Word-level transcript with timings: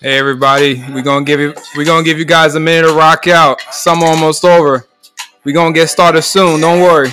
Hey 0.00 0.18
everybody, 0.18 0.84
we're 0.92 1.02
gonna 1.02 1.24
give 1.24 1.40
you 1.40 1.52
we're 1.76 1.84
gonna 1.84 2.04
give 2.04 2.20
you 2.20 2.24
guys 2.24 2.54
a 2.54 2.60
minute 2.60 2.86
to 2.86 2.94
rock 2.94 3.26
out. 3.26 3.60
Summer 3.72 4.06
almost 4.06 4.44
over. 4.44 4.86
We're 5.42 5.54
gonna 5.54 5.74
get 5.74 5.88
started 5.88 6.22
soon, 6.22 6.60
don't 6.60 6.80
worry. 6.80 7.12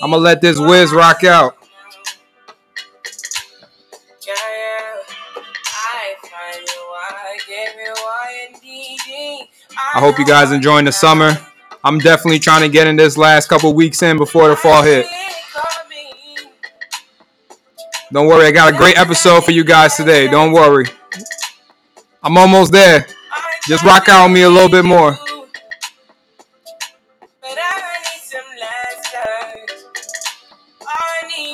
I'm 0.00 0.10
gonna 0.10 0.22
let 0.22 0.40
this 0.40 0.58
whiz 0.58 0.90
rock 0.92 1.22
out. 1.24 1.54
I 9.94 10.00
hope 10.00 10.18
you 10.18 10.24
guys 10.24 10.50
enjoying 10.50 10.86
the 10.86 10.92
summer. 10.92 11.36
I'm 11.88 11.98
definitely 11.98 12.38
trying 12.38 12.60
to 12.60 12.68
get 12.68 12.86
in 12.86 12.96
this 12.96 13.16
last 13.16 13.48
couple 13.48 13.72
weeks 13.72 14.02
in 14.02 14.18
before 14.18 14.48
the 14.48 14.56
fall 14.56 14.82
hit. 14.82 15.06
Don't 18.12 18.26
worry, 18.26 18.46
I 18.46 18.50
got 18.50 18.74
a 18.74 18.76
great 18.76 18.98
episode 18.98 19.42
for 19.42 19.52
you 19.52 19.64
guys 19.64 19.96
today. 19.96 20.28
Don't 20.28 20.52
worry. 20.52 20.84
I'm 22.22 22.36
almost 22.36 22.72
there. 22.72 23.06
Just 23.66 23.84
rock 23.84 24.06
out 24.10 24.26
on 24.26 24.34
me 24.34 24.42
a 24.42 24.50
little 24.50 24.68
bit 24.68 24.84
more. 24.84 25.16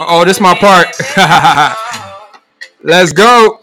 Oh, 0.00 0.24
this 0.24 0.38
is 0.38 0.40
my 0.40 0.56
part. 0.56 0.96
Let's 2.82 3.12
go. 3.12 3.60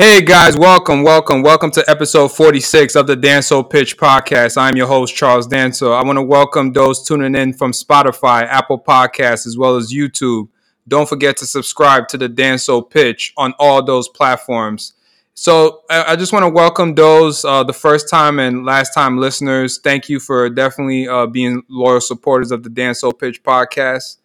Hey 0.00 0.22
guys, 0.22 0.56
welcome, 0.56 1.02
welcome, 1.02 1.42
welcome 1.42 1.70
to 1.72 1.84
episode 1.86 2.28
46 2.28 2.96
of 2.96 3.06
the 3.06 3.18
Danso 3.18 3.68
Pitch 3.68 3.98
podcast. 3.98 4.56
I'm 4.56 4.74
your 4.74 4.86
host, 4.86 5.14
Charles 5.14 5.46
Danso. 5.46 5.94
I 5.94 6.02
want 6.02 6.16
to 6.16 6.22
welcome 6.22 6.72
those 6.72 7.06
tuning 7.06 7.34
in 7.34 7.52
from 7.52 7.72
Spotify, 7.72 8.46
Apple 8.46 8.80
Podcasts, 8.80 9.46
as 9.46 9.58
well 9.58 9.76
as 9.76 9.92
YouTube. 9.92 10.48
Don't 10.88 11.06
forget 11.06 11.36
to 11.36 11.46
subscribe 11.46 12.08
to 12.08 12.16
the 12.16 12.30
Danso 12.30 12.88
Pitch 12.88 13.34
on 13.36 13.52
all 13.58 13.84
those 13.84 14.08
platforms. 14.08 14.94
So 15.34 15.82
I 15.90 16.16
just 16.16 16.32
want 16.32 16.44
to 16.44 16.48
welcome 16.48 16.94
those, 16.94 17.44
uh, 17.44 17.62
the 17.64 17.74
first 17.74 18.08
time 18.08 18.38
and 18.38 18.64
last 18.64 18.94
time 18.94 19.18
listeners. 19.18 19.80
Thank 19.84 20.08
you 20.08 20.18
for 20.18 20.48
definitely 20.48 21.08
uh, 21.08 21.26
being 21.26 21.62
loyal 21.68 22.00
supporters 22.00 22.52
of 22.52 22.62
the 22.62 22.70
Danso 22.70 23.12
Pitch 23.12 23.42
podcast. 23.42 24.16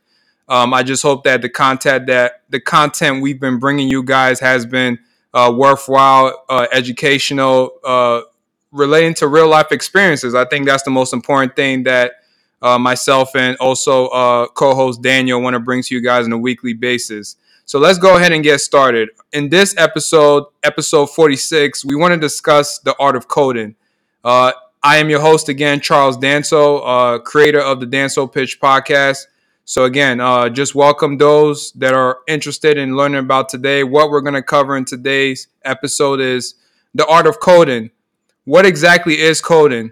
Um, 0.48 0.74
I 0.74 0.84
just 0.84 1.04
hope 1.04 1.26
that 1.26 1.42
the 1.42 1.50
content 1.50 2.08
that 2.08 2.44
the 2.48 2.62
content 2.62 3.22
we've 3.22 3.42
been 3.42 3.60
bringing 3.60 3.90
you 3.90 4.04
guys 4.04 4.40
has 4.40 4.66
been 4.66 5.00
uh, 5.36 5.52
worthwhile, 5.56 6.46
uh, 6.48 6.66
educational, 6.72 7.74
uh, 7.84 8.22
relating 8.72 9.14
to 9.14 9.28
real 9.28 9.50
life 9.50 9.72
experiences. 9.72 10.34
I 10.34 10.46
think 10.46 10.66
that's 10.66 10.84
the 10.84 10.92
most 10.92 11.14
important 11.14 11.56
thing 11.58 11.84
that 11.84 12.14
uh, 12.62 12.80
myself 12.80 13.36
and 13.36 13.58
also 13.58 14.08
uh, 14.08 14.48
co-host 14.48 15.02
Daniel 15.02 15.42
want 15.42 15.54
to 15.54 15.60
bring 15.60 15.84
to 15.84 15.94
you 15.94 16.02
guys 16.02 16.26
on 16.26 16.32
a 16.32 16.38
weekly 16.38 16.74
basis. 16.74 17.36
So 17.66 17.80
let's 17.80 18.00
go 18.00 18.16
ahead 18.16 18.32
and 18.32 18.44
get 18.44 18.62
started. 18.62 19.10
In 19.34 19.50
this 19.50 19.76
episode, 19.78 20.46
episode 20.64 21.08
46, 21.08 21.84
we 21.84 21.96
want 21.96 22.14
to 22.14 22.20
discuss 22.20 22.80
the 22.80 22.96
art 22.98 23.18
of 23.18 23.28
coding. 23.28 23.76
Uh, 24.24 24.54
I 24.82 24.98
am 24.98 25.10
your 25.10 25.20
host 25.20 25.50
again, 25.50 25.82
Charles 25.82 26.18
Danso, 26.18 27.22
creator 27.24 27.60
of 27.60 27.80
the 27.82 27.88
Danso 27.88 28.32
Pitch 28.32 28.62
podcast. 28.62 29.26
So 29.68 29.86
again, 29.86 30.22
uh, 30.22 30.50
just 30.50 30.76
welcome 30.76 31.18
those 31.18 31.72
that 31.72 31.96
are 31.96 32.20
interested 32.28 32.78
in 32.78 32.96
learning 32.96 33.18
about 33.18 33.50
today. 33.50 33.84
What 33.84 34.12
we're 34.12 34.22
going 34.22 34.36
to 34.36 34.44
cover 34.44 34.78
in 34.78 34.86
today's 34.86 35.48
episode 35.64 36.20
is 36.20 36.54
the 36.94 37.04
art 37.08 37.26
of 37.26 37.40
coding. 37.40 37.90
What 38.44 38.68
exactly 38.68 39.20
is 39.20 39.42
coding? 39.42 39.92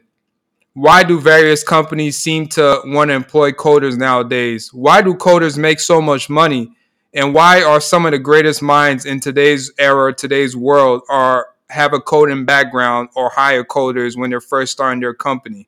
Why 0.74 1.02
do 1.02 1.20
various 1.20 1.64
companies 1.64 2.20
seem 2.20 2.48
to 2.50 2.82
want 2.86 3.10
to 3.10 3.16
employ 3.16 3.52
coders 3.52 3.98
nowadays? 3.98 4.72
Why 4.72 5.02
do 5.02 5.16
coders 5.16 5.58
make 5.58 5.80
so 5.80 6.00
much 6.00 6.30
money? 6.30 6.74
And 7.12 7.34
why 7.34 7.64
are 7.64 7.82
some 7.82 8.06
of 8.06 8.12
the 8.12 8.20
greatest 8.20 8.62
minds 8.62 9.08
in 9.08 9.20
today's 9.20 9.72
era, 9.80 10.14
today's 10.14 10.56
world, 10.56 11.02
are 11.10 11.48
have 11.72 11.94
a 11.94 12.00
coding 12.00 12.46
background 12.46 13.10
or 13.16 13.32
hire 13.32 13.64
coders 13.64 14.16
when 14.16 14.30
they're 14.30 14.40
first 14.40 14.74
starting 14.74 15.00
their 15.00 15.16
company? 15.16 15.68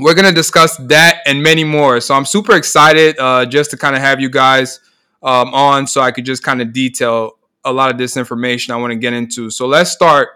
We're 0.00 0.14
going 0.14 0.26
to 0.26 0.34
discuss 0.34 0.76
that 0.78 1.20
and 1.26 1.42
many 1.42 1.64
more. 1.64 2.00
So 2.00 2.14
I'm 2.14 2.24
super 2.24 2.56
excited 2.56 3.18
uh, 3.18 3.46
just 3.46 3.70
to 3.72 3.76
kind 3.76 3.94
of 3.94 4.02
have 4.02 4.20
you 4.20 4.30
guys 4.30 4.80
um, 5.22 5.54
on 5.54 5.86
so 5.86 6.00
I 6.00 6.10
could 6.10 6.24
just 6.24 6.42
kind 6.42 6.62
of 6.62 6.72
detail 6.72 7.32
a 7.64 7.72
lot 7.72 7.90
of 7.90 7.98
this 7.98 8.16
information 8.16 8.72
I 8.72 8.76
want 8.76 8.92
to 8.92 8.98
get 8.98 9.12
into. 9.12 9.50
So 9.50 9.66
let's 9.66 9.90
start. 9.90 10.30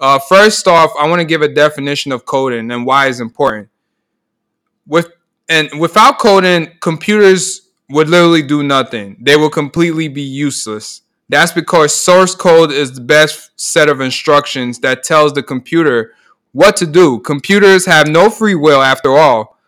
Uh, 0.00 0.18
first 0.18 0.68
off, 0.68 0.92
I 0.98 1.08
want 1.08 1.20
to 1.20 1.24
give 1.24 1.42
a 1.42 1.48
definition 1.48 2.12
of 2.12 2.24
coding 2.24 2.70
and 2.70 2.86
why 2.86 3.08
it's 3.08 3.20
important. 3.20 3.68
With 4.86 5.10
and 5.48 5.68
without 5.80 6.18
coding, 6.18 6.72
computers 6.80 7.68
would 7.90 8.08
literally 8.08 8.42
do 8.42 8.62
nothing. 8.62 9.16
They 9.20 9.36
will 9.36 9.50
completely 9.50 10.08
be 10.08 10.22
useless. 10.22 11.02
That's 11.28 11.52
because 11.52 11.94
source 11.94 12.34
code 12.34 12.70
is 12.70 12.92
the 12.92 13.00
best 13.00 13.50
set 13.56 13.88
of 13.88 14.00
instructions 14.00 14.78
that 14.80 15.02
tells 15.02 15.32
the 15.32 15.42
computer 15.42 16.12
what 16.52 16.76
to 16.76 16.86
do. 16.86 17.20
Computers 17.20 17.86
have 17.86 18.08
no 18.08 18.30
free 18.30 18.54
will 18.54 18.82
after 18.82 19.16
all. 19.16 19.58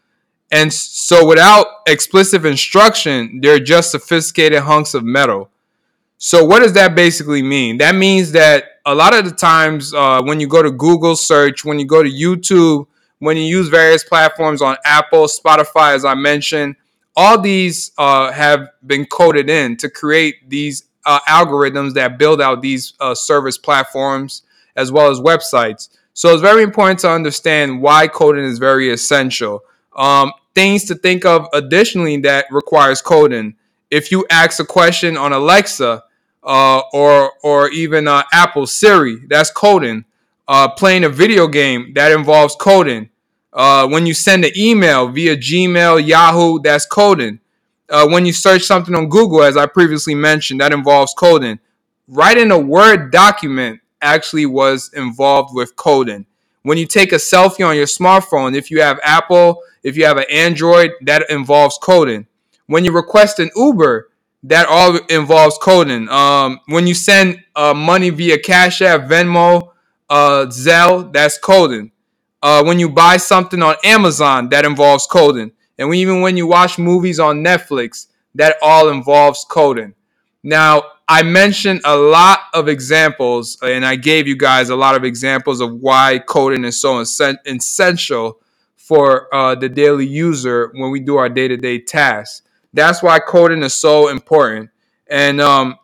And 0.50 0.72
so 0.72 1.26
without 1.26 1.66
explicit 1.86 2.44
instruction, 2.44 3.41
they're 3.41 3.60
just 3.60 3.92
sophisticated 3.92 4.62
hunks 4.62 4.94
of 4.94 5.04
metal. 5.04 5.50
So 6.19 6.44
what 6.44 6.60
does 6.60 6.72
that 6.74 6.94
basically 6.94 7.42
mean? 7.42 7.78
That 7.78 7.94
means 7.94 8.32
that 8.32 8.64
a 8.84 8.94
lot 8.94 9.14
of 9.14 9.24
the 9.24 9.30
times 9.30 9.94
uh, 9.94 10.20
when 10.22 10.40
you 10.40 10.48
go 10.48 10.62
to 10.62 10.70
Google 10.70 11.16
search, 11.16 11.64
when 11.64 11.78
you 11.78 11.86
go 11.86 12.02
to 12.02 12.10
YouTube, 12.10 12.86
when 13.20 13.36
you 13.36 13.44
use 13.44 13.69
various 13.69 14.02
platforms 14.02 14.60
on 14.60 14.76
Apple, 14.84 15.26
Spotify, 15.26 15.94
as 15.94 16.04
I 16.04 16.14
mentioned, 16.14 16.76
all 17.16 17.40
these 17.40 17.92
uh, 17.98 18.32
have 18.32 18.69
been 18.84 19.06
coded 19.06 19.48
in 19.48 19.76
to 19.78 19.88
create 19.88 20.48
these 20.48 20.84
uh, 21.06 21.20
algorithms 21.28 21.94
that 21.94 22.19
build 22.19 22.40
out 22.40 22.62
these 22.62 22.94
uh, 23.00 23.14
service 23.14 23.58
platforms 23.58 24.42
as 24.76 24.90
well 24.92 25.10
as 25.10 25.20
websites. 25.20 25.88
So 26.12 26.32
it's 26.32 26.43
very 26.43 26.62
important 26.62 27.00
to 27.00 27.10
understand 27.10 27.81
why 27.81 28.09
coding 28.09 28.44
is 28.44 28.59
very 28.59 28.91
essential. 28.91 29.62
Um, 29.97 30.32
things 30.54 30.84
to 30.84 30.94
think 30.94 31.25
of 31.25 31.48
additionally 31.53 32.16
that 32.19 32.47
requires 32.50 33.00
coding. 33.00 33.56
If 33.91 34.10
you 34.12 34.26
ask 34.31 34.60
a 34.60 34.65
question 34.65 35.16
on 35.16 35.32
Alexa 35.32 36.04
uh, 36.43 36.82
or 36.93 37.32
or 37.43 37.70
even 37.70 38.09
uh, 38.09 38.22
Apple 38.32 38.66
Siri, 38.66 39.16
that's 39.28 39.50
coding. 39.50 40.04
Uh, 40.49 40.69
playing 40.69 41.04
a 41.04 41.09
video 41.09 41.47
game 41.47 41.93
that 41.94 42.10
involves 42.10 42.56
coding. 42.56 43.09
Uh, 43.53 43.87
when 43.87 44.04
you 44.04 44.15
send 44.15 44.44
an 44.44 44.50
email 44.56 45.09
via 45.09 45.37
Gmail, 45.37 46.04
Yahoo, 46.04 46.60
that's 46.60 46.87
coding. 46.87 47.38
Uh, 47.88 48.09
when 48.09 48.26
you 48.26 48.32
search 48.32 48.62
something 48.62 48.94
on 48.94 49.09
Google, 49.09 49.43
as 49.43 49.56
I 49.56 49.66
previously 49.66 50.15
mentioned, 50.15 50.60
that 50.60 50.72
involves 50.72 51.15
coding. 51.15 51.59
Writing 52.09 52.50
a 52.50 52.59
Word 52.59 53.12
document 53.12 53.81
actually 54.03 54.47
was 54.47 54.91
involved 54.94 55.55
with 55.55 55.77
coding. 55.77 56.27
When 56.62 56.78
you 56.78 56.87
take 56.87 57.12
a 57.12 57.16
selfie 57.16 57.66
on 57.66 57.77
your 57.77 57.87
smartphone, 57.87 58.55
if 58.55 58.71
you 58.71 58.81
have 58.83 59.00
Apple, 59.03 59.62
if 59.83 59.97
you 59.97 60.05
have 60.05 60.19
an 60.19 60.27
Android, 60.31 60.93
that 61.03 61.31
involves 61.31 61.78
coding. 61.78 62.27
When 62.66 62.84
you 62.84 62.93
request 62.93 63.38
an 63.38 63.50
Uber, 63.56 64.09
that 64.44 64.69
all 64.69 64.97
involves 65.09 65.59
coding. 65.59 66.09
Um, 66.09 66.61
when 66.66 66.87
you 66.87 66.94
send 66.94 67.43
uh, 67.56 67.75
money 67.75 68.11
via 68.11 68.38
Cash 68.38 68.83
App, 68.83 69.03
Venmo, 69.03 69.71
uh, 70.09 70.47
Zelle, 70.49 71.12
that's 71.12 71.38
coding. 71.38 71.93
Uh, 72.43 72.62
when 72.65 72.79
you 72.79 72.88
buy 72.88 73.17
something 73.19 73.62
on 73.62 73.76
Amazon, 73.85 74.49
that 74.49 74.64
involves 74.64 75.06
coding. 75.06 75.53
And 75.79 75.94
even 75.94 76.20
when 76.20 76.37
you 76.37 76.46
watch 76.46 76.79
movies 76.79 77.20
on 77.20 77.43
Netflix, 77.44 78.06
that 78.35 78.56
all 78.62 78.88
involves 78.88 79.44
coding. 79.49 79.94
Now, 80.42 80.84
I 81.06 81.22
mentioned 81.22 81.81
a 81.84 81.96
lot 81.96 82.40
of 82.54 82.69
examples, 82.69 83.58
and 83.62 83.84
I 83.84 83.96
gave 83.96 84.26
you 84.26 84.37
guys 84.37 84.70
a 84.70 84.76
lot 84.76 84.94
of 84.94 85.04
examples 85.04 85.60
of 85.60 85.75
why 85.75 86.20
coding 86.26 86.64
is 86.64 86.81
so 86.81 87.00
essential 87.00 88.38
for 88.76 89.32
uh, 89.34 89.54
the 89.54 89.69
daily 89.69 90.06
user 90.06 90.70
when 90.75 90.90
we 90.90 91.00
do 91.00 91.16
our 91.16 91.28
day 91.28 91.48
to 91.48 91.56
day 91.56 91.78
tasks. 91.81 92.42
That's 92.72 93.02
why 93.02 93.19
coding 93.19 93.62
is 93.62 93.75
so 93.75 94.08
important. 94.08 94.70
And 95.08 95.40
um, 95.40 95.76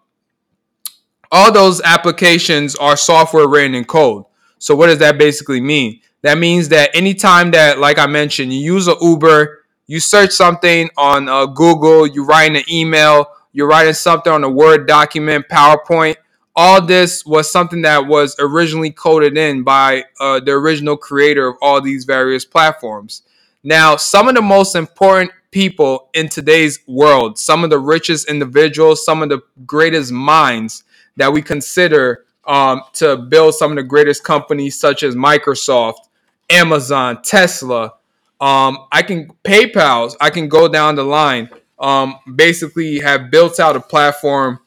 all 1.32 1.52
those 1.52 1.81
applications 1.82 2.76
are 2.76 2.97
software 2.97 3.49
written 3.49 3.75
in 3.75 3.85
code. 3.85 4.25
So, 4.59 4.75
what 4.75 4.87
does 4.87 4.99
that 5.00 5.19
basically 5.19 5.61
mean? 5.61 6.00
That 6.23 6.38
means 6.38 6.69
that 6.70 6.91
anytime 6.94 7.50
that, 7.50 7.79
like 7.79 7.99
I 7.99 8.06
mentioned, 8.06 8.52
you 8.52 8.61
use 8.61 8.88
a 8.88 8.97
Uber, 9.00 9.64
you 9.87 10.00
search 10.00 10.31
something 10.31 10.88
on 10.97 11.29
uh, 11.29 11.47
Google, 11.47 12.06
you 12.06 12.25
write 12.25 12.56
an 12.56 12.62
email, 12.70 13.26
you're 13.56 13.67
writing 13.67 13.94
something 13.94 14.31
on 14.31 14.44
a 14.44 14.50
Word 14.50 14.87
document, 14.87 15.47
PowerPoint, 15.50 16.17
all 16.55 16.85
this 16.85 17.25
was 17.25 17.50
something 17.50 17.81
that 17.82 18.06
was 18.06 18.37
originally 18.38 18.91
coded 18.91 19.38
in 19.38 19.62
by 19.62 20.05
uh, 20.20 20.41
the 20.41 20.53
original 20.53 20.94
creator 20.94 21.49
of 21.49 21.56
all 21.62 21.81
these 21.81 22.05
various 22.05 22.44
platforms. 22.44 23.23
Now, 23.64 23.97
some 23.97 24.29
of 24.29 24.35
the 24.35 24.43
most 24.43 24.76
important 24.76 25.31
people 25.50 26.11
in 26.12 26.29
today's 26.29 26.81
world, 26.87 27.38
some 27.38 27.64
of 27.64 27.70
the 27.70 27.79
richest 27.79 28.29
individuals, 28.29 29.03
some 29.06 29.23
of 29.23 29.31
the 29.31 29.41
greatest 29.64 30.12
minds 30.12 30.85
that 31.17 31.32
we 31.32 31.41
consider 31.41 32.26
um, 32.47 32.82
to 32.93 33.17
build 33.17 33.55
some 33.55 33.70
of 33.70 33.76
the 33.79 33.82
greatest 33.82 34.23
companies, 34.23 34.79
such 34.79 35.02
as 35.02 35.14
Microsoft, 35.14 36.09
Amazon, 36.50 37.23
Tesla. 37.23 37.94
Um, 38.38 38.87
I 38.93 39.00
can 39.00 39.31
PayPal's. 39.44 40.14
I 40.20 40.29
can 40.29 40.49
go 40.49 40.69
down 40.69 40.94
the 40.97 41.05
line. 41.05 41.49
Um, 41.78 42.19
basically, 42.34 43.00
have 43.00 43.31
built 43.31 43.61
out 43.61 43.76
a 43.76 43.81
platform 43.81 44.61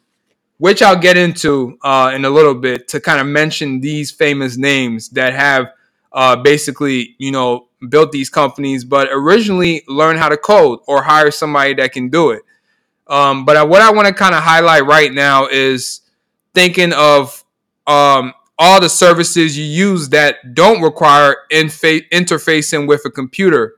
which 0.59 0.81
I'll 0.81 1.00
get 1.00 1.17
into 1.17 1.77
uh, 1.83 2.11
in 2.13 2.25
a 2.25 2.29
little 2.29 2.53
bit 2.53 2.89
to 2.89 3.00
kind 3.00 3.21
of 3.21 3.27
mention 3.27 3.79
these 3.79 4.11
famous 4.11 4.57
names 4.57 5.09
that 5.11 5.33
have 5.33 5.71
uh, 6.11 6.35
basically, 6.35 7.15
you 7.17 7.31
know, 7.31 7.69
built 7.88 8.11
these 8.11 8.29
companies, 8.29 8.83
but 8.83 9.07
originally 9.09 9.83
learn 9.88 10.17
how 10.17 10.27
to 10.27 10.35
code 10.35 10.79
or 10.85 11.03
hire 11.03 11.31
somebody 11.31 11.73
that 11.75 11.94
can 11.94 12.09
do 12.09 12.31
it. 12.31 12.41
Um, 13.07 13.45
but 13.45 13.69
what 13.69 13.81
I 13.81 13.91
want 13.91 14.07
to 14.09 14.13
kind 14.13 14.35
of 14.35 14.44
highlight 14.44 14.85
right 14.85 15.13
now 15.13 15.47
is 15.47 16.01
thinking 16.53 16.91
of 16.91 17.44
um, 17.88 18.33
all 18.57 18.81
the 18.81 18.89
services 18.89 19.57
you 19.57 19.63
use 19.63 20.09
that 20.09 20.53
don't 20.53 20.81
require 20.81 21.38
infa- 21.51 22.07
interfacing 22.09 22.85
with 22.85 23.06
a 23.06 23.09
computer. 23.09 23.77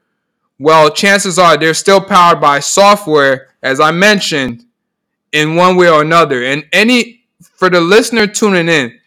Well, 0.61 0.91
chances 0.91 1.39
are 1.39 1.57
they're 1.57 1.73
still 1.73 1.99
powered 1.99 2.39
by 2.39 2.59
software, 2.59 3.47
as 3.63 3.79
I 3.79 3.89
mentioned, 3.89 4.63
in 5.31 5.55
one 5.55 5.75
way 5.75 5.89
or 5.89 6.03
another. 6.03 6.43
And 6.43 6.65
any 6.71 7.23
for 7.39 7.67
the 7.67 7.81
listener 7.81 8.27
tuning 8.27 8.69
in 8.69 8.99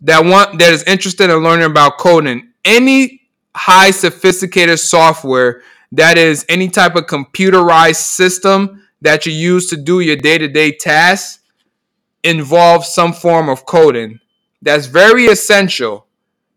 that 0.00 0.24
want 0.24 0.58
that 0.58 0.72
is 0.72 0.82
interested 0.84 1.28
in 1.28 1.36
learning 1.42 1.66
about 1.66 1.98
coding, 1.98 2.48
any 2.64 3.20
high 3.54 3.90
sophisticated 3.90 4.80
software 4.80 5.60
that 5.92 6.16
is 6.16 6.46
any 6.48 6.70
type 6.70 6.96
of 6.96 7.04
computerized 7.04 7.96
system 7.96 8.82
that 9.02 9.26
you 9.26 9.32
use 9.34 9.68
to 9.68 9.76
do 9.76 10.00
your 10.00 10.16
day-to-day 10.16 10.72
tasks 10.72 11.40
involves 12.24 12.88
some 12.88 13.12
form 13.12 13.50
of 13.50 13.66
coding. 13.66 14.18
That's 14.62 14.86
very 14.86 15.26
essential. 15.26 16.06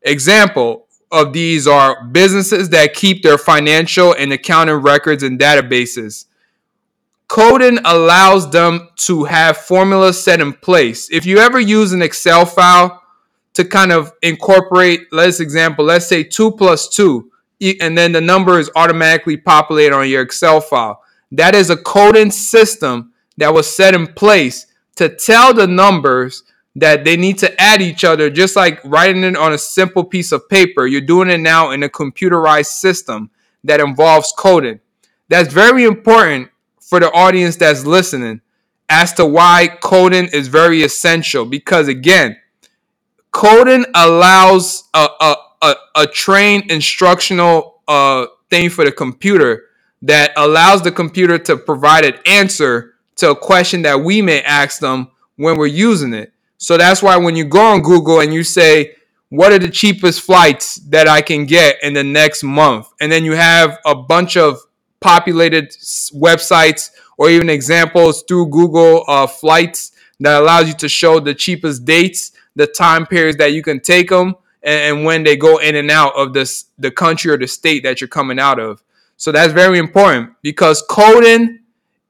Example 0.02 0.88
of 1.12 1.34
these 1.34 1.68
are 1.68 2.04
businesses 2.06 2.70
that 2.70 2.94
keep 2.94 3.24
their 3.24 3.38
financial 3.38 4.14
and 4.14 4.32
accounting 4.32 4.76
records 4.76 5.24
and 5.24 5.40
databases 5.40 6.26
Coding 7.30 7.78
allows 7.86 8.50
them 8.50 8.90
to 8.96 9.24
have 9.26 9.56
formulas 9.56 10.22
set 10.22 10.42
in 10.42 10.52
place. 10.52 11.12
If 11.12 11.28
you 11.28 11.38
ever 11.38 11.60
use 11.60 11.94
an 11.94 12.02
Excel 12.02 12.44
file 12.44 13.04
to 13.54 13.64
kind 13.64 13.92
of 13.92 14.12
incorporate, 14.24 15.02
let's 15.12 15.40
example, 15.40 15.86
let's 15.86 16.08
say 16.08 16.24
two 16.24 16.52
plus 16.52 16.90
two, 16.90 17.32
and 17.82 17.96
then 17.96 18.14
the 18.14 18.20
number 18.20 18.58
is 18.58 18.72
automatically 18.76 19.38
populated 19.38 19.96
on 19.96 20.10
your 20.10 20.24
Excel 20.24 20.60
file. 20.60 21.04
That 21.32 21.54
is 21.54 21.70
a 21.70 21.78
coding 21.78 22.32
system 22.32 23.14
that 23.38 23.54
was 23.54 23.72
set 23.72 23.94
in 23.94 24.08
place 24.08 24.66
to 24.96 25.08
tell 25.08 25.54
the 25.54 25.68
numbers 25.68 26.42
that 26.76 27.04
they 27.04 27.18
need 27.18 27.38
to 27.40 27.62
add 27.62 27.82
each 27.82 28.04
other, 28.04 28.30
just 28.30 28.56
like 28.56 28.80
writing 28.84 29.24
it 29.24 29.36
on 29.36 29.54
a 29.54 29.58
simple 29.58 30.04
piece 30.04 30.32
of 30.32 30.48
paper. 30.50 30.86
You're 30.88 31.02
doing 31.02 31.30
it 31.30 31.40
now 31.40 31.72
in 31.72 31.84
a 31.84 31.90
computerized 31.90 32.68
system 32.68 33.32
that 33.64 33.80
involves 33.80 34.34
coding. 34.38 34.80
That's 35.28 35.52
very 35.52 35.84
important 35.84 36.50
for 36.80 37.00
the 37.00 37.12
audience 37.12 37.56
that's 37.56 37.86
listening 37.86 38.42
as 38.90 39.14
to 39.14 39.26
why 39.26 39.70
coding 39.82 40.28
is 40.34 40.48
very 40.48 40.82
essential. 40.84 41.46
Because 41.46 41.88
again, 41.88 42.38
coding 43.32 43.86
allows 43.94 44.86
a, 44.94 45.08
a, 45.20 45.36
a, 45.62 45.76
a 45.96 46.08
trained 46.08 46.72
instructional 46.72 47.82
uh, 47.88 48.28
thing 48.50 48.70
for 48.70 48.86
the 48.86 48.92
computer 48.92 49.66
that 50.02 50.32
allows 50.38 50.82
the 50.82 50.92
computer 50.92 51.38
to 51.38 51.58
provide 51.58 52.06
an 52.06 52.16
answer 52.26 52.96
to 53.18 53.32
a 53.32 53.36
question 53.36 53.82
that 53.82 54.00
we 54.00 54.22
may 54.22 54.42
ask 54.42 54.80
them 54.80 55.10
when 55.36 55.58
we're 55.58 55.68
using 55.68 56.14
it. 56.14 56.34
So 56.60 56.78
that's 56.78 57.02
why 57.02 57.16
when 57.18 57.36
you 57.38 57.46
go 57.46 57.62
on 57.62 57.82
Google 57.82 58.20
and 58.20 58.34
you 58.34 58.44
say, 58.44 58.96
what 59.30 59.52
are 59.54 59.60
the 59.60 59.70
cheapest 59.70 60.22
flights 60.22 60.76
that 60.90 61.08
I 61.08 61.22
can 61.22 61.46
get 61.46 61.82
in 61.82 61.94
the 61.94 62.04
next 62.04 62.44
month? 62.44 62.88
And 63.00 63.12
then 63.12 63.24
you 63.24 63.34
have 63.34 63.80
a 63.86 63.96
bunch 63.96 64.36
of 64.36 64.60
populated 65.00 65.70
websites 65.70 66.92
or 67.18 67.30
even 67.30 67.50
examples 67.50 68.24
through 68.28 68.50
Google 68.50 69.06
uh, 69.08 69.26
flights 69.26 69.94
that 70.20 70.42
allows 70.42 70.68
you 70.68 70.74
to 70.76 70.90
show 70.90 71.22
the 71.22 71.34
cheapest 71.34 71.86
dates, 71.86 72.34
the 72.56 72.68
time 72.68 73.06
periods 73.06 73.38
that 73.38 73.54
you 73.54 73.64
can 73.64 73.80
take 73.80 74.10
them, 74.10 74.36
and, 74.62 74.98
and 74.98 75.06
when 75.06 75.24
they 75.24 75.38
go 75.38 75.60
in 75.60 75.76
and 75.76 75.90
out 75.90 76.14
of 76.16 76.34
this 76.34 76.66
the 76.78 76.92
country 76.92 77.32
or 77.32 77.38
the 77.38 77.48
state 77.48 77.84
that 77.84 78.02
you're 78.02 78.10
coming 78.10 78.40
out 78.40 78.60
of. 78.60 78.84
So 79.16 79.32
that's 79.32 79.54
very 79.54 79.80
important 79.80 80.34
because 80.42 80.84
coding 80.90 81.59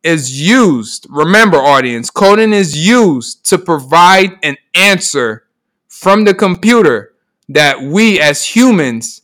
is 0.03 0.41
used. 0.41 1.07
Remember, 1.09 1.57
audience, 1.57 2.09
coding 2.09 2.53
is 2.53 2.77
used 2.77 3.45
to 3.49 3.57
provide 3.57 4.37
an 4.43 4.57
answer 4.73 5.45
from 5.87 6.23
the 6.23 6.33
computer 6.33 7.13
that 7.49 7.81
we 7.81 8.19
as 8.19 8.45
humans 8.45 9.21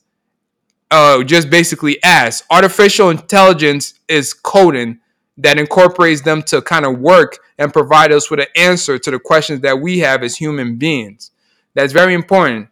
uh, 0.91 1.23
just 1.23 1.49
basically 1.49 2.01
ask. 2.03 2.43
Artificial 2.49 3.09
intelligence 3.09 3.93
is 4.07 4.33
coding 4.33 4.99
that 5.37 5.59
incorporates 5.59 6.21
them 6.21 6.41
to 6.43 6.61
kind 6.61 6.85
of 6.85 6.99
work 6.99 7.39
and 7.57 7.73
provide 7.73 8.11
us 8.11 8.29
with 8.29 8.39
an 8.39 8.47
answer 8.55 8.97
to 8.97 9.11
the 9.11 9.19
questions 9.19 9.61
that 9.61 9.79
we 9.79 9.99
have 9.99 10.23
as 10.23 10.37
human 10.37 10.77
beings. 10.77 11.31
That's 11.73 11.93
very 11.93 12.13
important. 12.13 12.69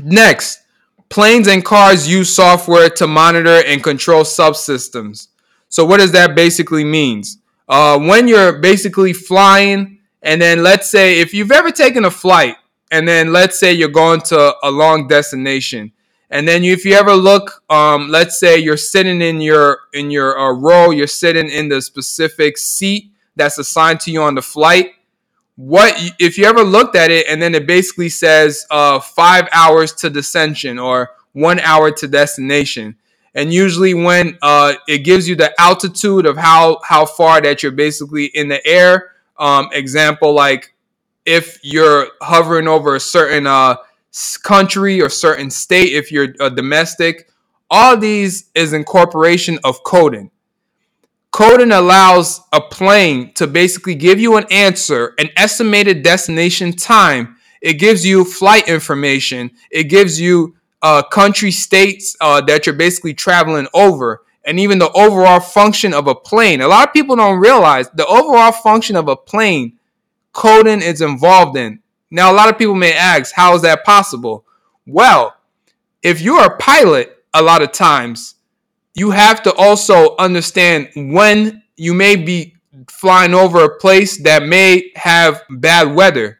Next, 0.00 0.60
planes 1.08 1.48
and 1.48 1.64
cars 1.64 2.08
use 2.08 2.34
software 2.34 2.88
to 2.90 3.06
monitor 3.06 3.62
and 3.66 3.82
control 3.82 4.22
subsystems. 4.22 5.28
So, 5.68 5.84
what 5.84 5.98
does 5.98 6.12
that 6.12 6.34
basically 6.34 6.84
means? 6.84 7.38
Uh, 7.68 7.98
when 7.98 8.28
you're 8.28 8.58
basically 8.58 9.12
flying, 9.12 9.98
and 10.22 10.40
then 10.40 10.62
let's 10.62 10.90
say 10.90 11.20
if 11.20 11.34
you've 11.34 11.52
ever 11.52 11.70
taken 11.70 12.04
a 12.04 12.10
flight, 12.10 12.56
and 12.90 13.06
then 13.06 13.32
let's 13.32 13.60
say 13.60 13.72
you're 13.72 13.88
going 13.88 14.20
to 14.22 14.54
a 14.62 14.70
long 14.70 15.06
destination, 15.06 15.92
and 16.30 16.46
then 16.46 16.64
if 16.64 16.84
you 16.84 16.94
ever 16.94 17.14
look, 17.14 17.62
um, 17.70 18.08
let's 18.08 18.38
say 18.38 18.58
you're 18.58 18.76
sitting 18.76 19.20
in 19.22 19.40
your 19.40 19.80
in 19.92 20.10
your 20.10 20.38
uh, 20.38 20.52
row, 20.52 20.90
you're 20.90 21.06
sitting 21.06 21.48
in 21.48 21.68
the 21.68 21.80
specific 21.80 22.58
seat 22.58 23.12
that's 23.36 23.58
assigned 23.58 24.00
to 24.00 24.10
you 24.10 24.22
on 24.22 24.34
the 24.34 24.42
flight. 24.42 24.92
What 25.56 25.94
if 26.18 26.38
you 26.38 26.44
ever 26.44 26.62
looked 26.62 26.96
at 26.96 27.10
it 27.10 27.26
and 27.28 27.40
then 27.40 27.54
it 27.54 27.66
basically 27.66 28.10
says 28.10 28.66
uh, 28.70 29.00
five 29.00 29.48
hours 29.52 29.92
to 29.94 30.10
descension 30.10 30.82
or 30.82 31.10
one 31.32 31.60
hour 31.60 31.90
to 31.90 32.08
destination? 32.08 32.96
And 33.34 33.52
usually 33.52 33.94
when 33.94 34.38
uh, 34.42 34.74
it 34.88 34.98
gives 34.98 35.28
you 35.28 35.36
the 35.36 35.58
altitude 35.60 36.26
of 36.26 36.36
how 36.36 36.80
how 36.84 37.06
far 37.06 37.40
that 37.40 37.62
you're 37.62 37.72
basically 37.72 38.26
in 38.26 38.48
the 38.48 38.66
air. 38.66 39.12
Um, 39.38 39.68
example 39.72 40.32
like 40.32 40.74
if 41.24 41.60
you're 41.62 42.08
hovering 42.20 42.66
over 42.66 42.96
a 42.96 43.00
certain 43.00 43.46
uh, 43.46 43.76
country 44.42 45.00
or 45.00 45.08
certain 45.08 45.50
state 45.50 45.92
if 45.92 46.10
you're 46.10 46.34
a 46.40 46.50
domestic. 46.50 47.28
All 47.70 47.96
these 47.96 48.50
is 48.54 48.72
incorporation 48.72 49.58
of 49.62 49.84
coding. 49.84 50.30
Coding 51.30 51.72
allows 51.72 52.40
a 52.52 52.60
plane 52.60 53.34
to 53.34 53.46
basically 53.46 53.94
give 53.94 54.18
you 54.18 54.36
an 54.36 54.46
answer, 54.50 55.14
an 55.18 55.28
estimated 55.36 56.02
destination 56.02 56.72
time. 56.72 57.36
It 57.60 57.74
gives 57.74 58.06
you 58.06 58.24
flight 58.24 58.68
information. 58.68 59.50
It 59.70 59.84
gives 59.84 60.18
you 60.18 60.56
uh, 60.82 61.02
country 61.02 61.50
states 61.50 62.16
uh, 62.20 62.40
that 62.42 62.66
you're 62.66 62.74
basically 62.74 63.14
traveling 63.14 63.66
over, 63.74 64.22
and 64.44 64.58
even 64.58 64.78
the 64.78 64.92
overall 64.92 65.40
function 65.40 65.92
of 65.92 66.06
a 66.06 66.14
plane. 66.14 66.60
A 66.60 66.68
lot 66.68 66.88
of 66.88 66.94
people 66.94 67.16
don't 67.16 67.38
realize 67.38 67.88
the 67.90 68.06
overall 68.06 68.52
function 68.52 68.96
of 68.96 69.08
a 69.08 69.16
plane. 69.16 69.78
Coding 70.32 70.82
is 70.82 71.00
involved 71.00 71.56
in. 71.56 71.80
Now, 72.10 72.32
a 72.32 72.34
lot 72.34 72.48
of 72.48 72.58
people 72.58 72.74
may 72.74 72.94
ask, 72.94 73.34
how 73.34 73.54
is 73.54 73.62
that 73.62 73.84
possible? 73.84 74.44
Well, 74.86 75.36
if 76.02 76.20
you're 76.20 76.44
a 76.44 76.56
pilot, 76.56 77.24
a 77.34 77.42
lot 77.42 77.60
of 77.60 77.72
times, 77.72 78.36
you 78.94 79.10
have 79.10 79.42
to 79.42 79.54
also 79.54 80.16
understand 80.16 80.88
when 80.94 81.62
you 81.76 81.92
may 81.92 82.16
be 82.16 82.54
flying 82.88 83.34
over 83.34 83.64
a 83.64 83.78
place 83.78 84.22
that 84.22 84.42
may 84.44 84.90
have 84.96 85.42
bad 85.50 85.94
weather, 85.94 86.38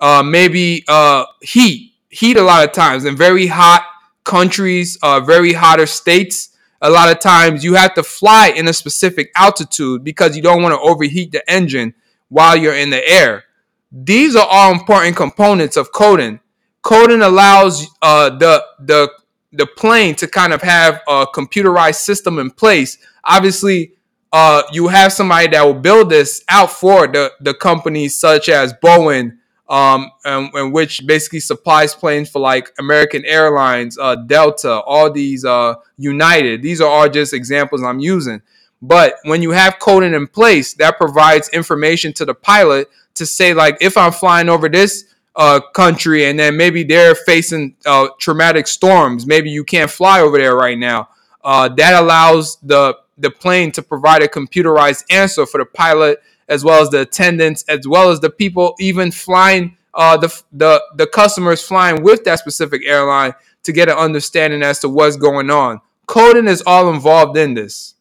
uh, 0.00 0.22
maybe 0.22 0.84
uh, 0.88 1.24
heat, 1.42 1.89
heat 2.10 2.36
a 2.36 2.42
lot 2.42 2.64
of 2.64 2.72
times 2.72 3.04
in 3.04 3.16
very 3.16 3.46
hot 3.46 3.86
countries, 4.24 4.98
uh, 5.02 5.20
very 5.20 5.52
hotter 5.52 5.86
states. 5.86 6.50
A 6.82 6.90
lot 6.90 7.10
of 7.10 7.20
times 7.20 7.64
you 7.64 7.74
have 7.74 7.94
to 7.94 8.02
fly 8.02 8.48
in 8.48 8.68
a 8.68 8.72
specific 8.72 9.30
altitude 9.36 10.04
because 10.04 10.36
you 10.36 10.42
don't 10.42 10.62
want 10.62 10.74
to 10.74 10.80
overheat 10.80 11.32
the 11.32 11.48
engine 11.50 11.94
while 12.28 12.56
you're 12.56 12.74
in 12.74 12.90
the 12.90 13.06
air. 13.08 13.44
These 13.92 14.36
are 14.36 14.46
all 14.48 14.72
important 14.72 15.16
components 15.16 15.76
of 15.76 15.92
coding. 15.92 16.40
Coding 16.82 17.22
allows 17.22 17.86
uh, 18.00 18.30
the 18.30 18.64
the 18.78 19.12
the 19.52 19.66
plane 19.66 20.14
to 20.14 20.28
kind 20.28 20.52
of 20.52 20.62
have 20.62 21.00
a 21.08 21.26
computerized 21.34 21.96
system 21.96 22.38
in 22.38 22.50
place. 22.50 22.98
Obviously, 23.24 23.92
uh, 24.32 24.62
you 24.72 24.88
have 24.88 25.12
somebody 25.12 25.48
that 25.48 25.62
will 25.62 25.74
build 25.74 26.10
this 26.10 26.44
out 26.48 26.70
for 26.70 27.06
the, 27.08 27.32
the 27.40 27.52
companies 27.52 28.18
such 28.18 28.48
as 28.48 28.72
Boeing, 28.74 29.38
um, 29.70 30.10
and, 30.24 30.52
and, 30.52 30.72
which 30.72 31.06
basically 31.06 31.38
supplies 31.38 31.94
planes 31.94 32.28
for 32.28 32.40
like 32.40 32.72
American 32.78 33.24
Airlines, 33.24 33.96
uh, 33.96 34.16
Delta, 34.16 34.80
all 34.80 35.10
these 35.10 35.44
uh, 35.44 35.74
United. 35.96 36.60
These 36.60 36.80
are 36.80 36.90
all 36.90 37.08
just 37.08 37.32
examples 37.32 37.82
I'm 37.82 38.00
using. 38.00 38.42
But 38.82 39.14
when 39.22 39.42
you 39.42 39.52
have 39.52 39.78
coding 39.78 40.12
in 40.12 40.26
place, 40.26 40.74
that 40.74 40.98
provides 40.98 41.48
information 41.50 42.12
to 42.14 42.24
the 42.24 42.34
pilot 42.34 42.88
to 43.14 43.24
say 43.24 43.54
like, 43.54 43.78
if 43.80 43.96
I'm 43.96 44.10
flying 44.10 44.48
over 44.48 44.68
this 44.68 45.04
uh, 45.36 45.60
country 45.60 46.24
and 46.24 46.38
then 46.38 46.56
maybe 46.56 46.82
they're 46.82 47.14
facing 47.14 47.76
uh, 47.86 48.08
traumatic 48.18 48.66
storms, 48.66 49.24
maybe 49.24 49.50
you 49.50 49.62
can't 49.62 49.90
fly 49.90 50.20
over 50.20 50.36
there 50.36 50.56
right 50.56 50.78
now. 50.78 51.10
Uh, 51.44 51.68
that 51.68 51.94
allows 51.94 52.56
the 52.56 52.98
the 53.16 53.30
plane 53.30 53.70
to 53.70 53.82
provide 53.82 54.22
a 54.22 54.28
computerized 54.28 55.04
answer 55.10 55.44
for 55.44 55.58
the 55.58 55.64
pilot 55.64 56.22
as 56.50 56.64
well 56.64 56.82
as 56.82 56.90
the 56.90 57.00
attendants, 57.00 57.64
as 57.68 57.88
well 57.88 58.10
as 58.10 58.20
the 58.20 58.28
people 58.28 58.74
even 58.78 59.10
flying 59.10 59.78
uh, 59.94 60.16
the, 60.16 60.42
the 60.52 60.82
the 60.96 61.06
customers 61.06 61.62
flying 61.62 62.02
with 62.02 62.24
that 62.24 62.38
specific 62.38 62.82
airline 62.84 63.32
to 63.62 63.72
get 63.72 63.88
an 63.88 63.96
understanding 63.96 64.62
as 64.62 64.78
to 64.80 64.88
what's 64.88 65.16
going 65.16 65.50
on. 65.50 65.80
Coding 66.06 66.46
is 66.48 66.62
all 66.66 66.92
involved 66.92 67.36
in 67.36 67.54
this. 67.54 67.94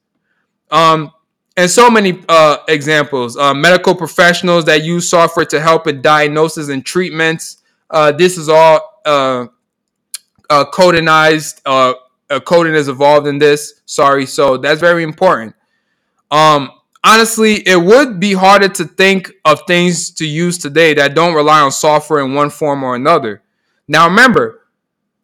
Um, 0.71 1.11
and 1.57 1.69
so 1.69 1.89
many 1.89 2.23
uh, 2.29 2.57
examples. 2.67 3.35
Uh, 3.37 3.53
medical 3.53 3.93
professionals 3.93 4.65
that 4.65 4.83
use 4.83 5.09
software 5.09 5.45
to 5.47 5.59
help 5.59 5.87
in 5.87 6.01
diagnosis 6.01 6.69
and 6.69 6.85
treatments. 6.85 7.57
Uh, 7.89 8.11
this 8.11 8.37
is 8.37 8.49
all 8.49 9.01
uh, 9.05 9.47
uh, 10.49 10.65
codinized. 10.71 11.61
Uh, 11.65 11.93
coding 12.45 12.75
is 12.75 12.87
involved 12.87 13.27
in 13.27 13.39
this. 13.39 13.81
Sorry, 13.85 14.25
so 14.25 14.57
that's 14.57 14.79
very 14.79 15.03
important. 15.03 15.55
Um, 16.31 16.71
honestly, 17.03 17.55
it 17.67 17.81
would 17.81 18.19
be 18.19 18.33
harder 18.33 18.69
to 18.69 18.85
think 18.85 19.31
of 19.45 19.61
things 19.67 20.11
to 20.11 20.27
use 20.27 20.57
today 20.57 20.93
that 20.93 21.15
don't 21.15 21.35
rely 21.35 21.61
on 21.61 21.71
software 21.71 22.23
in 22.23 22.33
one 22.33 22.49
form 22.49 22.83
or 22.83 22.95
another. 22.95 23.41
Now, 23.87 24.07
remember, 24.07 24.61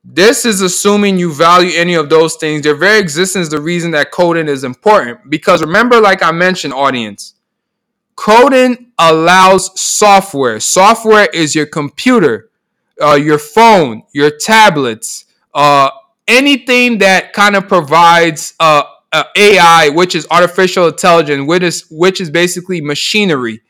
this 0.04 0.46
is 0.46 0.62
assuming 0.62 1.18
you 1.18 1.34
value 1.34 1.72
any 1.76 1.96
of 1.96 2.10
those 2.10 2.36
things. 2.36 2.62
Their 2.62 2.76
very 2.76 3.00
existence 3.00 3.44
is 3.44 3.50
the 3.50 3.62
reason 3.62 3.92
that 3.92 4.12
coding 4.12 4.48
is 4.48 4.64
important. 4.64 5.30
Because 5.30 5.62
remember, 5.62 6.00
like 6.00 6.22
I 6.22 6.32
mentioned, 6.32 6.74
audience, 6.74 7.34
coding 8.16 8.92
allows 9.00 9.80
software. 9.80 10.60
Software 10.60 11.28
is 11.34 11.56
your 11.56 11.66
computer, 11.66 12.50
uh, 13.02 13.16
your 13.16 13.40
phone, 13.40 14.04
your 14.14 14.30
tablets, 14.30 15.26
uh, 15.54 15.90
anything 16.28 17.00
that 17.00 17.34
kind 17.34 17.56
of 17.56 17.68
provides 17.68 18.54
uh, 18.60 18.84
uh, 19.16 19.24
AI, 19.38 19.88
which 19.90 20.14
is 20.14 20.28
artificial 20.30 20.88
intelligence, 20.88 21.48
which 21.48 21.64
is 21.64 21.86
which 21.90 22.20
is 22.20 22.30
basically 22.30 22.82
machinery. 22.82 23.62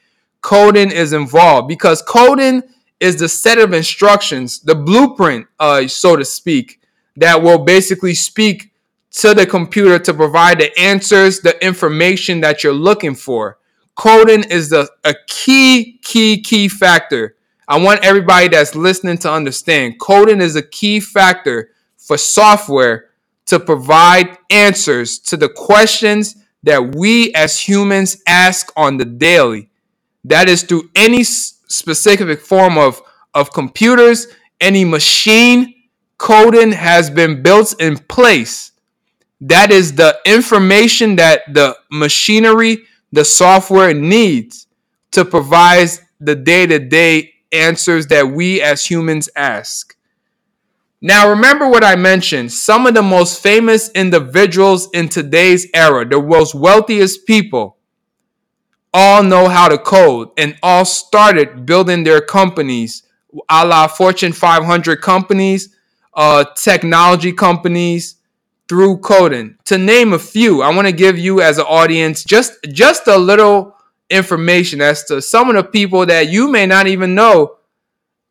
Coding 0.41 0.91
is 0.91 1.13
involved 1.13 1.67
because 1.67 2.01
coding 2.01 2.63
is 2.99 3.19
the 3.19 3.29
set 3.29 3.59
of 3.59 3.71
instructions, 3.71 4.59
the 4.61 4.73
blueprint, 4.73 5.45
uh, 5.59 5.87
so 5.87 6.15
to 6.15 6.25
speak, 6.25 6.81
that 7.17 7.43
will 7.43 7.59
basically 7.59 8.15
speak 8.15 8.71
to 9.11 9.35
the 9.35 9.45
computer 9.45 9.99
to 9.99 10.13
provide 10.15 10.59
the 10.59 10.77
answers, 10.79 11.41
the 11.41 11.63
information 11.63 12.41
that 12.41 12.63
you're 12.63 12.73
looking 12.73 13.13
for. 13.13 13.59
Coding 13.93 14.43
is 14.45 14.71
the 14.71 14.89
a 15.03 15.13
key, 15.27 15.99
key, 16.03 16.41
key 16.41 16.67
factor. 16.67 17.35
I 17.67 17.77
want 17.77 18.03
everybody 18.03 18.47
that's 18.47 18.75
listening 18.75 19.19
to 19.19 19.31
understand 19.31 19.99
coding 19.99 20.41
is 20.41 20.55
a 20.55 20.63
key 20.63 20.99
factor 20.99 21.69
for 21.97 22.17
software 22.17 23.09
to 23.47 23.59
provide 23.59 24.37
answers 24.49 25.19
to 25.19 25.37
the 25.37 25.49
questions 25.49 26.35
that 26.63 26.95
we 26.95 27.33
as 27.33 27.59
humans 27.59 28.17
ask 28.27 28.71
on 28.75 28.97
the 28.97 29.05
daily. 29.05 29.69
That 30.23 30.49
is 30.49 30.63
through 30.63 30.89
any 30.95 31.23
specific 31.23 32.41
form 32.41 32.77
of, 32.77 33.01
of 33.33 33.51
computers, 33.53 34.27
any 34.59 34.83
machine 34.83 35.75
coding 36.17 36.71
has 36.71 37.09
been 37.09 37.43
built 37.43 37.79
in 37.79 37.97
place. 37.97 38.71
That 39.41 39.71
is 39.71 39.93
the 39.93 40.17
information 40.25 41.17
that 41.17 41.41
the 41.53 41.77
machinery, 41.91 42.83
the 43.11 43.25
software 43.25 43.93
needs 43.93 44.67
to 45.11 45.23
provide 45.23 45.89
the 46.19 46.35
day 46.35 46.65
to 46.65 46.79
day 46.79 47.33
answers 47.51 48.07
that 48.07 48.27
we 48.27 48.61
as 48.61 48.85
humans 48.85 49.29
ask. 49.35 49.94
Now, 51.05 51.29
remember 51.29 51.69
what 51.69 51.83
I 51.83 51.95
mentioned. 51.95 52.51
Some 52.51 52.87
of 52.87 52.95
the 52.95 53.03
most 53.03 53.43
famous 53.43 53.91
individuals 53.91 54.89
in 54.91 55.07
today's 55.07 55.67
era, 55.71 56.03
the 56.03 56.19
most 56.19 56.55
wealthiest 56.55 57.27
people, 57.27 57.77
all 58.91 59.21
know 59.21 59.47
how 59.47 59.67
to 59.67 59.77
code 59.77 60.29
and 60.35 60.57
all 60.63 60.83
started 60.83 61.63
building 61.63 62.03
their 62.03 62.21
companies, 62.21 63.03
a 63.47 63.63
la 63.67 63.85
Fortune 63.85 64.33
500 64.33 64.99
companies, 64.99 65.75
uh, 66.15 66.43
technology 66.55 67.31
companies 67.31 68.15
through 68.67 68.97
coding. 68.97 69.59
To 69.65 69.77
name 69.77 70.11
a 70.11 70.17
few, 70.17 70.63
I 70.63 70.73
want 70.75 70.87
to 70.87 70.91
give 70.91 71.19
you 71.19 71.39
as 71.39 71.59
an 71.59 71.65
audience 71.65 72.23
just 72.23 72.53
just 72.71 73.05
a 73.05 73.15
little 73.15 73.75
information 74.09 74.81
as 74.81 75.03
to 75.03 75.21
some 75.21 75.51
of 75.51 75.55
the 75.55 75.69
people 75.69 76.07
that 76.07 76.29
you 76.29 76.49
may 76.49 76.65
not 76.65 76.87
even 76.87 77.13
know 77.13 77.57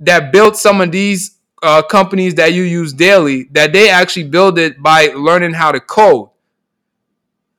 that 0.00 0.32
built 0.32 0.56
some 0.56 0.80
of 0.80 0.90
these 0.90 1.34
uh, 1.64 1.82
companies 1.82 2.34
that 2.36 2.52
you 2.52 2.62
use 2.62 2.92
daily 2.92 3.44
that 3.52 3.72
they 3.72 3.88
actually 3.90 4.28
build 4.28 4.58
it 4.58 4.82
by 4.82 5.06
learning 5.08 5.54
how 5.54 5.72
to 5.72 5.80
code. 5.80 6.28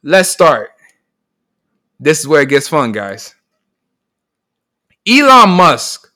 Let's 0.04 0.30
start. 0.30 0.70
This 2.00 2.20
is 2.20 2.28
where 2.28 2.42
it 2.42 2.50
gets 2.50 2.68
fun, 2.68 2.92
guys. 2.92 3.34
Elon 5.08 5.50
Musk, 5.50 6.12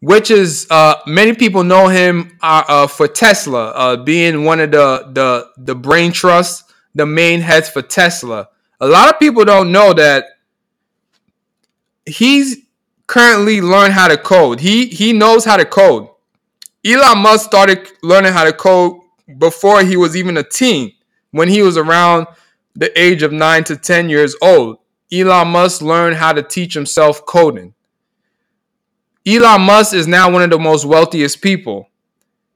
which 0.00 0.30
is 0.30 0.66
uh, 0.70 0.96
many 1.06 1.34
people 1.34 1.64
know 1.64 1.88
him 1.88 2.38
uh, 2.42 2.62
uh, 2.68 2.86
for 2.86 3.08
Tesla, 3.08 3.70
uh, 3.70 3.96
being 3.96 4.44
one 4.44 4.60
of 4.60 4.70
the 4.70 5.10
the 5.12 5.50
the 5.56 5.74
brain 5.74 6.12
trusts, 6.12 6.72
the 6.94 7.06
main 7.06 7.40
heads 7.40 7.68
for 7.68 7.82
Tesla. 7.82 8.48
A 8.80 8.86
lot 8.86 9.12
of 9.12 9.18
people 9.18 9.44
don't 9.44 9.72
know 9.72 9.92
that 9.94 10.24
he's 12.04 12.58
currently 13.06 13.60
learned 13.60 13.92
how 13.92 14.08
to 14.08 14.16
code. 14.16 14.60
He 14.60 14.86
he 14.86 15.12
knows 15.12 15.44
how 15.44 15.56
to 15.56 15.64
code. 15.64 16.08
Elon 16.86 17.18
Musk 17.18 17.46
started 17.46 17.90
learning 18.02 18.32
how 18.32 18.44
to 18.44 18.52
code 18.52 19.00
before 19.38 19.82
he 19.82 19.96
was 19.96 20.16
even 20.16 20.36
a 20.36 20.44
teen. 20.44 20.92
When 21.32 21.48
he 21.48 21.60
was 21.60 21.76
around 21.76 22.28
the 22.74 22.96
age 22.98 23.22
of 23.22 23.32
9 23.32 23.64
to 23.64 23.76
10 23.76 24.08
years 24.08 24.36
old, 24.40 24.78
Elon 25.12 25.48
Musk 25.48 25.82
learned 25.82 26.16
how 26.16 26.32
to 26.32 26.42
teach 26.42 26.74
himself 26.74 27.26
coding. 27.26 27.74
Elon 29.26 29.62
Musk 29.62 29.94
is 29.94 30.06
now 30.06 30.30
one 30.30 30.42
of 30.42 30.50
the 30.50 30.58
most 30.58 30.84
wealthiest 30.84 31.42
people. 31.42 31.90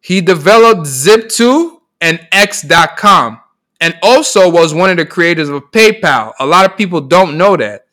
He 0.00 0.20
developed 0.20 0.82
Zip2 0.82 1.78
and 2.00 2.20
X.com 2.30 3.40
and 3.80 3.98
also 4.02 4.48
was 4.48 4.72
one 4.72 4.90
of 4.90 4.96
the 4.96 5.06
creators 5.06 5.48
of 5.48 5.70
PayPal. 5.72 6.32
A 6.38 6.46
lot 6.46 6.70
of 6.70 6.76
people 6.76 7.00
don't 7.00 7.36
know 7.36 7.56
that. 7.56 7.86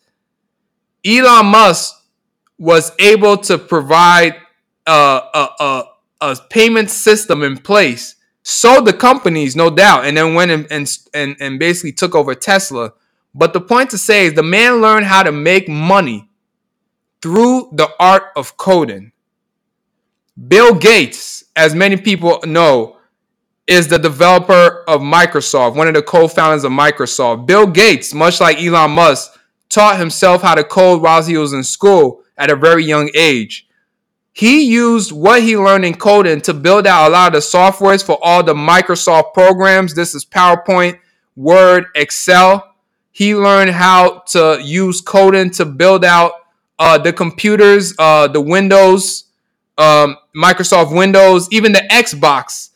Elon 1.03 1.47
Musk 1.47 1.95
was 2.59 2.91
able 2.99 3.37
to 3.37 3.57
provide 3.57 4.35
a, 4.85 5.21
a, 5.33 5.83
a 6.21 6.37
payment 6.49 6.89
system 6.89 7.43
in 7.43 7.57
place, 7.57 8.15
sold 8.43 8.85
the 8.85 8.93
companies, 8.93 9.55
no 9.55 9.69
doubt, 9.69 10.05
and 10.05 10.17
then 10.17 10.33
went 10.33 10.51
and, 10.51 10.67
and, 10.71 10.97
and, 11.13 11.35
and 11.39 11.59
basically 11.59 11.91
took 11.91 12.15
over 12.15 12.33
Tesla. 12.33 12.93
But 13.33 13.53
the 13.53 13.61
point 13.61 13.89
to 13.91 13.97
say 13.97 14.25
is 14.25 14.33
the 14.33 14.43
man 14.43 14.81
learned 14.81 15.05
how 15.05 15.23
to 15.23 15.31
make 15.31 15.69
money 15.69 16.29
through 17.21 17.69
the 17.73 17.89
art 17.99 18.23
of 18.35 18.57
coding. 18.57 19.11
Bill 20.47 20.73
Gates, 20.75 21.45
as 21.55 21.73
many 21.73 21.97
people 21.97 22.39
know, 22.45 22.97
is 23.67 23.87
the 23.87 23.99
developer 23.99 24.83
of 24.87 25.01
Microsoft, 25.01 25.75
one 25.75 25.87
of 25.87 25.93
the 25.93 26.01
co 26.01 26.27
founders 26.27 26.63
of 26.63 26.71
Microsoft. 26.71 27.45
Bill 27.45 27.67
Gates, 27.67 28.13
much 28.13 28.39
like 28.39 28.61
Elon 28.61 28.91
Musk, 28.91 29.37
taught 29.69 29.99
himself 29.99 30.41
how 30.41 30.55
to 30.55 30.63
code 30.63 31.01
while 31.01 31.21
he 31.23 31.37
was 31.37 31.53
in 31.53 31.63
school 31.63 32.23
at 32.37 32.49
a 32.49 32.55
very 32.55 32.85
young 32.85 33.09
age. 33.13 33.66
He 34.37 34.65
used 34.65 35.11
what 35.11 35.41
he 35.41 35.57
learned 35.57 35.83
in 35.83 35.95
coding 35.95 36.41
to 36.41 36.53
build 36.53 36.85
out 36.85 37.07
a 37.07 37.09
lot 37.09 37.33
of 37.33 37.41
the 37.41 37.57
softwares 37.57 38.05
for 38.05 38.19
all 38.21 38.43
the 38.43 38.53
Microsoft 38.53 39.33
programs. 39.33 39.95
This 39.95 40.13
is 40.13 40.23
PowerPoint, 40.25 40.99
Word, 41.35 41.85
Excel. 41.95 42.75
He 43.11 43.33
learned 43.33 43.71
how 43.71 44.19
to 44.27 44.59
use 44.63 45.01
coding 45.01 45.49
to 45.53 45.65
build 45.65 46.05
out 46.05 46.33
uh, 46.77 46.99
the 46.99 47.11
computers, 47.11 47.95
uh, 47.97 48.27
the 48.27 48.39
Windows, 48.39 49.23
um, 49.79 50.17
Microsoft 50.35 50.95
Windows, 50.95 51.47
even 51.51 51.71
the 51.71 51.81
Xbox, 51.89 52.69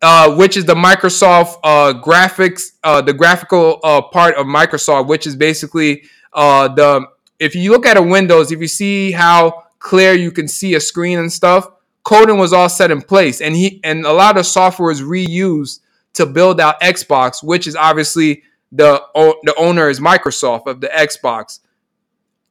uh, 0.00 0.34
which 0.36 0.56
is 0.56 0.64
the 0.64 0.74
Microsoft 0.74 1.58
uh, 1.64 2.00
graphics, 2.02 2.70
uh, 2.82 3.02
the 3.02 3.12
graphical 3.12 3.78
uh, 3.84 4.00
part 4.00 4.36
of 4.36 4.46
Microsoft, 4.46 5.06
which 5.06 5.26
is 5.26 5.36
basically 5.36 6.04
the. 6.32 7.06
If 7.38 7.54
you 7.54 7.72
look 7.72 7.84
at 7.84 7.98
a 7.98 8.02
Windows, 8.02 8.50
if 8.50 8.60
you 8.60 8.66
see 8.66 9.12
how 9.12 9.67
clear 9.78 10.12
you 10.12 10.30
can 10.30 10.48
see 10.48 10.74
a 10.74 10.80
screen 10.80 11.18
and 11.18 11.32
stuff 11.32 11.68
coding 12.04 12.38
was 12.38 12.52
all 12.52 12.68
set 12.68 12.90
in 12.90 13.02
place 13.02 13.40
and 13.40 13.54
he 13.54 13.80
and 13.84 14.04
a 14.04 14.12
lot 14.12 14.36
of 14.36 14.46
software 14.46 14.90
is 14.90 15.02
reused 15.02 15.80
to 16.14 16.26
build 16.26 16.60
out 16.60 16.80
xbox 16.80 17.42
which 17.42 17.66
is 17.66 17.76
obviously 17.76 18.42
the 18.72 19.02
the 19.42 19.54
owner 19.56 19.88
is 19.88 20.00
Microsoft 20.00 20.66
of 20.66 20.80
the 20.80 20.88
Xbox. 20.88 21.60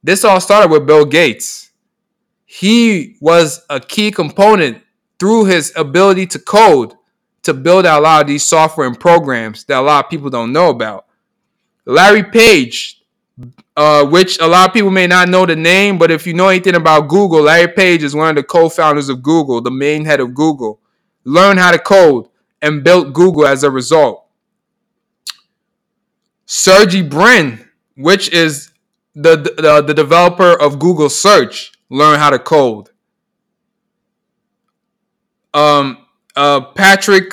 This 0.02 0.24
all 0.24 0.40
started 0.40 0.70
with 0.70 0.86
Bill 0.86 1.04
Gates. 1.04 1.70
He 2.44 3.16
was 3.20 3.64
a 3.68 3.80
key 3.80 4.10
component 4.10 4.82
through 5.18 5.46
his 5.46 5.72
ability 5.76 6.26
to 6.28 6.38
code 6.38 6.94
to 7.42 7.54
build 7.54 7.86
out 7.86 8.00
a 8.00 8.02
lot 8.02 8.20
of 8.22 8.26
these 8.26 8.44
software 8.44 8.86
and 8.86 8.98
programs 8.98 9.64
that 9.64 9.78
a 9.78 9.82
lot 9.82 10.04
of 10.04 10.10
people 10.10 10.30
don't 10.30 10.52
know 10.52 10.70
about. 10.70 11.06
Larry 11.84 12.22
Page, 12.22 12.97
uh, 13.76 14.04
which 14.06 14.38
a 14.40 14.46
lot 14.46 14.68
of 14.68 14.74
people 14.74 14.90
may 14.90 15.06
not 15.06 15.28
know 15.28 15.46
the 15.46 15.56
name, 15.56 15.98
but 15.98 16.10
if 16.10 16.26
you 16.26 16.34
know 16.34 16.48
anything 16.48 16.74
about 16.74 17.08
Google, 17.08 17.42
Larry 17.42 17.72
Page 17.72 18.02
is 18.02 18.14
one 18.14 18.30
of 18.30 18.36
the 18.36 18.42
co-founders 18.42 19.08
of 19.08 19.22
Google, 19.22 19.60
the 19.60 19.70
main 19.70 20.04
head 20.04 20.20
of 20.20 20.34
Google. 20.34 20.80
Learned 21.24 21.58
how 21.58 21.70
to 21.70 21.78
code 21.78 22.26
and 22.60 22.82
built 22.82 23.12
Google 23.12 23.46
as 23.46 23.62
a 23.62 23.70
result. 23.70 24.26
Sergey 26.46 27.02
Brin, 27.02 27.68
which 27.96 28.30
is 28.32 28.72
the, 29.14 29.36
the, 29.36 29.82
the 29.86 29.94
developer 29.94 30.52
of 30.60 30.78
Google 30.78 31.10
Search, 31.10 31.72
learned 31.90 32.20
how 32.20 32.30
to 32.30 32.38
code. 32.38 32.88
Um, 35.52 35.98
uh, 36.34 36.60
Patrick, 36.60 37.32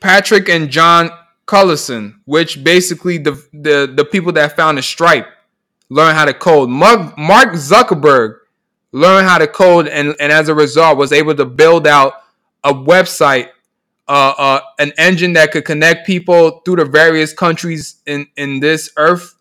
Patrick 0.00 0.48
and 0.48 0.70
John 0.70 1.10
Collison, 1.46 2.14
which 2.24 2.62
basically 2.62 3.18
the, 3.18 3.32
the 3.52 3.92
the 3.94 4.04
people 4.04 4.32
that 4.32 4.56
founded 4.56 4.84
Stripe 4.84 5.26
learned 5.88 6.16
how 6.16 6.24
to 6.24 6.34
code. 6.34 6.70
Mark, 6.70 7.18
Mark 7.18 7.50
Zuckerberg 7.50 8.38
learned 8.92 9.26
how 9.26 9.38
to 9.38 9.46
code, 9.46 9.88
and, 9.88 10.14
and 10.20 10.32
as 10.32 10.48
a 10.48 10.54
result, 10.54 10.96
was 10.96 11.12
able 11.12 11.34
to 11.34 11.44
build 11.44 11.86
out 11.86 12.14
a 12.64 12.72
website 12.72 13.50
uh, 14.08 14.34
uh, 14.36 14.60
an 14.78 14.92
engine 14.98 15.32
that 15.34 15.52
could 15.52 15.64
connect 15.64 16.06
people 16.06 16.60
through 16.64 16.76
the 16.76 16.84
various 16.84 17.32
countries 17.32 18.02
in, 18.06 18.26
in 18.36 18.60
this 18.60 18.90
earth, 18.96 19.34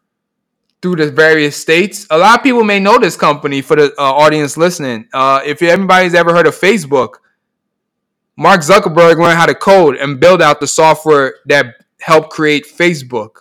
through 0.81 0.95
the 0.95 1.11
various 1.11 1.57
states. 1.57 2.07
A 2.09 2.17
lot 2.17 2.39
of 2.39 2.43
people 2.43 2.63
may 2.63 2.79
know 2.79 2.97
this 2.99 3.17
company 3.17 3.61
for 3.61 3.75
the 3.75 3.93
uh, 3.97 4.03
audience 4.03 4.57
listening. 4.57 5.07
Uh, 5.13 5.41
if 5.45 5.61
everybody's 5.61 6.13
ever 6.13 6.33
heard 6.33 6.47
of 6.47 6.55
Facebook, 6.55 7.15
Mark 8.37 8.61
Zuckerberg 8.61 9.17
learned 9.17 9.37
how 9.37 9.45
to 9.45 9.55
code 9.55 9.95
and 9.97 10.19
build 10.19 10.41
out 10.41 10.59
the 10.59 10.67
software 10.67 11.35
that 11.47 11.75
helped 12.01 12.29
create 12.29 12.65
Facebook. 12.65 13.37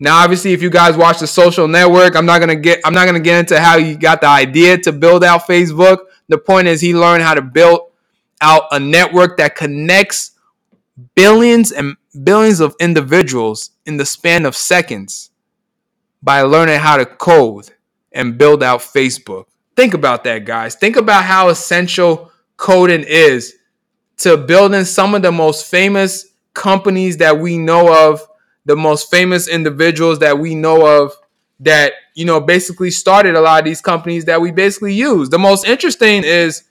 Now, 0.00 0.16
obviously, 0.22 0.52
if 0.52 0.62
you 0.62 0.70
guys 0.70 0.96
watch 0.96 1.20
the 1.20 1.26
social 1.26 1.68
network, 1.68 2.16
I'm 2.16 2.26
not 2.26 2.40
gonna 2.40 2.56
get 2.56 2.80
I'm 2.84 2.94
not 2.94 3.06
gonna 3.06 3.20
get 3.20 3.38
into 3.38 3.60
how 3.60 3.78
he 3.78 3.94
got 3.94 4.20
the 4.20 4.28
idea 4.28 4.78
to 4.78 4.92
build 4.92 5.22
out 5.24 5.46
Facebook. 5.46 5.98
The 6.28 6.38
point 6.38 6.68
is 6.68 6.80
he 6.80 6.94
learned 6.94 7.22
how 7.22 7.34
to 7.34 7.42
build 7.42 7.80
out 8.40 8.64
a 8.72 8.80
network 8.80 9.36
that 9.38 9.54
connects 9.54 10.32
billions 11.14 11.72
and 11.72 11.96
billions 12.22 12.60
of 12.60 12.74
individuals 12.80 13.70
in 13.86 13.96
the 13.96 14.06
span 14.06 14.46
of 14.46 14.56
seconds 14.56 15.30
by 16.22 16.42
learning 16.42 16.80
how 16.80 16.96
to 16.96 17.06
code 17.06 17.70
and 18.12 18.38
build 18.38 18.62
out 18.62 18.80
Facebook. 18.80 19.46
Think 19.76 19.94
about 19.94 20.24
that, 20.24 20.44
guys. 20.44 20.74
Think 20.74 20.96
about 20.96 21.24
how 21.24 21.48
essential 21.48 22.30
coding 22.56 23.04
is 23.06 23.54
to 24.18 24.36
building 24.36 24.84
some 24.84 25.14
of 25.14 25.22
the 25.22 25.32
most 25.32 25.66
famous 25.66 26.26
companies 26.54 27.18
that 27.18 27.38
we 27.38 27.58
know 27.58 28.10
of, 28.10 28.26
the 28.64 28.76
most 28.76 29.10
famous 29.10 29.46
individuals 29.46 30.20
that 30.20 30.38
we 30.38 30.54
know 30.54 31.02
of 31.02 31.12
that, 31.60 31.92
you 32.14 32.24
know, 32.24 32.40
basically 32.40 32.90
started 32.90 33.34
a 33.34 33.40
lot 33.40 33.58
of 33.60 33.64
these 33.64 33.80
companies 33.80 34.24
that 34.24 34.40
we 34.40 34.50
basically 34.50 34.94
use. 34.94 35.28
The 35.28 35.38
most 35.38 35.66
interesting 35.66 36.24
is 36.24 36.64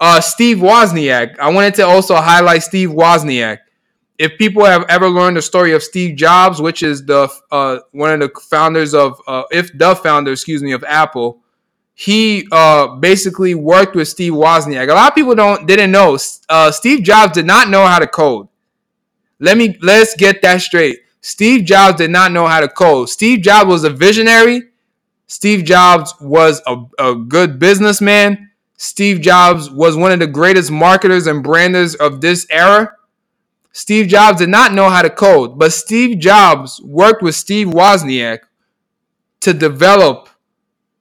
uh, 0.00 0.20
Steve 0.20 0.58
Wozniak. 0.58 1.38
I 1.38 1.50
wanted 1.50 1.74
to 1.74 1.86
also 1.86 2.14
highlight 2.16 2.62
Steve 2.62 2.90
Wozniak. 2.90 3.58
If 4.16 4.38
people 4.38 4.64
have 4.64 4.84
ever 4.88 5.08
learned 5.08 5.36
the 5.36 5.42
story 5.42 5.72
of 5.72 5.82
Steve 5.82 6.16
Jobs, 6.16 6.60
which 6.60 6.84
is 6.84 7.04
the 7.04 7.28
uh, 7.50 7.78
one 7.90 8.12
of 8.12 8.20
the 8.20 8.40
founders 8.48 8.94
of, 8.94 9.20
uh, 9.26 9.42
if 9.50 9.76
the 9.76 9.96
founder, 9.96 10.30
excuse 10.30 10.62
me, 10.62 10.70
of 10.70 10.84
Apple, 10.84 11.40
he 11.94 12.46
uh, 12.52 12.94
basically 12.96 13.56
worked 13.56 13.96
with 13.96 14.06
Steve 14.06 14.32
Wozniak. 14.32 14.88
A 14.88 14.94
lot 14.94 15.08
of 15.08 15.14
people 15.16 15.34
don't 15.34 15.66
didn't 15.66 15.90
know. 15.90 16.16
Uh, 16.48 16.70
Steve 16.70 17.02
Jobs 17.02 17.32
did 17.32 17.46
not 17.46 17.68
know 17.68 17.84
how 17.86 17.98
to 17.98 18.06
code. 18.06 18.46
Let 19.40 19.56
me 19.56 19.76
let's 19.82 20.14
get 20.16 20.42
that 20.42 20.60
straight. 20.62 21.00
Steve 21.20 21.64
Jobs 21.64 21.98
did 21.98 22.10
not 22.10 22.32
know 22.32 22.46
how 22.46 22.60
to 22.60 22.68
code. 22.68 23.08
Steve 23.08 23.40
Jobs 23.40 23.68
was 23.68 23.84
a 23.84 23.90
visionary. 23.90 24.62
Steve 25.26 25.64
Jobs 25.64 26.14
was 26.20 26.60
a, 26.66 26.82
a 26.98 27.14
good 27.14 27.58
businessman. 27.58 28.50
Steve 28.76 29.20
Jobs 29.20 29.70
was 29.70 29.96
one 29.96 30.12
of 30.12 30.18
the 30.18 30.26
greatest 30.26 30.70
marketers 30.70 31.26
and 31.26 31.42
branders 31.42 31.94
of 31.94 32.20
this 32.20 32.46
era. 32.50 32.92
Steve 33.72 34.06
Jobs 34.06 34.38
did 34.38 34.50
not 34.50 34.72
know 34.72 34.90
how 34.90 35.02
to 35.02 35.10
code, 35.10 35.58
but 35.58 35.72
Steve 35.72 36.18
Jobs 36.18 36.80
worked 36.82 37.22
with 37.22 37.34
Steve 37.34 37.68
Wozniak 37.68 38.40
to 39.40 39.54
develop 39.54 40.28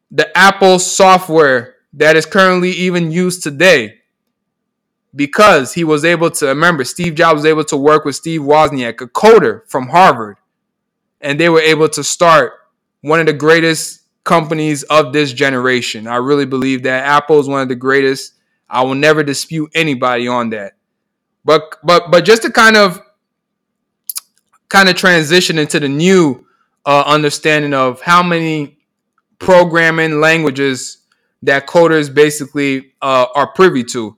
the 0.10 0.36
Apple 0.38 0.80
software 0.80 1.76
that 1.94 2.16
is 2.16 2.26
currently 2.26 2.72
even 2.72 3.12
used 3.12 3.44
today 3.44 4.00
because 5.16 5.74
he 5.74 5.84
was 5.84 6.04
able 6.04 6.32
to 6.32 6.48
remember 6.48 6.84
Steve 6.84 7.16
Jobs 7.16 7.38
was 7.38 7.46
able 7.46 7.64
to 7.66 7.78
work 7.78 8.06
with 8.06 8.16
Steve 8.16 8.42
Wozniak, 8.42 9.02
a 9.02 9.08
coder 9.08 9.62
from 9.70 9.90
Harvard, 9.90 10.38
and 11.22 11.40
they 11.40 11.50
were 11.50 11.62
able 11.62 11.90
to 11.90 12.04
start 12.04 12.54
one 13.02 13.20
of 13.20 13.26
the 13.26 13.34
greatest 13.34 14.02
companies 14.24 14.84
of 14.84 15.14
this 15.14 15.34
generation. 15.34 16.08
I 16.08 16.16
really 16.16 16.46
believe 16.46 16.84
that 16.84 17.06
Apple 17.06 17.40
is 17.40 17.48
one 17.48 17.62
of 17.62 17.70
the 17.70 17.76
greatest. 17.76 18.34
I 18.70 18.84
will 18.84 18.96
never 18.96 19.24
dispute 19.24 19.72
anybody 19.76 20.28
on 20.28 20.50
that. 20.52 20.74
But 21.46 21.76
but 21.84 22.10
but 22.10 22.26
just 22.26 22.44
to 22.44 22.52
kind 22.52 22.78
of 22.78 23.02
kind 24.70 24.90
of 24.90 24.96
transition 24.96 25.60
into 25.60 25.80
the 25.80 25.90
new 25.90 26.46
uh, 26.86 27.04
understanding 27.06 27.74
of 27.74 28.02
how 28.02 28.24
many 28.24 28.80
programming 29.40 30.20
languages 30.20 30.98
that 31.44 31.68
coders 31.68 32.14
basically 32.14 32.94
uh, 33.02 33.28
are 33.36 33.52
privy 33.54 33.84
to. 33.84 34.18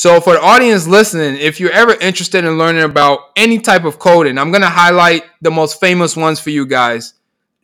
So 0.00 0.20
for 0.20 0.34
the 0.34 0.40
audience 0.40 0.86
listening, 0.86 1.38
if 1.40 1.58
you're 1.58 1.72
ever 1.72 1.92
interested 1.94 2.44
in 2.44 2.56
learning 2.56 2.84
about 2.84 3.18
any 3.34 3.58
type 3.58 3.82
of 3.82 3.98
coding, 3.98 4.38
I'm 4.38 4.52
going 4.52 4.62
to 4.62 4.68
highlight 4.68 5.24
the 5.42 5.50
most 5.50 5.80
famous 5.80 6.16
ones 6.16 6.38
for 6.38 6.50
you 6.50 6.66
guys 6.66 7.14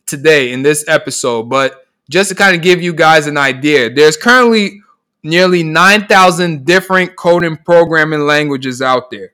today 0.05 0.51
in 0.51 0.61
this 0.61 0.83
episode, 0.89 1.43
but 1.43 1.87
just 2.09 2.27
to 2.27 2.35
kind 2.35 2.53
of 2.53 2.61
give 2.61 2.81
you 2.81 2.91
guys 2.91 3.27
an 3.27 3.37
idea, 3.37 3.89
there's 3.89 4.17
currently 4.17 4.81
nearly 5.23 5.63
9,000 5.63 6.65
different 6.65 7.15
coding 7.15 7.55
programming 7.55 8.27
languages 8.27 8.81
out 8.81 9.09
there. 9.11 9.31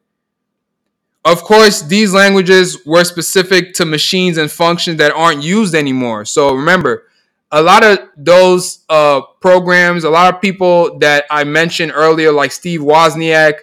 Of 1.26 1.42
course, 1.42 1.82
these 1.82 2.14
languages 2.14 2.86
were 2.86 3.04
specific 3.04 3.74
to 3.74 3.86
machines 3.86 4.38
and 4.38 4.52
functions 4.52 4.98
that 4.98 5.12
aren't 5.12 5.42
used 5.42 5.74
anymore. 5.74 6.24
So 6.26 6.54
remember, 6.54 7.08
a 7.52 7.62
lot 7.62 7.84
of 7.84 8.00
those 8.16 8.86
uh, 8.90 9.22
programs, 9.42 10.04
a 10.04 10.10
lot 10.10 10.34
of 10.34 10.42
people 10.42 10.98
that 11.00 11.26
I 11.30 11.44
mentioned 11.44 11.92
earlier, 11.94 12.32
like 12.32 12.52
Steve 12.52 12.82
Wozniak, 12.82 13.56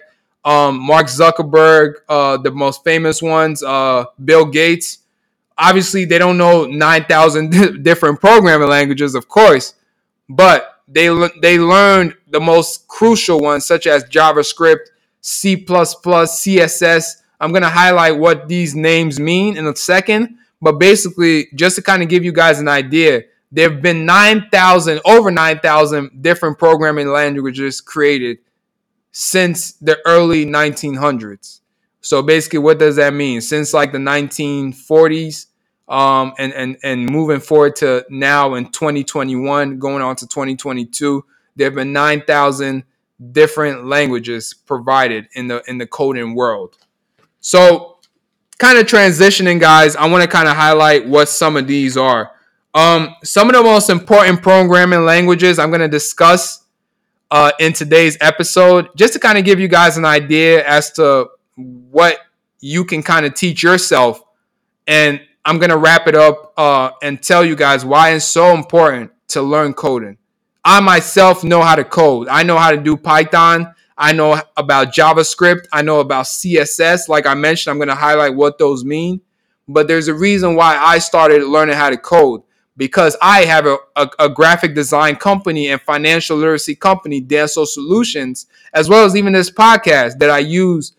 um, 0.45 0.79
Mark 0.79 1.07
Zuckerberg, 1.07 1.95
uh, 2.07 2.37
the 2.37 2.51
most 2.51 2.83
famous 2.83 3.21
ones, 3.21 3.63
uh, 3.63 4.05
Bill 4.23 4.45
Gates, 4.45 4.99
obviously 5.59 6.05
they 6.05 6.17
don't 6.17 6.37
know 6.37 6.65
9,000 6.65 7.83
different 7.83 8.19
programming 8.19 8.69
languages, 8.69 9.13
of 9.13 9.27
course, 9.27 9.75
but 10.27 10.81
they 10.87 11.07
they 11.41 11.59
learned 11.59 12.15
the 12.29 12.39
most 12.39 12.87
crucial 12.87 13.39
ones 13.39 13.65
such 13.65 13.85
as 13.85 14.03
JavaScript, 14.05 14.87
C++, 15.21 15.57
CSS. 15.57 17.03
I'm 17.39 17.51
going 17.51 17.63
to 17.63 17.69
highlight 17.69 18.17
what 18.17 18.47
these 18.47 18.75
names 18.75 19.19
mean 19.19 19.55
in 19.55 19.67
a 19.67 19.75
second, 19.75 20.37
but 20.61 20.73
basically 20.73 21.47
just 21.53 21.75
to 21.75 21.81
kind 21.81 22.01
of 22.01 22.09
give 22.09 22.23
you 22.23 22.31
guys 22.31 22.59
an 22.59 22.67
idea, 22.67 23.23
there've 23.51 23.81
been 23.81 24.05
9,000 24.05 25.01
over 25.05 25.31
9,000 25.31 26.21
different 26.21 26.57
programming 26.57 27.07
languages 27.07 27.81
created 27.81 28.39
since 29.11 29.73
the 29.73 29.97
early 30.05 30.45
1900s. 30.45 31.61
So 32.01 32.21
basically, 32.21 32.59
what 32.59 32.79
does 32.79 32.95
that 32.95 33.13
mean? 33.13 33.41
Since 33.41 33.73
like 33.73 33.91
the 33.91 33.97
1940s, 33.97 35.47
um, 35.89 36.33
and 36.37 36.53
and 36.53 36.77
and 36.83 37.09
moving 37.09 37.39
forward 37.39 37.75
to 37.77 38.05
now 38.09 38.53
in 38.53 38.71
2021, 38.71 39.79
going 39.79 40.01
on 40.01 40.15
to 40.17 40.27
2022, 40.27 41.25
there 41.55 41.65
have 41.65 41.75
been 41.75 41.91
9,000 41.91 42.83
different 43.31 43.85
languages 43.85 44.53
provided 44.53 45.27
in 45.33 45.47
the 45.47 45.63
in 45.67 45.79
the 45.79 45.87
coding 45.87 46.35
world. 46.35 46.77
So, 47.41 47.97
kind 48.59 48.77
of 48.77 48.85
transitioning, 48.85 49.59
guys, 49.59 49.95
I 49.95 50.07
want 50.07 50.21
to 50.23 50.29
kind 50.29 50.47
of 50.47 50.55
highlight 50.55 51.07
what 51.07 51.27
some 51.27 51.57
of 51.57 51.67
these 51.67 51.97
are. 51.97 52.31
Um, 52.73 53.15
some 53.23 53.49
of 53.49 53.55
the 53.55 53.63
most 53.63 53.89
important 53.89 54.41
programming 54.41 55.05
languages 55.05 55.59
I'm 55.59 55.69
going 55.69 55.81
to 55.81 55.87
discuss 55.87 56.63
uh, 57.31 57.51
in 57.59 57.73
today's 57.73 58.17
episode, 58.21 58.89
just 58.95 59.13
to 59.13 59.19
kind 59.19 59.37
of 59.37 59.45
give 59.45 59.59
you 59.59 59.67
guys 59.67 59.97
an 59.97 60.05
idea 60.05 60.67
as 60.67 60.91
to 60.93 61.29
what 61.55 62.17
you 62.59 62.85
can 62.85 63.03
kind 63.03 63.25
of 63.25 63.33
teach 63.33 63.63
yourself 63.63 64.21
and 64.89 65.21
I'm 65.45 65.59
gonna 65.59 65.77
wrap 65.77 66.07
it 66.07 66.15
up 66.15 66.53
uh, 66.57 66.91
and 67.01 67.21
tell 67.21 67.45
you 67.45 67.55
guys 67.55 67.85
why 67.85 68.11
it's 68.11 68.25
so 68.25 68.53
important 68.53 69.11
to 69.29 69.41
learn 69.41 69.73
coding. 69.73 70.17
I 70.65 70.79
myself 70.81 71.43
know 71.43 71.61
how 71.61 71.75
to 71.75 71.83
code. 71.83 72.27
I 72.27 72.43
know 72.43 72.57
how 72.57 72.71
to 72.71 72.77
do 72.77 72.97
Python. 72.97 73.73
I 73.97 74.13
know 74.13 74.41
about 74.57 74.93
JavaScript. 74.93 75.67
I 75.71 75.81
know 75.83 75.99
about 75.99 76.25
CSS. 76.25 77.07
Like 77.07 77.25
I 77.25 77.35
mentioned, 77.35 77.71
I'm 77.71 77.79
gonna 77.79 77.95
highlight 77.95 78.35
what 78.35 78.57
those 78.57 78.83
mean. 78.83 79.21
but 79.67 79.87
there's 79.87 80.07
a 80.07 80.13
reason 80.13 80.55
why 80.55 80.75
I 80.75 80.97
started 80.97 81.43
learning 81.43 81.75
how 81.75 81.91
to 81.91 81.97
code 81.97 82.41
because 82.79 83.17
I 83.21 83.41
have 83.41 83.65
a, 83.65 83.77
a, 83.97 84.09
a 84.19 84.29
graphic 84.29 84.73
design 84.73 85.17
company 85.17 85.67
and 85.67 85.81
financial 85.81 86.37
literacy 86.37 86.75
company, 86.75 87.21
Danso 87.21 87.67
Solutions, 87.67 88.47
as 88.73 88.87
well 88.87 89.05
as 89.05 89.17
even 89.17 89.33
this 89.33 89.51
podcast 89.51 90.17
that 90.19 90.29
I 90.29 90.39
use 90.39 90.93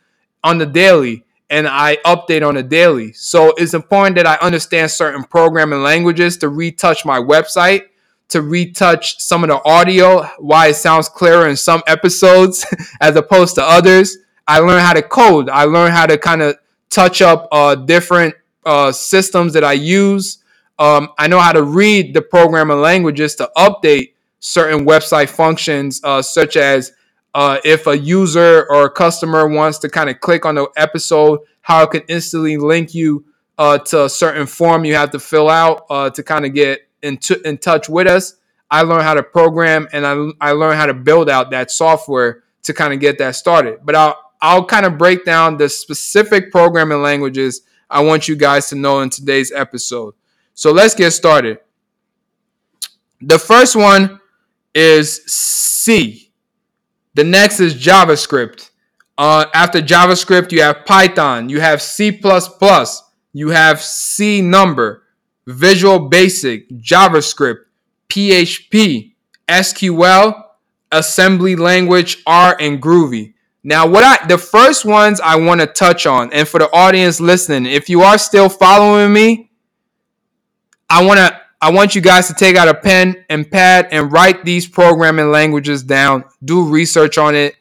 on 0.45 0.59
the 0.59 0.67
daily 0.67 1.25
and 1.49 1.67
I 1.67 1.97
update 2.05 2.47
on 2.47 2.59
a 2.59 2.63
daily. 2.63 3.15
So 3.15 3.55
it's 3.57 3.73
important 3.73 4.17
that 4.17 4.27
I 4.27 4.35
understand 4.47 4.91
certain 4.91 5.25
programming 5.25 5.83
languages 5.83 6.37
to 6.39 6.51
retouch 6.51 7.07
my 7.07 7.19
website, 7.19 7.87
to 8.29 8.43
retouch 8.43 9.19
some 9.19 9.43
of 9.43 9.49
the 9.49 9.65
audio, 9.65 10.25
why 10.39 10.67
it 10.69 10.75
sounds 10.75 11.09
clearer 11.09 11.49
in 11.49 11.57
some 11.57 11.83
episodes 11.87 12.67
as 13.01 13.17
opposed 13.17 13.55
to 13.55 13.63
others. 13.63 14.19
I 14.47 14.59
learned 14.59 14.83
how 14.83 14.93
to 14.93 15.03
code. 15.03 15.49
I 15.49 15.65
learned 15.65 15.95
how 15.95 16.05
to 16.05 16.19
kind 16.19 16.43
of 16.43 16.59
touch 16.91 17.23
up 17.23 17.49
uh, 17.51 17.75
different 17.75 18.35
uh, 18.67 18.93
systems 18.93 19.55
that 19.55 19.65
I 19.65 19.73
use. 19.73 20.40
Um, 20.81 21.11
I 21.19 21.29
know 21.29 21.39
how 21.39 21.53
to 21.53 21.63
read 21.63 22.15
the 22.15 22.23
programming 22.23 22.81
languages 22.81 23.35
to 23.37 23.51
update 23.57 24.15
certain 24.41 24.87
website 24.87 25.29
functions, 25.29 26.01
uh, 26.03 26.23
such 26.23 26.57
as 26.57 26.93
uh, 27.35 27.59
if 27.65 27.87
a 27.87 27.97
user 27.97 28.67
or 28.71 28.87
a 28.87 28.91
customer 28.91 29.47
wants 29.47 29.79
to 29.81 29.91
kind 29.91 30.09
of 30.09 30.21
click 30.21 30.47
on 30.47 30.55
the 30.55 30.67
episode, 30.77 31.41
how 31.61 31.83
it 31.83 31.91
can 31.91 32.03
instantly 32.09 32.57
link 32.57 32.95
you 32.95 33.25
uh, 33.59 33.77
to 33.79 34.07
a 34.07 34.09
certain 34.09 34.47
form 34.47 34.87
you 34.87 34.95
have 34.95 35.11
to 35.11 35.19
fill 35.19 35.51
out 35.51 35.85
uh, 35.91 36.09
to 36.09 36.23
kind 36.23 36.47
of 36.47 36.55
get 36.55 36.89
in, 37.03 37.19
t- 37.19 37.37
in 37.45 37.59
touch 37.59 37.89
with 37.89 38.07
us. 38.07 38.37
I 38.71 38.83
learned 38.83 39.03
how 39.03 39.15
to 39.15 39.23
program 39.23 39.87
and 39.93 40.07
I, 40.07 40.13
I 40.41 40.53
learned 40.53 40.77
how 40.77 40.87
to 40.87 40.95
build 40.95 41.29
out 41.29 41.51
that 41.51 41.71
software 41.71 42.45
to 42.63 42.73
kind 42.73 42.95
of 42.95 43.01
get 43.01 43.19
that 43.19 43.37
started. 43.37 43.81
But 43.85 43.97
I'll 43.97 44.19
I'll 44.43 44.65
kind 44.65 44.87
of 44.87 44.97
break 44.97 45.27
down 45.27 45.59
the 45.59 45.69
specific 45.69 46.51
programming 46.51 47.03
languages 47.03 47.61
I 47.91 48.01
want 48.01 48.29
you 48.29 48.37
guys 48.37 48.69
to 48.69 48.77
know 48.77 49.01
in 49.01 49.11
today's 49.11 49.53
episode. 49.53 50.15
So 50.55 50.73
let's 50.73 50.95
get 50.95 51.13
started. 51.13 51.59
The 53.21 53.39
first 53.39 53.77
one 53.77 54.21
is 54.75 55.23
C. 55.27 56.33
The 57.15 57.25
next 57.25 57.61
is 57.61 57.75
JavaScript. 57.75 58.71
Uh, 59.19 59.47
after 59.53 59.83
JavaScript, 59.83 60.53
you 60.53 60.63
have 60.63 60.87
Python, 60.87 61.51
you 61.51 61.61
have 61.61 61.83
C, 61.83 62.19
you 63.33 63.49
have 63.51 63.83
C 63.83 64.41
number, 64.41 65.03
Visual 65.47 66.09
Basic, 66.09 66.71
JavaScript, 66.71 67.59
PHP, 68.09 69.13
SQL, 69.49 70.43
assembly 70.91 71.57
language, 71.57 72.23
R, 72.27 72.57
and 72.59 72.81
Groovy. 72.81 73.35
Now, 73.63 73.87
what 73.87 74.05
I 74.05 74.27
the 74.27 74.39
first 74.39 74.87
ones 74.87 75.21
I 75.21 75.37
want 75.37 75.61
to 75.61 75.67
touch 75.67 76.07
on, 76.07 76.33
and 76.33 76.49
for 76.49 76.59
the 76.59 76.73
audience 76.75 77.21
listening, 77.21 77.67
if 77.67 77.91
you 77.91 78.01
are 78.01 78.17
still 78.17 78.49
following 78.49 79.13
me, 79.13 79.50
I 80.91 81.05
want 81.05 81.19
to 81.19 81.41
I 81.63 81.71
want 81.71 81.95
you 81.95 82.01
guys 82.01 82.27
to 82.29 82.35
take 82.35 82.57
out 82.57 82.69
a 82.69 82.75
pen 82.75 83.25
and 83.29 83.49
pad 83.49 83.89
and 83.93 84.11
write 84.11 84.45
these 84.45 84.67
programming 84.67 85.31
languages 85.31 85.83
down. 85.83 86.25
Do 86.45 86.67
research 86.67 87.17
on 87.17 87.35
it. 87.35 87.55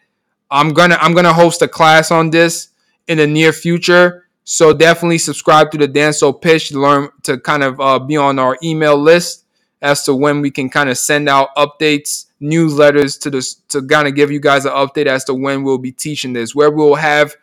I'm 0.49 0.73
gonna 0.73 0.97
I'm 0.99 1.13
gonna 1.13 1.33
host 1.33 1.61
a 1.61 1.67
class 1.67 2.09
on 2.09 2.31
this 2.31 2.69
in 3.07 3.19
the 3.19 3.27
near 3.27 3.53
future. 3.53 4.25
So 4.45 4.73
definitely 4.73 5.19
subscribe 5.19 5.69
to 5.71 5.77
the 5.77 5.87
Danso 5.87 6.41
Pitch 6.41 6.69
to 6.69 6.79
learn 6.79 7.09
to 7.23 7.37
kind 7.37 7.61
of 7.61 7.79
uh, 7.79 7.99
be 7.99 8.17
on 8.17 8.39
our 8.39 8.57
email 8.63 8.97
list 8.97 9.45
as 9.81 10.03
to 10.03 10.15
when 10.15 10.41
we 10.41 10.49
can 10.49 10.69
kind 10.69 10.89
of 10.89 10.97
send 10.97 11.29
out 11.29 11.55
updates 11.55 12.25
newsletters 12.41 13.19
to 13.21 13.29
this 13.29 13.55
to 13.69 13.85
kind 13.85 14.07
of 14.07 14.15
give 14.15 14.31
you 14.31 14.39
guys 14.39 14.65
an 14.65 14.71
update 14.71 15.05
as 15.05 15.23
to 15.25 15.35
when 15.35 15.61
we'll 15.63 15.77
be 15.77 15.91
teaching 15.91 16.33
this, 16.33 16.55
where 16.55 16.71
we'll 16.71 16.95
have 16.95 17.35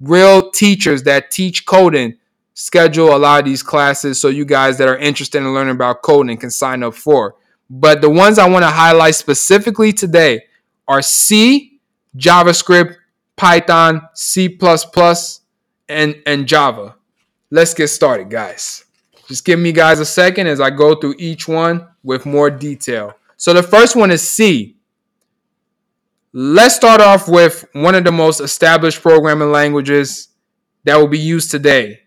real 0.00 0.50
teachers 0.50 1.04
that 1.04 1.30
teach 1.30 1.64
coding 1.64 2.16
schedule 2.58 3.14
a 3.14 3.16
lot 3.16 3.38
of 3.38 3.44
these 3.44 3.62
classes 3.62 4.20
so 4.20 4.26
you 4.26 4.44
guys 4.44 4.78
that 4.78 4.88
are 4.88 4.98
interested 4.98 5.38
in 5.38 5.54
learning 5.54 5.76
about 5.76 6.02
coding 6.02 6.36
can 6.36 6.50
sign 6.50 6.82
up 6.82 6.92
for. 6.92 7.36
But 7.70 8.00
the 8.00 8.10
ones 8.10 8.36
I 8.36 8.48
want 8.48 8.64
to 8.64 8.70
highlight 8.70 9.14
specifically 9.14 9.92
today 9.92 10.46
are 10.88 11.00
C, 11.00 11.80
JavaScript, 12.16 12.96
Python, 13.36 14.02
C++, 14.12 14.58
and, 15.88 16.16
and 16.26 16.48
Java. 16.48 16.96
Let's 17.48 17.74
get 17.74 17.88
started, 17.88 18.28
guys. 18.28 18.84
Just 19.28 19.44
give 19.44 19.60
me 19.60 19.70
guys 19.70 20.00
a 20.00 20.04
second 20.04 20.48
as 20.48 20.60
I 20.60 20.70
go 20.70 20.96
through 20.96 21.14
each 21.18 21.46
one 21.46 21.86
with 22.02 22.26
more 22.26 22.50
detail. 22.50 23.14
So 23.36 23.52
the 23.52 23.62
first 23.62 23.94
one 23.94 24.10
is 24.10 24.28
C. 24.28 24.76
Let's 26.32 26.74
start 26.74 27.00
off 27.00 27.28
with 27.28 27.66
one 27.72 27.94
of 27.94 28.02
the 28.02 28.10
most 28.10 28.40
established 28.40 29.00
programming 29.00 29.52
languages 29.52 30.30
that 30.82 30.96
will 30.96 31.06
be 31.06 31.20
used 31.20 31.52
today. 31.52 32.00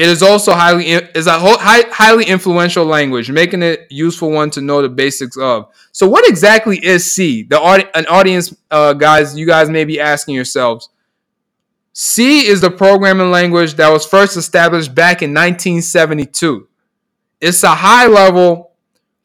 It 0.00 0.08
is 0.08 0.22
also 0.22 0.52
highly 0.52 0.86
is 0.88 1.26
a 1.26 1.38
high, 1.38 1.84
highly 1.90 2.24
influential 2.24 2.86
language, 2.86 3.30
making 3.30 3.62
it 3.62 3.86
useful 3.90 4.30
one 4.30 4.48
to 4.52 4.62
know 4.62 4.80
the 4.80 4.88
basics 4.88 5.36
of. 5.36 5.68
So, 5.92 6.08
what 6.08 6.26
exactly 6.26 6.82
is 6.82 7.12
C? 7.12 7.42
The 7.42 7.60
an 7.94 8.06
audience, 8.06 8.56
uh, 8.70 8.94
guys, 8.94 9.36
you 9.36 9.44
guys 9.44 9.68
may 9.68 9.84
be 9.84 10.00
asking 10.00 10.36
yourselves. 10.36 10.88
C 11.92 12.46
is 12.46 12.62
the 12.62 12.70
programming 12.70 13.30
language 13.30 13.74
that 13.74 13.90
was 13.90 14.06
first 14.06 14.38
established 14.38 14.94
back 14.94 15.20
in 15.20 15.34
1972. 15.34 16.66
It's 17.42 17.62
a 17.62 17.74
high 17.74 18.06
level 18.06 18.70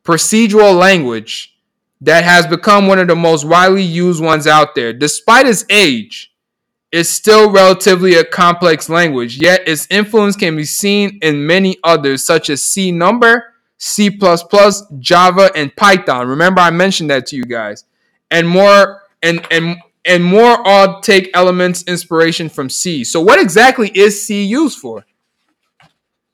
procedural 0.03 0.77
language 0.77 1.57
that 2.01 2.25
has 2.25 2.45
become 2.47 2.88
one 2.88 2.99
of 2.99 3.07
the 3.07 3.15
most 3.15 3.45
widely 3.45 3.83
used 3.83 4.21
ones 4.21 4.45
out 4.45 4.75
there. 4.75 4.91
Despite 4.91 5.47
its 5.47 5.63
age, 5.69 6.35
it's 6.95 7.10
still 7.10 7.51
relatively 7.51 8.15
a 8.15 8.23
complex 8.23 8.88
language, 8.88 9.41
yet 9.41 9.67
its 9.67 9.86
influence 9.89 10.38
can 10.38 10.55
be 10.55 10.63
seen 10.63 11.19
in 11.21 11.45
many 11.45 11.75
others, 11.84 12.23
such 12.23 12.49
as 12.49 12.63
C 12.63 12.89
number, 12.89 13.53
C, 13.77 14.17
Java, 14.99 15.51
and 15.55 15.75
Python. 15.75 16.29
Remember, 16.29 16.62
I 16.62 16.69
mentioned 16.69 17.10
that 17.10 17.25
to 17.27 17.36
you 17.36 17.43
guys. 17.43 17.84
And 18.31 18.47
more 18.47 19.01
and 19.21 19.45
and 19.51 19.75
and 20.05 20.23
more 20.23 20.65
all 20.65 21.01
take 21.01 21.29
elements 21.34 21.84
inspiration 21.84 22.47
from 22.47 22.69
C. 22.69 23.03
So 23.03 23.19
what 23.19 23.41
exactly 23.41 23.89
is 23.89 24.25
C 24.25 24.45
used 24.45 24.79
for? 24.79 25.05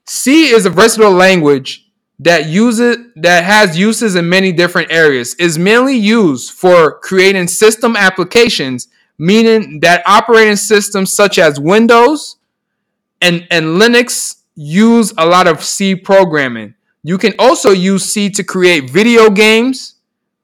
C 0.05 0.49
is 0.49 0.67
a 0.67 0.69
versatile 0.69 1.11
language 1.11 1.89
that 2.19 2.45
uses 2.45 2.97
that 3.15 3.43
has 3.43 3.75
uses 3.79 4.15
in 4.15 4.29
many 4.29 4.51
different 4.51 4.91
areas 4.91 5.33
is 5.35 5.57
mainly 5.57 5.97
used 5.97 6.51
for 6.51 6.99
creating 6.99 7.47
system 7.47 7.95
applications 7.95 8.89
meaning 9.21 9.79
that 9.81 10.01
operating 10.07 10.55
systems 10.55 11.13
such 11.13 11.37
as 11.37 11.59
windows 11.59 12.37
and, 13.21 13.45
and 13.51 13.79
linux 13.79 14.37
use 14.55 15.13
a 15.19 15.25
lot 15.27 15.47
of 15.47 15.63
c 15.63 15.95
programming. 15.95 16.73
You 17.03 17.19
can 17.19 17.35
also 17.37 17.69
use 17.69 18.11
c 18.11 18.31
to 18.31 18.43
create 18.43 18.89
video 18.89 19.29
games 19.29 19.93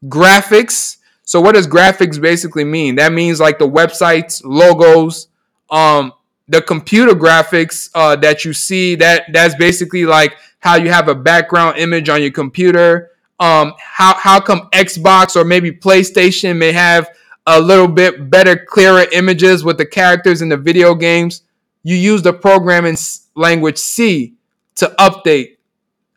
graphics. 0.06 0.98
So 1.24 1.42
what 1.42 1.56
does 1.56 1.66
graphics 1.66 2.22
basically 2.22 2.66
mean? 2.66 2.98
That 2.98 3.14
means 3.14 3.40
like 3.40 3.58
the 3.58 3.68
websites 3.68 4.44
logos 4.46 5.28
um 5.72 6.14
the 6.48 6.62
computer 6.62 7.14
graphics 7.14 7.90
uh, 7.96 8.16
that 8.18 8.46
you 8.46 8.54
see 8.54 8.94
that 8.96 9.24
that's 9.34 9.56
basically 9.56 10.06
like 10.06 10.38
how 10.60 10.76
you 10.76 10.90
have 10.92 11.08
a 11.08 11.16
background 11.16 11.80
image 11.80 12.10
on 12.10 12.22
your 12.22 12.32
computer. 12.32 13.10
Um, 13.40 13.74
how 13.80 14.14
how 14.14 14.40
come 14.40 14.70
Xbox 14.72 15.36
or 15.36 15.44
maybe 15.44 15.72
PlayStation 15.72 16.58
may 16.58 16.74
have 16.74 17.10
a 17.48 17.60
little 17.60 17.88
bit 17.88 18.30
better, 18.30 18.56
clearer 18.56 19.06
images 19.14 19.64
with 19.64 19.78
the 19.78 19.86
characters 19.86 20.42
in 20.42 20.50
the 20.50 20.58
video 20.58 20.94
games? 20.94 21.44
You 21.82 21.96
use 21.96 22.22
the 22.22 22.34
programming 22.34 22.98
language 23.36 23.78
C 23.78 24.36
to 24.76 24.94
update 25.00 25.58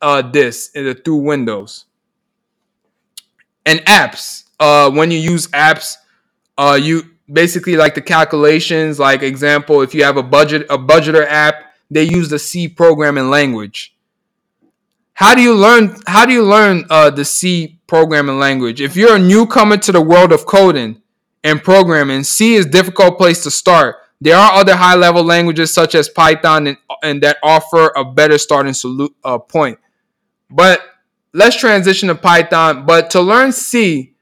uh, 0.02 0.22
this 0.22 0.68
the, 0.68 0.94
through 0.94 1.18
Windows. 1.18 1.86
And 3.64 3.80
apps, 3.80 4.44
uh, 4.58 4.90
when 4.90 5.10
you 5.10 5.18
use 5.18 5.46
apps, 5.48 5.96
uh, 6.58 6.78
you 6.80 7.02
basically 7.32 7.76
like 7.76 7.94
the 7.94 8.02
calculations. 8.02 8.98
Like 8.98 9.22
example, 9.22 9.82
if 9.82 9.94
you 9.94 10.02
have 10.04 10.16
a 10.16 10.22
budget 10.22 10.66
a 10.70 10.78
budgeter 10.78 11.26
app, 11.26 11.72
they 11.90 12.04
use 12.04 12.28
the 12.28 12.38
C 12.38 12.68
programming 12.68 13.30
language. 13.30 13.94
How 15.12 15.34
do 15.34 15.42
you 15.42 15.54
learn? 15.54 15.96
How 16.06 16.24
do 16.26 16.32
you 16.32 16.44
learn 16.44 16.84
uh, 16.90 17.10
the 17.10 17.24
C 17.24 17.78
programming 17.86 18.38
language? 18.38 18.80
If 18.80 18.96
you're 18.96 19.16
a 19.16 19.18
newcomer 19.18 19.76
to 19.76 19.92
the 19.92 20.00
world 20.00 20.32
of 20.32 20.46
coding 20.46 20.99
and 21.42 21.62
programming, 21.62 22.24
C 22.24 22.55
is 22.55 22.66
difficult 22.66 23.18
place 23.18 23.42
to 23.44 23.50
start. 23.50 23.96
There 24.20 24.37
are 24.37 24.53
other 24.53 24.76
high-level 24.76 25.24
languages 25.24 25.72
such 25.72 25.94
as 25.94 26.09
Python 26.09 26.66
and, 26.66 26.76
and 27.03 27.22
that 27.22 27.38
offer 27.42 27.90
a 27.96 28.05
better 28.05 28.37
starting 28.37 28.74
solu- 28.74 29.14
uh, 29.24 29.38
point. 29.38 29.79
But 30.50 30.83
let's 31.33 31.57
transition 31.57 32.09
to 32.09 32.14
Python. 32.14 32.85
But 32.85 33.11
to 33.11 33.20
learn 33.22 33.53
C, 33.53 34.14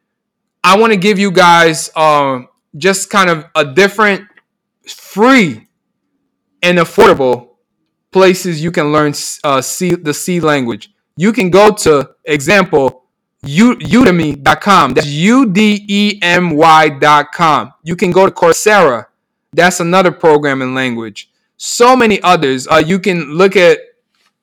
I 0.63 0.79
want 0.79 0.93
to 0.93 0.99
give 0.99 1.19
you 1.19 1.33
guys 1.33 1.91
um, 1.97 2.49
just 2.77 3.11
kind 3.11 3.31
of 3.31 3.47
a 3.57 3.65
different, 3.65 4.29
free, 4.87 5.67
and 6.63 6.79
affordable 6.79 7.57
places 8.13 8.63
you 8.63 8.71
can 8.71 8.93
learn 8.93 9.15
uh, 9.43 9.61
C, 9.61 9.95
the 9.95 10.15
C 10.15 10.41
language. 10.41 10.93
You 11.17 11.33
can 11.33 11.51
go 11.51 11.71
to 11.71 12.11
example 12.25 12.98
U, 13.43 13.77
udemy.com. 13.77 14.95
That's 14.95 15.07
U 15.07 15.47
D 15.47 15.85
E 15.89 16.19
M 16.23 16.51
Y.com. 16.51 17.73
You 17.83 17.97
can 17.97 18.11
go 18.11 18.27
to 18.27 18.33
Coursera. 18.33 19.07
That's 19.53 19.81
another 19.81 20.11
programming 20.11 20.75
language. 20.75 21.31
So 21.57 21.97
many 21.97 22.21
others. 22.23 22.67
Uh, 22.69 22.83
you 22.85 22.99
can 22.99 23.33
look 23.33 23.57
at 23.57 23.79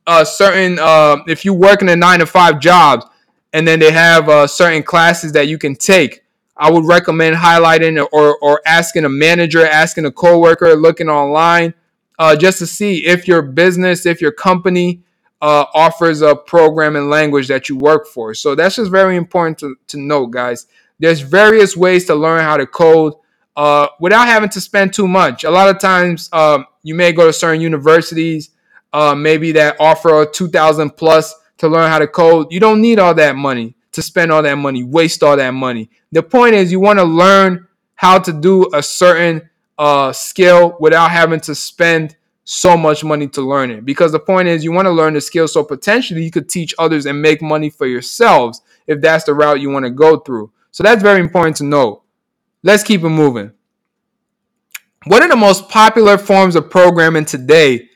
uh, 0.07 0.23
certain 0.23 0.79
uh, 0.79 1.17
if 1.27 1.45
you 1.45 1.53
work 1.53 1.81
in 1.81 1.89
a 1.89 1.95
nine 1.95 2.19
to 2.19 2.25
five 2.25 2.59
jobs 2.59 3.05
and 3.53 3.67
then 3.67 3.79
they 3.79 3.91
have 3.91 4.27
uh, 4.27 4.47
certain 4.47 4.83
classes 4.83 5.31
that 5.33 5.47
you 5.47 5.57
can 5.57 5.75
take. 5.75 6.23
I 6.57 6.71
would 6.71 6.85
recommend 6.85 7.35
highlighting 7.35 8.05
or, 8.11 8.37
or 8.37 8.61
asking 8.65 9.05
a 9.05 9.09
manager, 9.09 9.65
asking 9.65 10.05
a 10.05 10.11
coworker, 10.11 10.75
looking 10.75 11.09
online 11.09 11.73
uh, 12.19 12.35
just 12.35 12.59
to 12.59 12.67
see 12.67 13.05
if 13.05 13.27
your 13.27 13.41
business, 13.41 14.05
if 14.05 14.21
your 14.21 14.31
company 14.31 15.01
uh, 15.41 15.65
offers 15.73 16.21
a 16.21 16.35
programming 16.35 17.09
language 17.09 17.47
that 17.47 17.69
you 17.69 17.77
work 17.77 18.07
for. 18.07 18.33
So 18.33 18.55
that's 18.55 18.77
just 18.77 18.91
very 18.91 19.15
important 19.15 19.59
to, 19.59 19.75
to 19.87 19.97
know, 19.97 20.25
guys. 20.27 20.67
There's 20.99 21.21
various 21.21 21.75
ways 21.75 22.05
to 22.05 22.15
learn 22.15 22.41
how 22.41 22.57
to 22.57 22.65
code 22.65 23.13
uh, 23.55 23.87
without 23.99 24.27
having 24.27 24.49
to 24.49 24.61
spend 24.61 24.93
too 24.93 25.07
much. 25.07 25.43
A 25.43 25.51
lot 25.51 25.69
of 25.69 25.79
times, 25.79 26.29
um, 26.31 26.65
you 26.83 26.95
may 26.95 27.11
go 27.11 27.25
to 27.25 27.33
certain 27.33 27.61
universities, 27.61 28.51
uh, 28.93 29.13
maybe 29.15 29.51
that 29.53 29.75
offer 29.79 30.21
a 30.21 30.31
2000 30.31 30.91
plus 30.91 31.33
to 31.57 31.67
learn 31.67 31.89
how 31.89 31.99
to 31.99 32.07
code. 32.07 32.47
You 32.51 32.59
don't 32.59 32.81
need 32.81 32.99
all 32.99 33.13
that 33.13 33.35
money 33.35 33.75
to 33.91 34.01
spend 34.01 34.31
all 34.31 34.43
that 34.43 34.55
money, 34.55 34.83
waste 34.83 35.23
all 35.23 35.37
that 35.37 35.51
money. 35.51 35.89
The 36.11 36.23
point 36.23 36.55
is, 36.55 36.71
you 36.71 36.79
want 36.79 36.99
to 36.99 37.05
learn 37.05 37.67
how 37.95 38.19
to 38.19 38.33
do 38.33 38.69
a 38.73 38.83
certain 38.83 39.49
uh, 39.77 40.11
skill 40.11 40.77
without 40.79 41.11
having 41.11 41.39
to 41.41 41.55
spend 41.55 42.15
so 42.45 42.77
much 42.77 43.03
money 43.03 43.27
to 43.27 43.41
learn 43.41 43.71
it. 43.71 43.83
Because 43.83 44.11
the 44.11 44.19
point 44.19 44.47
is, 44.47 44.63
you 44.63 44.71
want 44.71 44.85
to 44.85 44.91
learn 44.91 45.15
the 45.15 45.21
skill 45.21 45.47
so 45.47 45.63
potentially 45.63 46.23
you 46.23 46.31
could 46.31 46.47
teach 46.47 46.73
others 46.79 47.05
and 47.05 47.21
make 47.21 47.41
money 47.41 47.69
for 47.69 47.87
yourselves 47.87 48.61
if 48.87 49.01
that's 49.01 49.25
the 49.25 49.33
route 49.33 49.59
you 49.59 49.69
want 49.69 49.83
to 49.83 49.91
go 49.91 50.19
through. 50.19 50.51
So 50.71 50.83
that's 50.83 51.01
very 51.01 51.19
important 51.19 51.57
to 51.57 51.63
know. 51.63 52.03
Let's 52.63 52.83
keep 52.83 53.03
it 53.03 53.09
moving. 53.09 53.51
One 55.05 55.23
of 55.23 55.29
the 55.29 55.35
most 55.35 55.69
popular 55.69 56.17
forms 56.17 56.55
of 56.55 56.69
programming 56.69 57.25
today 57.25 57.89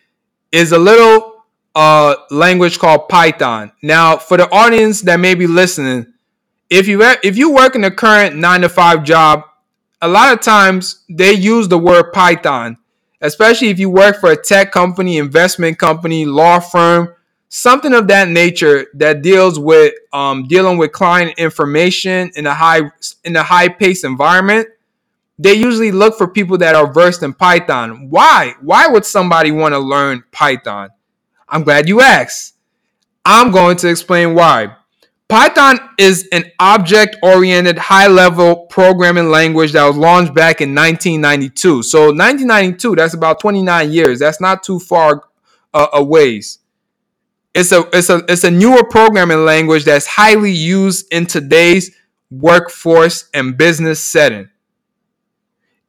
is 0.52 0.72
a 0.72 0.78
little 0.78 1.46
uh, 1.76 2.16
language 2.32 2.80
called 2.80 3.08
Python. 3.10 3.72
Now, 3.82 4.18
for 4.18 4.38
the 4.38 4.52
audience 4.52 5.02
that 5.02 5.20
may 5.20 5.36
be 5.36 5.48
listening, 5.48 6.14
if 6.70 6.88
you 6.88 7.02
if 7.24 7.38
you 7.38 7.52
work 7.52 7.76
in 7.76 7.84
a 7.84 7.92
current 7.92 8.36
nine 8.36 8.62
to 8.62 8.70
five 8.70 9.04
job, 9.04 9.44
a 10.02 10.08
lot 10.08 10.34
of 10.34 10.42
times 10.42 11.04
they 11.10 11.34
use 11.34 11.68
the 11.68 11.80
word 11.80 12.14
Python, 12.14 12.78
especially 13.22 13.70
if 13.70 13.80
you 13.80 13.90
work 13.90 14.20
for 14.20 14.32
a 14.32 14.36
tech 14.36 14.72
company, 14.72 15.18
investment 15.18 15.78
company, 15.78 16.26
law 16.26 16.60
firm, 16.60 17.14
something 17.50 17.94
of 17.94 18.08
that 18.08 18.30
nature 18.30 18.88
that 18.94 19.22
deals 19.22 19.60
with 19.60 19.94
um, 20.14 20.48
dealing 20.48 20.78
with 20.78 20.92
client 20.92 21.38
information 21.38 22.32
in 22.36 22.48
a 22.48 22.54
high 22.54 22.82
in 23.24 23.36
a 23.36 23.44
high 23.44 23.68
paced 23.68 24.04
environment. 24.04 24.68
They 25.38 25.54
usually 25.54 25.92
look 25.92 26.18
for 26.18 26.28
people 26.28 26.58
that 26.58 26.76
are 26.76 26.92
versed 26.92 27.24
in 27.24 27.34
Python. 27.34 28.10
Why? 28.10 28.56
Why 28.62 28.88
would 28.88 29.06
somebody 29.06 29.52
want 29.52 29.74
to 29.74 29.80
learn 29.80 30.24
Python? 30.32 30.90
I'm 31.48 31.64
glad 31.64 31.88
you 31.88 32.02
asked. 32.02 32.56
I'm 33.26 33.52
going 33.52 33.78
to 33.78 33.90
explain 33.90 34.36
why. 34.36 34.76
Python 35.30 35.80
is 36.00 36.28
an 36.32 36.52
object 36.60 37.16
oriented 37.22 37.78
high 37.78 38.08
level 38.08 38.66
programming 38.66 39.30
language 39.30 39.74
that 39.74 39.86
was 39.86 39.96
launched 39.96 40.34
back 40.34 40.60
in 40.60 40.74
1992. 40.74 41.84
So, 41.84 42.08
1992, 42.08 42.96
that's 42.96 43.14
about 43.14 43.40
29 43.40 43.92
years. 43.92 44.18
That's 44.20 44.42
not 44.42 44.64
too 44.64 44.80
far 44.80 45.24
uh, 45.72 45.88
a 45.94 46.04
ways. 46.04 46.58
It's 47.54 47.72
a, 47.72 47.88
it's, 47.94 48.10
a, 48.10 48.24
it's 48.28 48.44
a 48.44 48.50
newer 48.50 48.84
programming 48.84 49.46
language 49.46 49.86
that's 49.86 50.08
highly 50.08 50.52
used 50.52 51.14
in 51.14 51.28
today's 51.28 51.96
workforce 52.32 53.30
and 53.32 53.56
business 53.56 54.00
setting. 54.00 54.50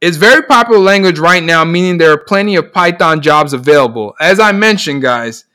It's 0.03 0.19
very 0.19 0.43
popular 0.43 0.81
language 0.81 1.19
right 1.19 1.43
now, 1.43 1.65
meaning 1.65 1.97
there 1.97 2.13
are 2.13 2.19
plenty 2.19 2.57
of 2.57 2.75
Python 2.75 3.23
jobs 3.23 3.55
available. 3.55 4.15
As 4.21 4.39
I 4.39 4.53
mentioned, 4.53 5.01
guys, 5.01 5.47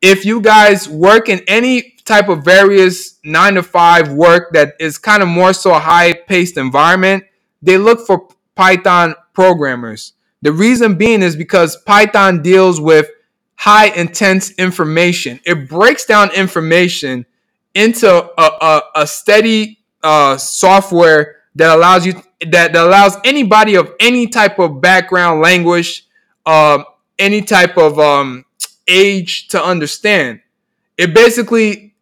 if 0.00 0.24
you 0.24 0.40
guys 0.40 0.88
work 0.88 1.28
in 1.28 1.40
any 1.46 1.93
type 2.04 2.28
of 2.28 2.44
various 2.44 3.18
nine 3.24 3.54
to 3.54 3.62
five 3.62 4.12
work 4.12 4.52
that 4.52 4.74
is 4.78 4.98
kind 4.98 5.22
of 5.22 5.28
more 5.28 5.52
so 5.52 5.74
a 5.74 5.78
high 5.78 6.12
paced 6.12 6.56
environment, 6.56 7.24
they 7.62 7.78
look 7.78 8.06
for 8.06 8.28
Python 8.54 9.14
programmers. 9.32 10.12
The 10.42 10.52
reason 10.52 10.96
being 10.96 11.22
is 11.22 11.36
because 11.36 11.76
Python 11.76 12.42
deals 12.42 12.80
with 12.80 13.08
high 13.56 13.86
intense 13.86 14.50
information. 14.52 15.40
It 15.44 15.68
breaks 15.68 16.04
down 16.04 16.30
information 16.34 17.24
into 17.74 18.08
a, 18.08 18.42
a, 18.42 18.82
a 18.96 19.06
steady 19.06 19.78
uh, 20.02 20.36
software 20.36 21.36
that 21.54 21.74
allows 21.74 22.04
you 22.04 22.12
that, 22.46 22.72
that 22.72 22.76
allows 22.76 23.16
anybody 23.24 23.76
of 23.76 23.92
any 24.00 24.26
type 24.26 24.58
of 24.58 24.80
background, 24.80 25.40
language, 25.40 26.06
uh, 26.44 26.84
any 27.18 27.40
type 27.40 27.78
of 27.78 27.98
um, 27.98 28.44
age 28.86 29.48
to 29.48 29.62
understand. 29.62 30.40
It 30.98 31.14
basically 31.14 31.93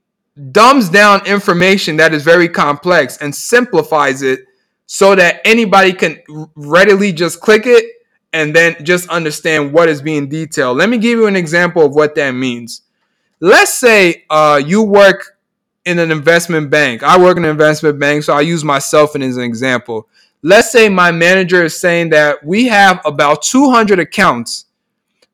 dumbs 0.51 0.89
down 0.89 1.27
information 1.27 1.97
that 1.99 2.15
is 2.15 2.23
very 2.23 2.49
complex 2.49 3.19
and 3.19 3.35
simplifies 3.35 4.23
it 4.23 4.47
so 4.87 5.15
that 5.15 5.41
anybody 5.45 5.93
can 5.93 6.21
readily 6.55 7.13
just 7.13 7.41
click 7.41 7.67
it 7.67 7.85
and 8.33 8.57
then 8.57 8.77
just 8.85 9.09
understand 9.11 9.73
what 9.73 9.89
is 9.89 10.01
being 10.01 10.29
detailed. 10.29 10.79
Let 10.79 10.89
me 10.89 10.99
give 10.99 11.19
you 11.19 11.27
an 11.27 11.37
example 11.37 11.85
of 11.85 11.95
what 11.95 12.15
that 12.15 12.33
means. 12.33 12.83
Let's 13.41 13.75
say 13.75 14.25
uh, 14.31 14.63
you 14.65 14.83
work 14.83 15.39
in 15.85 15.99
an 15.99 16.11
investment 16.11 16.71
bank. 16.71 17.03
I 17.03 17.19
work 17.19 17.37
in 17.37 17.45
an 17.45 17.51
investment 17.51 17.99
bank, 17.99 18.23
so 18.23 18.35
I 18.35 18.41
use 18.41 18.65
myself 18.65 19.17
as 19.17 19.37
an 19.37 19.43
example. 19.43 20.09
Let's 20.43 20.73
say 20.73 20.89
my 20.89 21.13
manager 21.13 21.65
is 21.65 21.79
saying 21.79 22.11
that 22.11 22.45
we 22.45 22.67
have 22.67 23.01
about 23.05 23.43
200 23.43 23.99
accounts 23.99 24.67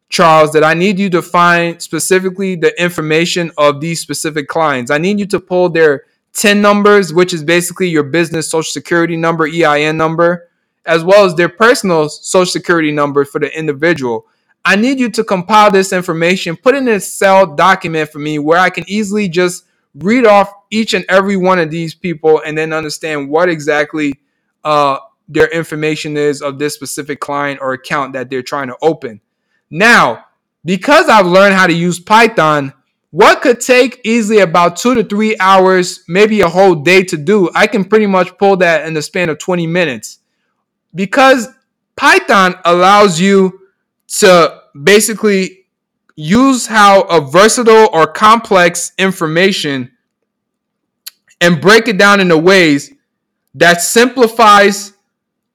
Charles, 0.08 0.52
that 0.52 0.64
I 0.64 0.74
need 0.74 0.98
you 0.98 1.10
to 1.10 1.22
find 1.22 1.80
specifically 1.82 2.56
the 2.56 2.80
information 2.80 3.50
of 3.58 3.80
these 3.80 4.00
specific 4.00 4.48
clients. 4.48 4.90
I 4.90 4.98
need 4.98 5.20
you 5.20 5.26
to 5.26 5.40
pull 5.40 5.68
their 5.68 6.04
TIN 6.32 6.62
numbers, 6.62 7.12
which 7.12 7.34
is 7.34 7.44
basically 7.44 7.88
your 7.88 8.04
business 8.04 8.50
social 8.50 8.70
security 8.70 9.16
number, 9.16 9.46
EIN 9.46 9.96
number, 9.96 10.48
as 10.86 11.04
well 11.04 11.24
as 11.24 11.34
their 11.34 11.48
personal 11.48 12.08
social 12.08 12.50
security 12.50 12.90
number 12.90 13.24
for 13.24 13.38
the 13.38 13.56
individual. 13.56 14.26
I 14.64 14.76
need 14.76 14.98
you 14.98 15.10
to 15.10 15.24
compile 15.24 15.70
this 15.70 15.92
information, 15.92 16.56
put 16.56 16.74
it 16.74 16.78
in 16.78 16.88
a 16.88 16.92
Excel 16.92 17.54
document 17.54 18.10
for 18.10 18.18
me 18.18 18.38
where 18.38 18.58
I 18.58 18.70
can 18.70 18.84
easily 18.88 19.28
just 19.28 19.64
read 19.94 20.26
off 20.26 20.52
each 20.70 20.94
and 20.94 21.04
every 21.08 21.36
one 21.36 21.58
of 21.58 21.70
these 21.70 21.94
people 21.94 22.42
and 22.44 22.56
then 22.56 22.72
understand 22.72 23.28
what 23.28 23.48
exactly 23.48 24.14
uh, 24.64 24.98
their 25.28 25.48
information 25.48 26.16
is 26.16 26.42
of 26.42 26.58
this 26.58 26.74
specific 26.74 27.20
client 27.20 27.60
or 27.60 27.72
account 27.72 28.12
that 28.12 28.30
they're 28.30 28.42
trying 28.42 28.68
to 28.68 28.76
open. 28.82 29.20
Now, 29.70 30.26
because 30.64 31.09
I've 31.09 31.26
learned 31.26 31.54
how 31.54 31.66
to 31.66 31.72
use 31.72 31.98
Python, 31.98 32.72
what 33.11 33.40
could 33.40 33.61
take 33.61 34.00
easily 34.04 34.40
about 34.40 34.76
two 34.76 34.94
to 34.94 35.02
three 35.02 35.37
hours, 35.38 36.04
maybe 36.09 36.40
a 36.40 36.48
whole 36.48 36.74
day 36.74 37.02
to 37.04 37.16
do, 37.16 37.50
I 37.54 37.66
can 37.66 37.85
pretty 37.85 38.07
much 38.07 38.37
pull 38.37 38.57
that 38.59 38.87
in 38.87 38.94
the 38.94 39.02
span 39.02 39.31
of 39.31 39.38
20 39.38 39.66
minutes. 39.66 40.18
Because 40.94 41.48
Python 41.96 42.54
allows 42.64 43.20
you 43.20 43.61
to 44.09 44.62
basically 44.83 45.66
use 46.16 46.66
how 46.66 47.02
a 47.02 47.20
versatile 47.20 47.88
or 47.92 48.07
complex 48.07 48.92
information 48.98 49.92
and 51.40 51.61
break 51.61 51.88
it 51.88 51.96
down 51.96 52.20
into 52.20 52.37
ways 52.37 52.92
that 53.54 53.81
simplifies 53.81 54.92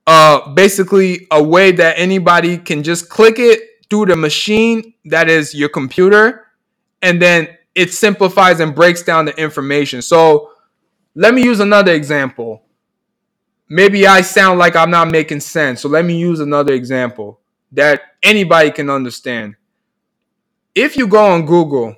uh, 0.08 0.50
basically 0.54 1.28
a 1.32 1.42
way 1.42 1.72
that 1.72 1.98
anybody 1.98 2.58
can 2.58 2.84
just 2.84 3.10
click 3.10 3.36
it 3.38 3.62
through 3.94 4.08
the 4.08 4.16
machine 4.16 4.96
that 5.06 5.30
is 5.30 5.54
your 5.54 5.70
computer, 5.70 6.48
and 7.04 7.22
then 7.22 7.48
it 7.76 7.94
simplifies 7.94 8.60
and 8.60 8.74
breaks 8.74 9.04
down 9.04 9.26
the 9.26 9.40
information. 9.40 10.02
So 10.02 10.50
let 11.14 11.36
me 11.36 11.44
use 11.44 11.60
another 11.60 11.94
example. 11.94 12.64
Maybe 13.70 14.08
I 14.08 14.22
sound 14.22 14.58
like 14.58 14.76
I'm 14.76 14.90
not 14.90 15.12
making 15.12 15.42
sense. 15.42 15.82
So 15.82 15.90
let 15.90 16.06
me 16.06 16.18
use 16.18 16.40
another 16.40 16.74
example 16.74 17.40
that 17.74 18.02
anybody 18.24 18.72
can 18.72 18.90
understand. 18.90 19.58
If 20.74 20.98
you 20.98 21.06
go 21.06 21.24
on 21.24 21.46
Google 21.46 21.96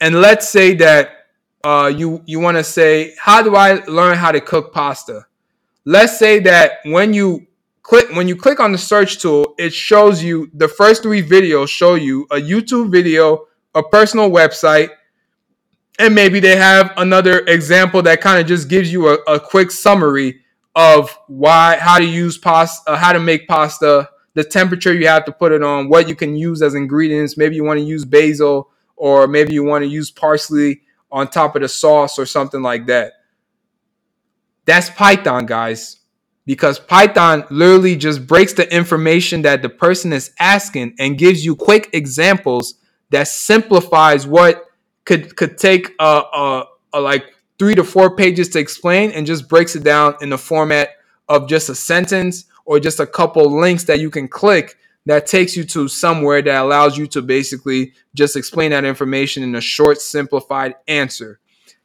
and 0.00 0.20
let's 0.20 0.48
say 0.48 0.74
that 0.74 1.26
uh, 1.64 1.92
you 1.92 2.22
you 2.26 2.38
want 2.38 2.58
to 2.58 2.62
say, 2.62 3.16
how 3.18 3.42
do 3.42 3.56
I 3.56 3.82
learn 3.86 4.16
how 4.16 4.30
to 4.30 4.40
cook 4.40 4.72
pasta? 4.72 5.26
Let's 5.84 6.16
say 6.16 6.38
that 6.40 6.78
when 6.84 7.12
you 7.12 7.48
click 7.84 8.08
when 8.16 8.26
you 8.26 8.34
click 8.34 8.58
on 8.58 8.72
the 8.72 8.78
search 8.78 9.20
tool, 9.20 9.54
it 9.56 9.72
shows 9.72 10.24
you 10.24 10.50
the 10.54 10.66
first 10.66 11.04
three 11.04 11.22
videos 11.22 11.68
show 11.68 11.94
you 11.94 12.26
a 12.32 12.36
YouTube 12.36 12.90
video, 12.90 13.46
a 13.74 13.82
personal 13.82 14.30
website, 14.30 14.90
and 16.00 16.12
maybe 16.12 16.40
they 16.40 16.56
have 16.56 16.92
another 16.96 17.40
example 17.46 18.02
that 18.02 18.20
kind 18.20 18.40
of 18.40 18.46
just 18.46 18.68
gives 18.68 18.92
you 18.92 19.10
a, 19.10 19.14
a, 19.28 19.38
quick 19.38 19.70
summary 19.70 20.40
of 20.74 21.16
why 21.28 21.76
how 21.76 21.98
to 21.98 22.04
use 22.04 22.36
pasta, 22.36 22.90
uh, 22.90 22.96
how 22.96 23.12
to 23.12 23.20
make 23.20 23.46
pasta, 23.46 24.08
the 24.32 24.42
temperature 24.42 24.92
you 24.92 25.06
have 25.06 25.24
to 25.26 25.30
put 25.30 25.52
it 25.52 25.62
on, 25.62 25.88
what 25.88 26.08
you 26.08 26.16
can 26.16 26.34
use 26.34 26.62
as 26.62 26.74
ingredients. 26.74 27.36
Maybe 27.36 27.54
you 27.54 27.62
want 27.62 27.78
to 27.78 27.84
use 27.84 28.04
basil, 28.04 28.70
or 28.96 29.28
maybe 29.28 29.52
you 29.52 29.62
want 29.62 29.84
to 29.84 29.88
use 29.88 30.10
parsley 30.10 30.80
on 31.12 31.28
top 31.28 31.54
of 31.54 31.62
the 31.62 31.68
sauce 31.68 32.18
or 32.18 32.26
something 32.26 32.62
like 32.62 32.86
that. 32.86 33.12
That's 34.64 34.90
Python, 34.90 35.46
guys 35.46 36.00
because 36.46 36.78
Python 36.78 37.44
literally 37.50 37.96
just 37.96 38.26
breaks 38.26 38.52
the 38.52 38.72
information 38.74 39.42
that 39.42 39.62
the 39.62 39.68
person 39.68 40.12
is 40.12 40.32
asking 40.38 40.94
and 40.98 41.18
gives 41.18 41.44
you 41.44 41.56
quick 41.56 41.90
examples 41.92 42.74
that 43.10 43.28
simplifies 43.28 44.26
what 44.26 44.64
could 45.04 45.36
could 45.36 45.58
take 45.58 45.90
a, 45.98 46.04
a, 46.04 46.64
a 46.94 47.00
like 47.00 47.24
three 47.58 47.74
to 47.74 47.84
four 47.84 48.16
pages 48.16 48.48
to 48.50 48.58
explain 48.58 49.10
and 49.12 49.26
just 49.26 49.48
breaks 49.48 49.76
it 49.76 49.84
down 49.84 50.14
in 50.20 50.30
the 50.30 50.38
format 50.38 50.90
of 51.28 51.48
just 51.48 51.68
a 51.68 51.74
sentence 51.74 52.46
or 52.64 52.80
just 52.80 53.00
a 53.00 53.06
couple 53.06 53.58
links 53.60 53.84
that 53.84 54.00
you 54.00 54.10
can 54.10 54.28
click 54.28 54.76
that 55.06 55.26
takes 55.26 55.56
you 55.56 55.64
to 55.64 55.86
somewhere 55.86 56.40
that 56.40 56.62
allows 56.62 56.96
you 56.96 57.06
to 57.06 57.20
basically 57.20 57.92
just 58.14 58.36
explain 58.36 58.70
that 58.70 58.84
information 58.84 59.42
in 59.42 59.54
a 59.54 59.60
short, 59.60 60.00
simplified 60.00 60.74
answer. 60.88 61.38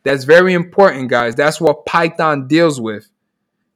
That's 0.04 0.24
very 0.24 0.54
important, 0.54 1.10
guys. 1.10 1.36
That's 1.36 1.60
what 1.60 1.86
Python 1.86 2.48
deals 2.48 2.80
with. 2.80 3.10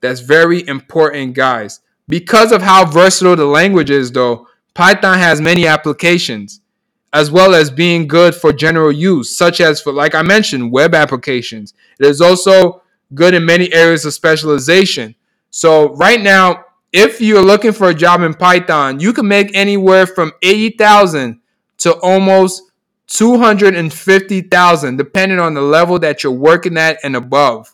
That's 0.03 0.19
very 0.19 0.67
important, 0.67 1.33
guys. 1.33 1.79
Because 2.09 2.51
of 2.51 2.61
how 2.61 2.83
versatile 2.83 3.37
the 3.37 3.45
language 3.45 3.89
is, 3.89 4.11
though, 4.11 4.47
Python 4.73 5.17
has 5.17 5.39
many 5.39 5.65
applications, 5.65 6.59
as 7.13 7.31
well 7.31 7.55
as 7.55 7.71
being 7.71 8.05
good 8.05 8.35
for 8.35 8.51
general 8.51 8.91
use, 8.91 9.37
such 9.37 9.61
as 9.61 9.81
for, 9.81 9.93
like 9.93 10.13
I 10.13 10.21
mentioned, 10.21 10.73
web 10.73 10.93
applications. 10.93 11.73
It 12.01 12.05
is 12.05 12.19
also 12.19 12.83
good 13.13 13.33
in 13.33 13.45
many 13.45 13.71
areas 13.71 14.03
of 14.03 14.13
specialization. 14.13 15.15
So, 15.51 15.93
right 15.93 16.19
now, 16.19 16.65
if 16.91 17.21
you're 17.21 17.41
looking 17.41 17.71
for 17.71 17.87
a 17.87 17.95
job 17.95 18.23
in 18.23 18.33
Python, 18.33 18.99
you 18.99 19.13
can 19.13 19.29
make 19.29 19.55
anywhere 19.55 20.05
from 20.05 20.33
80,000 20.41 21.39
to 21.77 21.93
almost 21.99 22.61
250,000 23.07 24.97
depending 24.97 25.39
on 25.39 25.53
the 25.53 25.61
level 25.61 25.97
that 25.99 26.23
you're 26.23 26.33
working 26.33 26.77
at 26.77 26.99
and 27.03 27.15
above. 27.15 27.73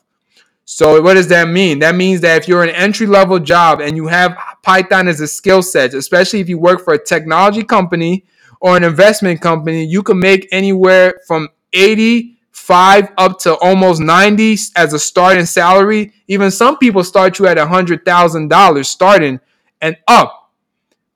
So 0.71 1.01
what 1.01 1.15
does 1.15 1.27
that 1.29 1.49
mean? 1.49 1.79
That 1.79 1.95
means 1.95 2.21
that 2.21 2.43
if 2.43 2.47
you're 2.47 2.62
an 2.62 2.69
entry 2.69 3.08
level 3.08 3.39
job 3.39 3.82
and 3.82 3.97
you 3.97 4.05
have 4.05 4.38
Python 4.62 5.08
as 5.08 5.19
a 5.19 5.27
skill 5.27 5.63
set, 5.63 5.95
especially 5.95 6.41
if 6.41 6.47
you 6.47 6.60
work 6.60 6.84
for 6.84 6.93
a 6.93 7.03
technology 7.03 7.63
company 7.63 8.23
or 8.62 8.77
an 8.77 8.84
investment 8.84 9.41
company, 9.41 9.84
you 9.84 10.03
can 10.03 10.19
make 10.19 10.47
anywhere 10.51 11.15
from 11.25 11.49
85 11.73 13.10
up 13.17 13.39
to 13.39 13.55
almost 13.55 13.99
90 13.99 14.58
as 14.75 14.93
a 14.93 14.99
starting 14.99 15.47
salary. 15.47 16.13
Even 16.27 16.51
some 16.51 16.77
people 16.77 17.03
start 17.03 17.39
you 17.39 17.47
at 17.47 17.58
$100,000 17.58 18.86
starting 18.86 19.39
and 19.82 19.97
up 20.08 20.51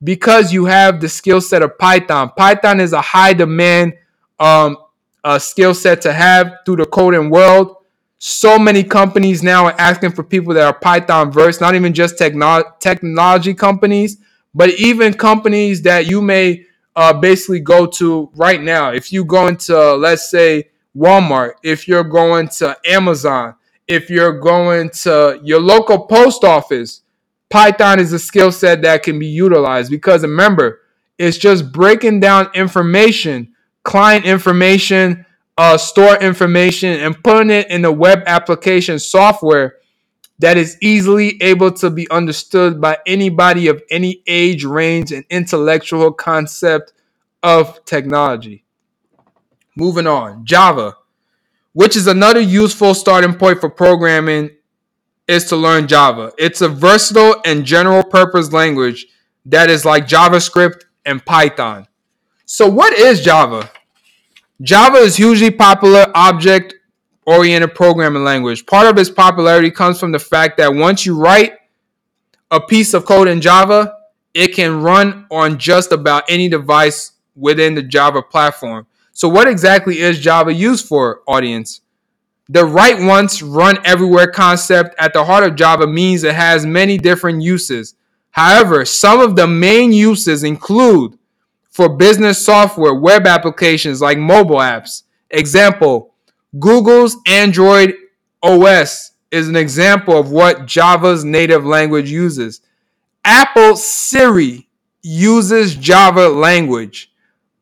because 0.02 0.52
you 0.52 0.64
have 0.64 1.00
the 1.00 1.08
skill 1.08 1.40
set 1.40 1.62
of 1.62 1.78
Python. 1.78 2.32
Python 2.36 2.80
is 2.80 2.92
a 2.92 3.00
high 3.00 3.32
demand 3.32 3.94
um, 4.40 4.76
skill 5.38 5.74
set 5.74 6.02
to 6.02 6.12
have 6.12 6.54
through 6.66 6.76
the 6.76 6.86
coding 6.86 7.30
world 7.30 7.76
so 8.26 8.58
many 8.58 8.82
companies 8.82 9.42
now 9.42 9.66
are 9.66 9.78
asking 9.78 10.10
for 10.12 10.22
people 10.22 10.54
that 10.54 10.64
are 10.64 10.72
Python 10.72 11.30
versed, 11.30 11.60
not 11.60 11.74
even 11.74 11.92
just 11.92 12.16
techno- 12.16 12.64
technology 12.80 13.52
companies, 13.52 14.16
but 14.54 14.70
even 14.78 15.12
companies 15.12 15.82
that 15.82 16.06
you 16.06 16.22
may 16.22 16.64
uh, 16.96 17.12
basically 17.12 17.60
go 17.60 17.84
to 17.84 18.30
right 18.34 18.62
now. 18.62 18.92
If 18.92 19.12
you 19.12 19.26
go 19.26 19.48
into, 19.48 19.96
let's 19.96 20.30
say, 20.30 20.70
Walmart, 20.96 21.56
if 21.62 21.86
you're 21.86 22.02
going 22.02 22.48
to 22.60 22.74
Amazon, 22.86 23.56
if 23.86 24.08
you're 24.08 24.40
going 24.40 24.88
to 25.02 25.38
your 25.44 25.60
local 25.60 26.06
post 26.06 26.44
office, 26.44 27.02
Python 27.50 28.00
is 28.00 28.14
a 28.14 28.18
skill 28.18 28.50
set 28.50 28.80
that 28.80 29.02
can 29.02 29.18
be 29.18 29.26
utilized 29.26 29.90
because 29.90 30.22
remember, 30.22 30.80
it's 31.18 31.36
just 31.36 31.72
breaking 31.72 32.20
down 32.20 32.48
information, 32.54 33.52
client 33.82 34.24
information, 34.24 35.26
uh, 35.56 35.76
store 35.76 36.16
information 36.16 36.90
and 37.00 37.22
putting 37.22 37.50
it 37.50 37.70
in 37.70 37.84
a 37.84 37.92
web 37.92 38.22
application 38.26 38.98
software 38.98 39.76
that 40.38 40.56
is 40.56 40.76
easily 40.80 41.40
able 41.40 41.70
to 41.70 41.90
be 41.90 42.10
understood 42.10 42.80
by 42.80 42.98
anybody 43.06 43.68
of 43.68 43.82
any 43.90 44.22
age, 44.26 44.64
range, 44.64 45.12
and 45.12 45.24
intellectual 45.30 46.12
concept 46.12 46.92
of 47.42 47.84
technology. 47.84 48.64
Moving 49.76 50.06
on, 50.06 50.44
Java, 50.44 50.96
which 51.72 51.96
is 51.96 52.06
another 52.06 52.40
useful 52.40 52.94
starting 52.94 53.34
point 53.34 53.60
for 53.60 53.70
programming, 53.70 54.50
is 55.28 55.44
to 55.46 55.56
learn 55.56 55.86
Java. 55.86 56.32
It's 56.36 56.60
a 56.60 56.68
versatile 56.68 57.40
and 57.44 57.64
general 57.64 58.02
purpose 58.02 58.52
language 58.52 59.06
that 59.46 59.70
is 59.70 59.84
like 59.84 60.06
JavaScript 60.06 60.84
and 61.04 61.24
Python. 61.24 61.86
So, 62.44 62.68
what 62.68 62.92
is 62.92 63.22
Java? 63.22 63.70
Java 64.64 64.96
is 64.96 65.16
hugely 65.16 65.50
popular 65.50 66.10
object 66.14 66.74
oriented 67.26 67.74
programming 67.74 68.24
language. 68.24 68.64
Part 68.64 68.86
of 68.86 68.96
its 68.96 69.10
popularity 69.10 69.70
comes 69.70 70.00
from 70.00 70.10
the 70.10 70.18
fact 70.18 70.56
that 70.56 70.74
once 70.74 71.04
you 71.04 71.18
write 71.18 71.52
a 72.50 72.62
piece 72.62 72.94
of 72.94 73.04
code 73.04 73.28
in 73.28 73.42
Java, 73.42 73.94
it 74.32 74.54
can 74.54 74.80
run 74.80 75.26
on 75.30 75.58
just 75.58 75.92
about 75.92 76.24
any 76.30 76.48
device 76.48 77.12
within 77.36 77.74
the 77.74 77.82
Java 77.82 78.22
platform. 78.22 78.86
So, 79.12 79.28
what 79.28 79.46
exactly 79.46 80.00
is 80.00 80.18
Java 80.18 80.54
used 80.54 80.88
for, 80.88 81.20
audience? 81.28 81.82
The 82.48 82.64
write 82.64 82.96
once, 83.00 83.42
run 83.42 83.78
everywhere 83.84 84.28
concept 84.28 84.94
at 84.98 85.12
the 85.12 85.26
heart 85.26 85.44
of 85.44 85.56
Java 85.56 85.86
means 85.86 86.24
it 86.24 86.34
has 86.34 86.64
many 86.64 86.96
different 86.96 87.42
uses. 87.42 87.96
However, 88.30 88.86
some 88.86 89.20
of 89.20 89.36
the 89.36 89.46
main 89.46 89.92
uses 89.92 90.42
include 90.42 91.18
for 91.74 91.88
business 91.88 92.42
software, 92.42 92.94
web 92.94 93.26
applications 93.26 94.00
like 94.00 94.16
mobile 94.16 94.58
apps. 94.58 95.02
Example, 95.28 96.14
Google's 96.56 97.16
Android 97.26 97.94
OS 98.44 99.10
is 99.32 99.48
an 99.48 99.56
example 99.56 100.16
of 100.16 100.30
what 100.30 100.66
Java's 100.66 101.24
native 101.24 101.66
language 101.66 102.08
uses. 102.08 102.60
Apple 103.24 103.74
Siri 103.74 104.68
uses 105.02 105.74
Java 105.74 106.28
language 106.28 107.12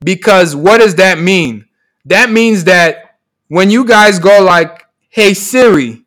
because 0.01 0.55
what 0.55 0.79
does 0.79 0.97
that 0.97 1.19
mean? 1.19 1.65
That 2.05 2.31
means 2.31 2.65
that 2.65 3.17
when 3.49 3.71
you 3.71 3.87
guys 3.87 4.19
go 4.19 4.45
like, 4.45 4.85
hey 5.09 5.33
Siri, 5.33 6.05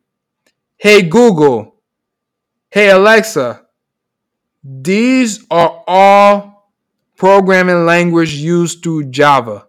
hey 0.78 1.02
Google, 1.02 1.74
hey 2.70 2.92
Alexa, 2.92 3.66
these 4.64 5.44
are 5.50 5.84
all 5.88 6.55
programming 7.16 7.86
language 7.86 8.34
used 8.34 8.84
through 8.84 9.06
Java 9.06 9.68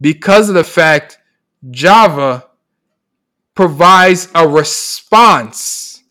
because 0.00 0.48
of 0.48 0.54
the 0.54 0.64
fact 0.64 1.18
Java 1.70 2.46
provides 3.54 4.28
a 4.34 4.46
response 4.46 6.02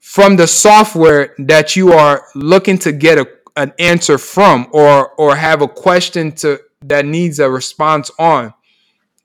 from 0.00 0.36
the 0.36 0.46
software 0.46 1.34
that 1.38 1.76
you 1.76 1.92
are 1.92 2.26
looking 2.34 2.78
to 2.78 2.92
get 2.92 3.18
a, 3.18 3.26
an 3.56 3.72
answer 3.78 4.18
from 4.18 4.68
or 4.72 5.10
or 5.14 5.36
have 5.36 5.62
a 5.62 5.68
question 5.68 6.32
to 6.32 6.60
that 6.82 7.06
needs 7.06 7.38
a 7.38 7.50
response 7.50 8.10
on. 8.18 8.52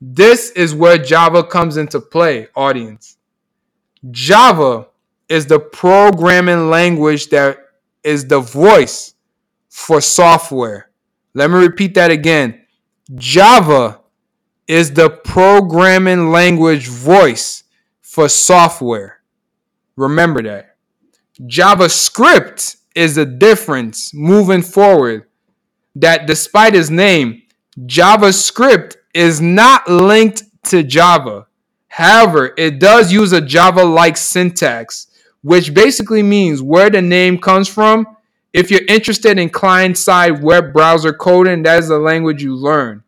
This 0.00 0.50
is 0.52 0.74
where 0.74 0.96
Java 0.96 1.44
comes 1.44 1.76
into 1.76 2.00
play, 2.00 2.48
audience. 2.56 3.18
Java 4.10 4.88
is 5.28 5.46
the 5.46 5.60
programming 5.60 6.70
language 6.70 7.28
that 7.28 7.58
is 8.02 8.26
the 8.26 8.40
voice 8.40 9.14
for 9.70 10.00
software. 10.00 10.90
Let 11.32 11.50
me 11.50 11.56
repeat 11.56 11.94
that 11.94 12.10
again. 12.10 12.66
Java 13.14 14.00
is 14.66 14.92
the 14.92 15.08
programming 15.08 16.30
language 16.30 16.88
voice 16.88 17.64
for 18.02 18.28
software. 18.28 19.20
Remember 19.96 20.42
that. 20.42 20.76
JavaScript 21.42 22.76
is 22.94 23.14
the 23.14 23.24
difference 23.24 24.12
moving 24.12 24.62
forward. 24.62 25.26
That 25.96 26.26
despite 26.26 26.74
its 26.74 26.90
name, 26.90 27.42
JavaScript 27.78 28.96
is 29.14 29.40
not 29.40 29.88
linked 29.88 30.42
to 30.64 30.82
Java. 30.82 31.46
However, 31.88 32.54
it 32.56 32.78
does 32.78 33.12
use 33.12 33.32
a 33.32 33.40
Java 33.40 33.84
like 33.84 34.16
syntax, 34.16 35.08
which 35.42 35.74
basically 35.74 36.22
means 36.22 36.62
where 36.62 36.90
the 36.90 37.02
name 37.02 37.38
comes 37.38 37.68
from 37.68 38.06
if 38.52 38.70
you're 38.70 38.84
interested 38.88 39.38
in 39.38 39.50
client 39.50 39.96
side 39.96 40.42
web 40.42 40.72
browser 40.72 41.12
coding, 41.12 41.62
that 41.62 41.78
is 41.78 41.88
the 41.88 41.98
language 41.98 42.42
you 42.42 42.56
learn. 42.56 43.02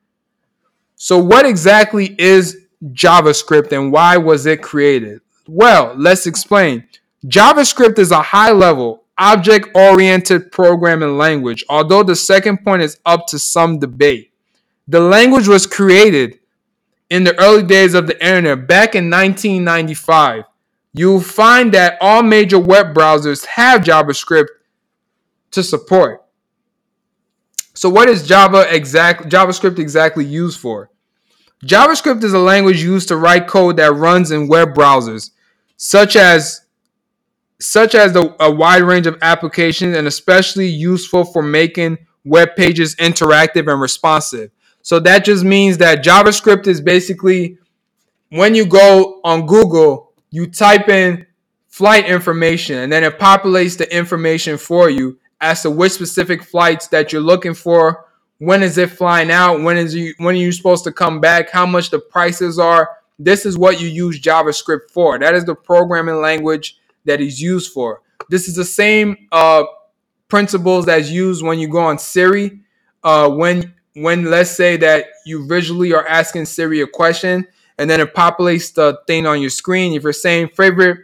So, 0.96 1.18
what 1.18 1.46
exactly 1.46 2.14
is 2.18 2.66
JavaScript 2.92 3.72
and 3.72 3.92
why 3.92 4.16
was 4.16 4.46
it 4.46 4.62
created? 4.62 5.20
Well, 5.48 5.94
let's 5.96 6.26
explain. 6.26 6.86
JavaScript 7.26 7.98
is 7.98 8.10
a 8.10 8.22
high 8.22 8.52
level, 8.52 9.04
object 9.18 9.68
oriented 9.74 10.52
programming 10.52 11.18
language, 11.18 11.64
although 11.68 12.02
the 12.02 12.16
second 12.16 12.64
point 12.64 12.82
is 12.82 12.98
up 13.04 13.26
to 13.28 13.38
some 13.38 13.78
debate. 13.78 14.32
The 14.88 15.00
language 15.00 15.48
was 15.48 15.66
created 15.66 16.38
in 17.10 17.24
the 17.24 17.38
early 17.38 17.62
days 17.62 17.94
of 17.94 18.06
the 18.06 18.14
internet 18.24 18.66
back 18.66 18.94
in 18.94 19.10
1995. 19.10 20.44
You'll 20.94 21.20
find 21.20 21.72
that 21.72 21.98
all 22.00 22.22
major 22.22 22.58
web 22.58 22.94
browsers 22.94 23.46
have 23.46 23.82
JavaScript 23.82 24.48
to 25.52 25.62
support. 25.62 26.24
So 27.74 27.88
what 27.88 28.08
is 28.08 28.26
Java 28.26 28.66
exact 28.74 29.28
JavaScript 29.28 29.78
exactly 29.78 30.24
used 30.24 30.60
for? 30.60 30.90
JavaScript 31.64 32.24
is 32.24 32.32
a 32.32 32.38
language 32.38 32.82
used 32.82 33.08
to 33.08 33.16
write 33.16 33.46
code 33.46 33.76
that 33.76 33.94
runs 33.94 34.30
in 34.30 34.48
web 34.48 34.74
browsers, 34.74 35.30
such 35.76 36.16
as 36.16 36.62
such 37.60 37.94
as 37.94 38.12
the, 38.12 38.34
a 38.40 38.50
wide 38.50 38.82
range 38.82 39.06
of 39.06 39.16
applications 39.22 39.96
and 39.96 40.08
especially 40.08 40.66
useful 40.66 41.24
for 41.24 41.42
making 41.42 41.96
web 42.24 42.56
pages 42.56 42.96
interactive 42.96 43.70
and 43.70 43.80
responsive. 43.80 44.50
So 44.82 44.98
that 45.00 45.24
just 45.24 45.44
means 45.44 45.78
that 45.78 46.02
JavaScript 46.02 46.66
is 46.66 46.80
basically 46.80 47.58
when 48.30 48.56
you 48.56 48.66
go 48.66 49.20
on 49.22 49.46
Google, 49.46 50.12
you 50.30 50.48
type 50.48 50.88
in 50.88 51.26
flight 51.68 52.06
information 52.06 52.78
and 52.78 52.92
then 52.92 53.04
it 53.04 53.18
populates 53.20 53.78
the 53.78 53.96
information 53.96 54.58
for 54.58 54.90
you 54.90 55.18
as 55.42 55.62
to 55.62 55.70
which 55.70 55.92
specific 55.92 56.42
flights 56.42 56.86
that 56.88 57.12
you're 57.12 57.20
looking 57.20 57.52
for. 57.52 58.06
When 58.38 58.62
is 58.62 58.78
it 58.78 58.90
flying 58.90 59.30
out? 59.30 59.60
When 59.60 59.76
is 59.76 59.94
you 59.94 60.14
when 60.18 60.34
are 60.34 60.38
you 60.38 60.52
supposed 60.52 60.84
to 60.84 60.92
come 60.92 61.20
back? 61.20 61.50
How 61.50 61.66
much 61.66 61.90
the 61.90 61.98
prices 61.98 62.58
are? 62.58 62.88
This 63.18 63.44
is 63.44 63.58
what 63.58 63.80
you 63.80 63.88
use 63.88 64.20
JavaScript 64.20 64.90
for. 64.90 65.18
That 65.18 65.34
is 65.34 65.44
the 65.44 65.54
programming 65.54 66.20
language 66.20 66.78
that 67.04 67.20
is 67.20 67.40
used 67.40 67.72
for. 67.72 68.00
This 68.30 68.48
is 68.48 68.56
the 68.56 68.64
same 68.64 69.28
uh, 69.30 69.64
principles 70.28 70.86
that's 70.86 71.10
used 71.10 71.44
when 71.44 71.58
you 71.58 71.68
go 71.68 71.80
on 71.80 71.98
Siri. 71.98 72.60
Uh, 73.04 73.28
when 73.28 73.74
when 73.94 74.30
let's 74.30 74.50
say 74.50 74.76
that 74.78 75.06
you 75.26 75.46
visually 75.46 75.92
are 75.92 76.06
asking 76.06 76.46
Siri 76.46 76.80
a 76.80 76.86
question 76.86 77.46
and 77.78 77.90
then 77.90 78.00
it 78.00 78.14
populates 78.14 78.72
the 78.72 78.98
thing 79.06 79.26
on 79.26 79.40
your 79.40 79.50
screen. 79.50 79.92
If 79.92 80.04
you're 80.04 80.12
saying 80.12 80.50
favorite 80.56 80.98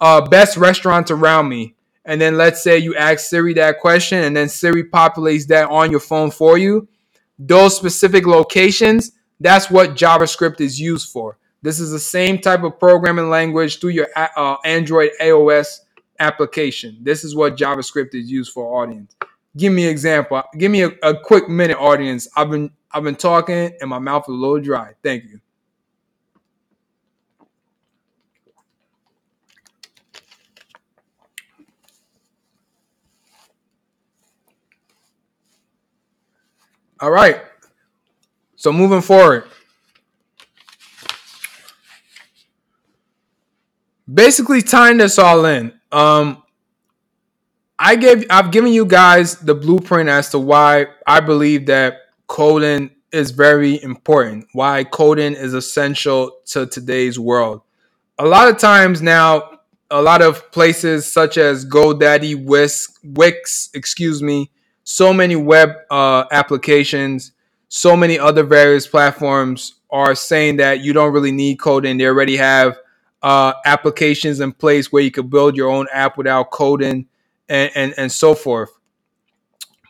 uh, 0.00 0.22
best 0.28 0.56
restaurants 0.56 1.10
around 1.10 1.48
me, 1.48 1.74
and 2.04 2.20
then 2.20 2.36
let's 2.36 2.62
say 2.62 2.78
you 2.78 2.96
ask 2.96 3.28
Siri 3.28 3.54
that 3.54 3.80
question 3.80 4.24
and 4.24 4.36
then 4.36 4.48
Siri 4.48 4.84
populates 4.84 5.46
that 5.48 5.68
on 5.70 5.90
your 5.90 6.00
phone 6.00 6.30
for 6.30 6.58
you, 6.58 6.88
those 7.38 7.76
specific 7.76 8.26
locations, 8.26 9.12
that's 9.40 9.70
what 9.70 9.90
JavaScript 9.90 10.60
is 10.60 10.80
used 10.80 11.10
for. 11.10 11.38
This 11.62 11.78
is 11.78 11.92
the 11.92 11.98
same 11.98 12.38
type 12.38 12.64
of 12.64 12.78
programming 12.78 13.30
language 13.30 13.80
through 13.80 13.90
your 13.90 14.08
uh, 14.16 14.56
Android 14.64 15.10
iOS 15.20 15.78
application. 16.18 16.98
This 17.02 17.22
is 17.24 17.36
what 17.36 17.56
JavaScript 17.56 18.14
is 18.14 18.30
used 18.30 18.52
for, 18.52 18.82
audience. 18.82 19.14
Give 19.56 19.72
me 19.72 19.84
an 19.84 19.90
example. 19.90 20.42
Give 20.58 20.70
me 20.70 20.82
a, 20.82 20.90
a 21.02 21.14
quick 21.16 21.48
minute, 21.48 21.76
audience. 21.78 22.26
I've 22.36 22.50
been 22.50 22.70
I've 22.90 23.04
been 23.04 23.16
talking 23.16 23.72
and 23.80 23.90
my 23.90 23.98
mouth 23.98 24.24
is 24.24 24.28
a 24.28 24.32
little 24.32 24.60
dry. 24.60 24.92
Thank 25.02 25.24
you. 25.24 25.40
All 37.02 37.10
right. 37.10 37.42
So 38.54 38.72
moving 38.72 39.00
forward. 39.00 39.48
Basically 44.12 44.62
tying 44.62 44.98
this 44.98 45.18
all 45.18 45.44
in. 45.44 45.72
Um 45.90 46.44
I 47.76 47.96
gave 47.96 48.24
I've 48.30 48.52
given 48.52 48.72
you 48.72 48.86
guys 48.86 49.36
the 49.40 49.54
blueprint 49.54 50.08
as 50.08 50.30
to 50.30 50.38
why 50.38 50.86
I 51.04 51.18
believe 51.18 51.66
that 51.66 51.96
coding 52.28 52.92
is 53.10 53.32
very 53.32 53.82
important. 53.82 54.46
Why 54.52 54.84
coding 54.84 55.32
is 55.32 55.54
essential 55.54 56.38
to 56.46 56.66
today's 56.66 57.18
world. 57.18 57.62
A 58.20 58.24
lot 58.24 58.48
of 58.48 58.58
times 58.58 59.02
now, 59.02 59.58
a 59.90 60.00
lot 60.00 60.22
of 60.22 60.52
places 60.52 61.12
such 61.12 61.36
as 61.36 61.66
GoDaddy, 61.66 62.44
Wix, 62.44 62.96
Wix, 63.02 63.70
excuse 63.74 64.22
me, 64.22 64.52
so 64.84 65.12
many 65.12 65.36
web 65.36 65.76
uh, 65.90 66.24
applications, 66.30 67.32
so 67.68 67.96
many 67.96 68.18
other 68.18 68.42
various 68.42 68.86
platforms 68.86 69.74
are 69.90 70.14
saying 70.14 70.56
that 70.56 70.80
you 70.80 70.92
don't 70.92 71.12
really 71.12 71.32
need 71.32 71.58
coding. 71.58 71.98
They 71.98 72.06
already 72.06 72.36
have 72.36 72.78
uh, 73.22 73.52
applications 73.64 74.40
in 74.40 74.52
place 74.52 74.90
where 74.90 75.02
you 75.02 75.10
could 75.10 75.30
build 75.30 75.56
your 75.56 75.70
own 75.70 75.86
app 75.92 76.16
without 76.18 76.50
coding 76.50 77.06
and, 77.48 77.70
and, 77.74 77.94
and 77.96 78.10
so 78.10 78.34
forth. 78.34 78.70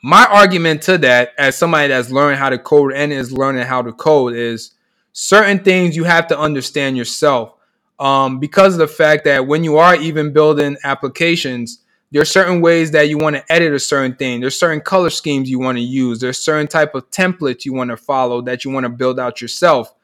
My 0.03 0.27
argument 0.27 0.83
to 0.83 0.99
that, 0.99 1.33
as 1.39 1.57
somebody 1.57 1.89
that's 1.89 2.11
learned 2.11 2.39
how 2.39 2.51
to 2.51 2.59
code 2.59 2.93
and 2.93 3.13
is 3.13 3.33
learning 3.33 3.65
how 3.65 3.83
to 3.83 3.93
code, 3.93 4.35
is 4.35 4.73
certain 5.13 5.61
things 5.61 5.95
you 5.95 6.05
have 6.05 6.27
to 6.29 6.39
understand 6.39 6.97
yourself. 6.97 7.55
Um, 8.01 8.41
because 8.41 8.75
of 8.75 8.81
the 8.81 8.89
fact 8.89 9.25
that 9.27 9.47
when 9.47 9.63
you 9.63 9.77
are 9.77 9.95
even 9.95 10.33
building 10.33 10.77
applications, 10.83 11.82
there 12.13 12.21
are 12.21 12.27
certain 12.27 12.61
ways 12.61 12.91
that 12.91 13.09
you 13.09 13.17
want 13.17 13.37
to 13.37 13.53
edit 13.53 13.73
a 13.73 13.81
certain 13.81 14.15
thing. 14.15 14.41
There's 14.41 14.59
certain 14.59 14.83
color 14.83 15.09
schemes 15.09 15.49
you 15.49 15.59
want 15.59 15.79
to 15.79 15.83
use. 15.83 16.21
There's 16.21 16.39
certain 16.39 16.69
type 16.69 16.95
of 16.95 17.11
templates 17.11 17.65
you 17.65 17.73
want 17.73 17.91
to 17.91 17.97
follow 17.97 18.43
that 18.43 18.65
you 18.65 18.71
want 18.71 18.85
to 18.85 18.91
build 18.91 19.19
out 19.19 19.41
yourself. 19.41 19.95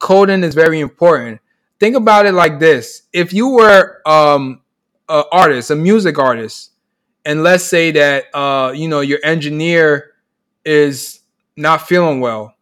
Coding 0.00 0.42
is 0.42 0.56
very 0.56 0.80
important. 0.80 1.40
Think 1.78 1.94
about 1.94 2.26
it 2.26 2.32
like 2.32 2.58
this: 2.58 3.02
if 3.12 3.32
you 3.32 3.48
were 3.50 4.02
um, 4.04 4.60
an 5.08 5.22
artist, 5.30 5.70
a 5.70 5.76
music 5.76 6.18
artist, 6.18 6.72
and 7.24 7.44
let's 7.44 7.64
say 7.64 7.92
that 7.92 8.24
uh, 8.34 8.72
you 8.74 8.88
know 8.88 9.00
your 9.00 9.20
engineer 9.22 10.10
is 10.64 11.20
not 11.56 11.86
feeling 11.86 12.18
well, 12.18 12.56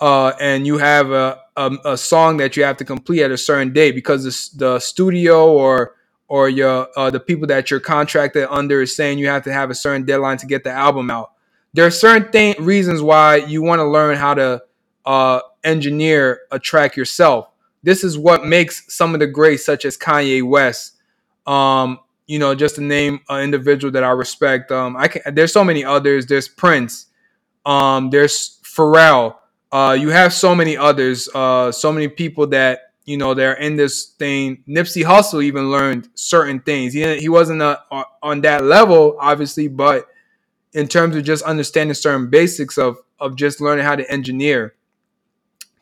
uh, 0.00 0.32
and 0.40 0.66
you 0.66 0.78
have 0.78 1.10
a, 1.10 1.40
a, 1.56 1.76
a 1.84 1.98
song 1.98 2.38
that 2.38 2.56
you 2.56 2.64
have 2.64 2.78
to 2.78 2.86
complete 2.86 3.22
at 3.22 3.30
a 3.30 3.38
certain 3.38 3.74
day 3.74 3.92
because 3.92 4.24
the, 4.24 4.58
the 4.58 4.78
studio 4.78 5.52
or 5.52 5.96
or 6.30 6.48
your 6.48 6.86
uh, 6.96 7.10
the 7.10 7.18
people 7.18 7.48
that 7.48 7.70
you're 7.70 7.80
contracted 7.80 8.46
under 8.48 8.80
is 8.80 8.94
saying 8.94 9.18
you 9.18 9.26
have 9.26 9.42
to 9.42 9.52
have 9.52 9.68
a 9.68 9.74
certain 9.74 10.06
deadline 10.06 10.36
to 10.38 10.46
get 10.46 10.62
the 10.62 10.70
album 10.70 11.10
out. 11.10 11.32
There 11.74 11.84
are 11.84 11.90
certain 11.90 12.30
th- 12.30 12.58
reasons 12.60 13.02
why 13.02 13.36
you 13.36 13.62
want 13.62 13.80
to 13.80 13.84
learn 13.84 14.16
how 14.16 14.34
to 14.34 14.62
uh, 15.04 15.40
engineer 15.64 16.42
a 16.52 16.58
track 16.60 16.96
yourself. 16.96 17.48
This 17.82 18.04
is 18.04 18.16
what 18.16 18.46
makes 18.46 18.94
some 18.94 19.12
of 19.12 19.18
the 19.18 19.26
greats, 19.26 19.64
such 19.64 19.84
as 19.84 19.98
Kanye 19.98 20.48
West, 20.48 20.98
um, 21.48 21.98
you 22.28 22.38
know, 22.38 22.54
just 22.54 22.76
to 22.76 22.80
name 22.80 23.20
an 23.28 23.42
individual 23.42 23.90
that 23.90 24.04
I 24.04 24.10
respect. 24.10 24.70
Um, 24.70 24.96
I 24.96 25.08
can, 25.08 25.34
there's 25.34 25.52
so 25.52 25.64
many 25.64 25.84
others. 25.84 26.26
There's 26.26 26.46
Prince. 26.46 27.06
Um, 27.66 28.08
there's 28.10 28.60
Pharrell. 28.62 29.34
Uh, 29.72 29.96
you 29.98 30.10
have 30.10 30.32
so 30.32 30.54
many 30.54 30.76
others. 30.76 31.28
Uh, 31.34 31.72
so 31.72 31.92
many 31.92 32.06
people 32.06 32.46
that 32.48 32.89
you 33.04 33.16
know 33.16 33.34
they're 33.34 33.54
in 33.54 33.76
this 33.76 34.06
thing. 34.18 34.62
Nipsey 34.68 35.04
Hussle 35.04 35.42
even 35.42 35.70
learned 35.70 36.08
certain 36.14 36.60
things. 36.60 36.92
He 36.92 37.18
he 37.18 37.28
wasn't 37.28 37.62
a, 37.62 37.82
uh, 37.90 38.04
on 38.22 38.40
that 38.42 38.64
level, 38.64 39.16
obviously, 39.18 39.68
but 39.68 40.08
in 40.72 40.86
terms 40.86 41.16
of 41.16 41.24
just 41.24 41.44
understanding 41.44 41.94
certain 41.94 42.30
basics 42.30 42.78
of 42.78 42.98
of 43.18 43.36
just 43.36 43.60
learning 43.60 43.84
how 43.84 43.96
to 43.96 44.10
engineer. 44.10 44.74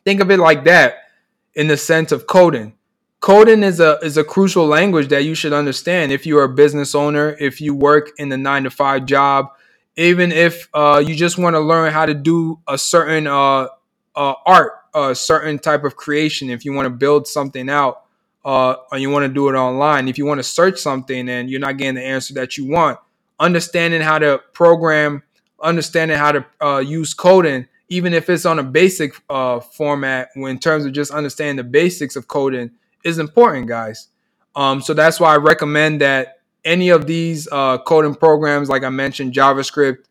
Think 0.05 0.21
of 0.21 0.31
it 0.31 0.39
like 0.39 0.63
that 0.65 1.09
in 1.55 1.67
the 1.67 1.77
sense 1.77 2.11
of 2.11 2.27
coding. 2.27 2.73
Coding 3.19 3.63
is 3.63 3.79
a 3.79 3.99
is 4.01 4.17
a 4.17 4.23
crucial 4.23 4.65
language 4.65 5.09
that 5.09 5.25
you 5.25 5.35
should 5.35 5.53
understand 5.53 6.11
if 6.11 6.25
you're 6.25 6.43
a 6.43 6.49
business 6.49 6.95
owner, 6.95 7.35
if 7.39 7.59
you 7.59 7.75
work 7.75 8.11
in 8.17 8.29
the 8.29 8.37
nine 8.37 8.63
to 8.63 8.69
five 8.69 9.05
job, 9.05 9.49
even 9.97 10.31
if 10.31 10.69
uh, 10.73 11.03
you 11.05 11.15
just 11.15 11.37
want 11.37 11.55
to 11.55 11.59
learn 11.59 11.91
how 11.91 12.05
to 12.05 12.13
do 12.13 12.59
a 12.67 12.77
certain 12.77 13.27
uh, 13.27 13.67
uh, 14.15 14.33
art 14.45 14.78
a 14.93 15.13
certain 15.13 15.59
type 15.59 15.83
of 15.83 15.95
creation, 15.95 16.49
if 16.49 16.65
you 16.65 16.73
want 16.73 16.85
to 16.85 16.89
build 16.89 17.27
something 17.27 17.69
out, 17.69 18.03
uh, 18.45 18.75
or 18.91 18.97
you 18.97 19.09
want 19.09 19.23
to 19.23 19.33
do 19.33 19.49
it 19.49 19.53
online, 19.53 20.07
if 20.07 20.17
you 20.17 20.25
want 20.25 20.39
to 20.39 20.43
search 20.43 20.79
something 20.79 21.29
and 21.29 21.49
you're 21.49 21.59
not 21.59 21.77
getting 21.77 21.95
the 21.95 22.03
answer 22.03 22.33
that 22.33 22.57
you 22.57 22.67
want, 22.67 22.97
understanding 23.39 24.01
how 24.01 24.19
to 24.19 24.41
program, 24.53 25.23
understanding 25.61 26.17
how 26.17 26.31
to 26.31 26.45
uh, 26.61 26.79
use 26.79 27.13
coding, 27.13 27.67
even 27.89 28.13
if 28.13 28.29
it's 28.29 28.45
on 28.45 28.59
a 28.59 28.63
basic 28.63 29.13
uh, 29.29 29.59
format, 29.59 30.29
in 30.35 30.59
terms 30.59 30.85
of 30.85 30.93
just 30.93 31.11
understanding 31.11 31.57
the 31.57 31.63
basics 31.63 32.15
of 32.15 32.27
coding, 32.27 32.71
is 33.03 33.17
important, 33.17 33.67
guys. 33.67 34.07
Um, 34.55 34.81
so 34.81 34.93
that's 34.93 35.19
why 35.19 35.33
I 35.33 35.37
recommend 35.37 36.01
that 36.01 36.39
any 36.65 36.89
of 36.89 37.07
these 37.07 37.47
uh, 37.51 37.77
coding 37.79 38.15
programs, 38.15 38.69
like 38.69 38.83
I 38.83 38.89
mentioned, 38.89 39.33
JavaScript, 39.33 40.05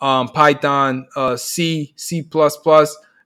um, 0.00 0.28
Python, 0.28 1.06
uh, 1.16 1.36
C, 1.36 1.92
C++, 1.96 2.22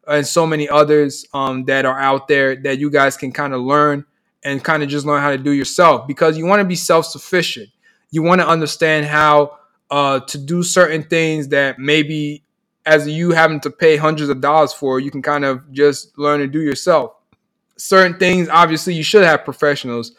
and 0.09 0.27
so 0.27 0.47
many 0.47 0.69
others 0.69 1.27
um, 1.35 1.65
that 1.67 1.85
are 1.85 1.99
out 1.99 2.29
there 2.29 2.57
that 2.57 2.79
you 2.79 2.91
guys 2.91 3.17
can 3.17 3.33
kind 3.33 3.53
of 3.53 3.61
learn 3.61 4.05
and 4.43 4.63
kind 4.63 4.83
of 4.83 4.89
just 4.89 5.05
learn 5.05 5.21
how 5.21 5.31
to 5.31 5.39
do 5.39 5.53
yourself. 5.53 6.07
Because 6.07 6.39
you 6.39 6.47
want 6.47 6.61
to 6.61 6.65
be 6.65 6.77
self-sufficient. 6.77 7.69
You 8.11 8.23
want 8.23 8.41
to 8.41 8.49
understand 8.49 9.07
how 9.07 9.59
uh, 9.91 10.21
to 10.21 10.39
do 10.39 10.63
certain 10.63 11.03
things 11.03 11.49
that 11.49 11.79
maybe 11.79 12.43
as 12.87 13.07
you 13.07 13.33
having 13.33 13.61
to 13.61 13.71
pay 13.71 13.97
hundreds 13.97 14.31
of 14.31 14.41
dollars 14.41 14.73
for 14.73 14.99
you 14.99 15.11
can 15.11 15.21
kind 15.23 15.45
of 15.45 15.71
just 15.73 16.17
learn 16.19 16.41
to 16.41 16.47
do 16.47 16.61
yourself. 16.61 17.13
Certain 17.77 18.19
things 18.19 18.49
obviously 18.49 18.95
you 18.95 19.03
should 19.03 19.25
have 19.25 19.45
professionals 19.45 20.13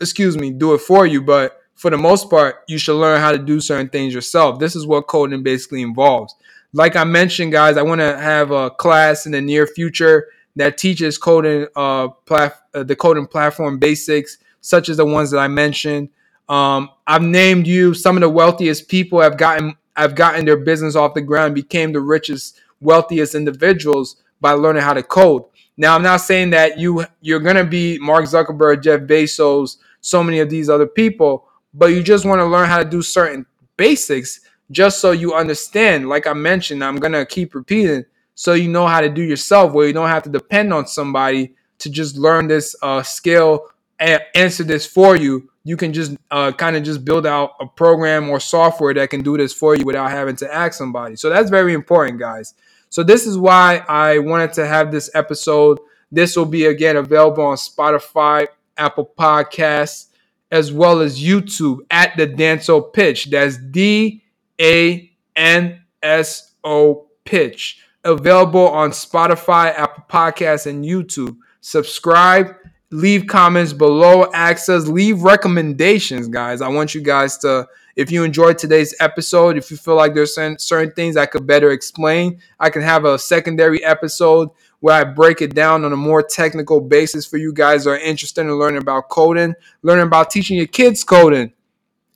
excuse 0.00 0.36
me 0.36 0.50
do 0.50 0.74
it 0.74 0.78
for 0.78 1.06
you 1.06 1.20
but 1.20 1.60
for 1.74 1.90
the 1.90 1.96
most 1.96 2.28
part 2.30 2.56
you 2.66 2.78
should 2.78 2.98
learn 2.98 3.20
how 3.20 3.30
to 3.32 3.38
do 3.38 3.60
certain 3.60 3.88
things 3.88 4.14
yourself. 4.14 4.58
This 4.58 4.74
is 4.74 4.86
what 4.86 5.06
coding 5.06 5.42
basically 5.42 5.82
involves 5.82 6.34
like 6.72 6.96
I 6.96 7.04
mentioned, 7.04 7.52
guys, 7.52 7.76
I 7.76 7.82
want 7.82 8.00
to 8.00 8.18
have 8.18 8.50
a 8.50 8.70
class 8.70 9.26
in 9.26 9.32
the 9.32 9.40
near 9.40 9.66
future 9.66 10.28
that 10.56 10.76
teaches 10.76 11.18
coding, 11.18 11.66
uh, 11.76 12.08
uh, 12.30 12.50
the 12.72 12.96
coding 12.96 13.26
platform 13.26 13.78
basics, 13.78 14.38
such 14.60 14.88
as 14.88 14.96
the 14.96 15.06
ones 15.06 15.30
that 15.30 15.38
I 15.38 15.48
mentioned. 15.48 16.10
Um, 16.48 16.90
I've 17.06 17.22
named 17.22 17.66
you 17.66 17.94
some 17.94 18.16
of 18.16 18.20
the 18.20 18.28
wealthiest 18.28 18.88
people 18.88 19.20
have 19.20 19.36
gotten 19.36 19.76
have 19.96 20.14
gotten 20.14 20.44
their 20.44 20.56
business 20.56 20.94
off 20.94 21.14
the 21.14 21.20
ground, 21.20 21.56
became 21.56 21.92
the 21.92 22.00
richest, 22.00 22.60
wealthiest 22.80 23.34
individuals 23.34 24.22
by 24.40 24.52
learning 24.52 24.82
how 24.82 24.94
to 24.94 25.02
code. 25.02 25.42
Now, 25.76 25.96
I'm 25.96 26.02
not 26.02 26.18
saying 26.18 26.50
that 26.50 26.78
you 26.78 27.04
you're 27.20 27.40
gonna 27.40 27.64
be 27.64 27.98
Mark 27.98 28.24
Zuckerberg, 28.24 28.82
Jeff 28.82 29.00
Bezos, 29.02 29.78
so 30.00 30.22
many 30.22 30.38
of 30.38 30.50
these 30.50 30.68
other 30.68 30.86
people, 30.86 31.48
but 31.74 31.86
you 31.86 32.02
just 32.02 32.24
want 32.24 32.40
to 32.40 32.46
learn 32.46 32.68
how 32.68 32.78
to 32.78 32.84
do 32.84 33.02
certain 33.02 33.46
basics 33.76 34.40
just 34.70 35.00
so 35.00 35.12
you 35.12 35.34
understand, 35.34 36.08
like 36.08 36.26
I 36.26 36.32
mentioned, 36.32 36.84
I'm 36.84 36.96
gonna 36.96 37.24
keep 37.24 37.54
repeating 37.54 38.04
so 38.38 38.52
you 38.52 38.68
know 38.68 38.86
how 38.86 39.00
to 39.00 39.08
do 39.08 39.20
yourself, 39.20 39.72
where 39.72 39.88
you 39.88 39.92
don't 39.92 40.08
have 40.08 40.22
to 40.22 40.30
depend 40.30 40.72
on 40.72 40.86
somebody 40.86 41.56
to 41.78 41.90
just 41.90 42.16
learn 42.16 42.46
this 42.46 42.76
uh, 42.82 43.02
skill 43.02 43.66
and 43.98 44.22
answer 44.36 44.62
this 44.62 44.86
for 44.86 45.16
you. 45.16 45.50
You 45.64 45.76
can 45.76 45.92
just 45.92 46.16
uh, 46.30 46.52
kind 46.52 46.76
of 46.76 46.84
just 46.84 47.04
build 47.04 47.26
out 47.26 47.54
a 47.58 47.66
program 47.66 48.30
or 48.30 48.38
software 48.38 48.94
that 48.94 49.10
can 49.10 49.22
do 49.22 49.36
this 49.36 49.52
for 49.52 49.74
you 49.74 49.84
without 49.84 50.12
having 50.12 50.36
to 50.36 50.54
ask 50.54 50.78
somebody. 50.78 51.16
So 51.16 51.28
that's 51.28 51.50
very 51.50 51.74
important, 51.74 52.20
guys. 52.20 52.54
So 52.90 53.02
this 53.02 53.26
is 53.26 53.36
why 53.36 53.84
I 53.88 54.20
wanted 54.20 54.52
to 54.52 54.66
have 54.68 54.92
this 54.92 55.10
episode. 55.14 55.80
This 56.12 56.36
will 56.36 56.46
be 56.46 56.66
again 56.66 56.96
available 56.96 57.44
on 57.44 57.56
Spotify, 57.56 58.46
Apple 58.76 59.10
Podcasts, 59.18 60.06
as 60.52 60.72
well 60.72 61.00
as 61.00 61.20
YouTube 61.20 61.80
at 61.90 62.16
the 62.16 62.28
Danso 62.28 62.92
Pitch. 62.92 63.30
That's 63.30 63.56
D 63.56 64.22
A 64.60 65.10
N 65.36 65.82
S 66.02 66.54
O 66.64 67.08
Pitch. 67.24 67.82
Available 68.04 68.68
on 68.68 68.90
Spotify, 68.90 69.74
Apple 69.74 70.04
Podcasts, 70.08 70.66
and 70.66 70.84
YouTube. 70.84 71.36
Subscribe, 71.60 72.54
leave 72.90 73.26
comments 73.26 73.72
below, 73.72 74.30
access, 74.32 74.86
leave 74.86 75.22
recommendations, 75.22 76.28
guys. 76.28 76.60
I 76.60 76.68
want 76.68 76.94
you 76.94 77.02
guys 77.02 77.36
to, 77.38 77.66
if 77.96 78.10
you 78.10 78.24
enjoyed 78.24 78.56
today's 78.56 78.94
episode, 79.00 79.58
if 79.58 79.70
you 79.70 79.76
feel 79.76 79.96
like 79.96 80.14
there's 80.14 80.34
certain, 80.34 80.58
certain 80.58 80.92
things 80.92 81.16
I 81.16 81.26
could 81.26 81.46
better 81.46 81.72
explain, 81.72 82.40
I 82.58 82.70
can 82.70 82.82
have 82.82 83.04
a 83.04 83.18
secondary 83.18 83.84
episode 83.84 84.50
where 84.80 84.94
I 84.94 85.04
break 85.04 85.42
it 85.42 85.54
down 85.54 85.84
on 85.84 85.92
a 85.92 85.96
more 85.96 86.22
technical 86.22 86.80
basis 86.80 87.26
for 87.26 87.36
you 87.36 87.52
guys 87.52 87.86
are 87.86 87.98
interested 87.98 88.42
in 88.42 88.52
learning 88.52 88.80
about 88.80 89.08
coding, 89.08 89.54
learning 89.82 90.06
about 90.06 90.30
teaching 90.30 90.56
your 90.56 90.68
kids 90.68 91.02
coding 91.02 91.52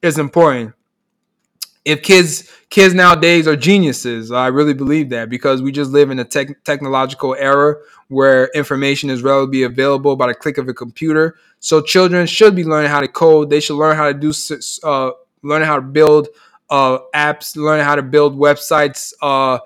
is 0.00 0.18
important. 0.18 0.74
If 1.84 2.02
kids 2.02 2.50
kids 2.70 2.94
nowadays 2.94 3.48
are 3.48 3.56
geniuses, 3.56 4.30
I 4.30 4.46
really 4.48 4.74
believe 4.74 5.10
that 5.10 5.28
because 5.28 5.60
we 5.62 5.72
just 5.72 5.90
live 5.90 6.10
in 6.10 6.18
a 6.18 6.24
tech, 6.24 6.62
technological 6.64 7.34
era 7.34 7.76
where 8.08 8.50
information 8.54 9.10
is 9.10 9.22
readily 9.22 9.64
available 9.64 10.16
by 10.16 10.28
the 10.28 10.34
click 10.34 10.58
of 10.58 10.68
a 10.68 10.74
computer. 10.74 11.36
So 11.60 11.80
children 11.80 12.26
should 12.26 12.54
be 12.54 12.64
learning 12.64 12.90
how 12.90 13.00
to 13.00 13.08
code. 13.08 13.50
They 13.50 13.60
should 13.60 13.76
learn 13.76 13.96
how 13.96 14.12
to 14.12 14.14
do 14.14 14.32
uh, 14.84 15.10
how 15.42 15.76
to 15.76 15.82
build 15.82 16.28
uh, 16.70 16.98
apps, 17.14 17.56
learning 17.56 17.84
how 17.84 17.96
to 17.96 18.02
build 18.02 18.36
websites, 18.36 19.12
uh, 19.20 19.58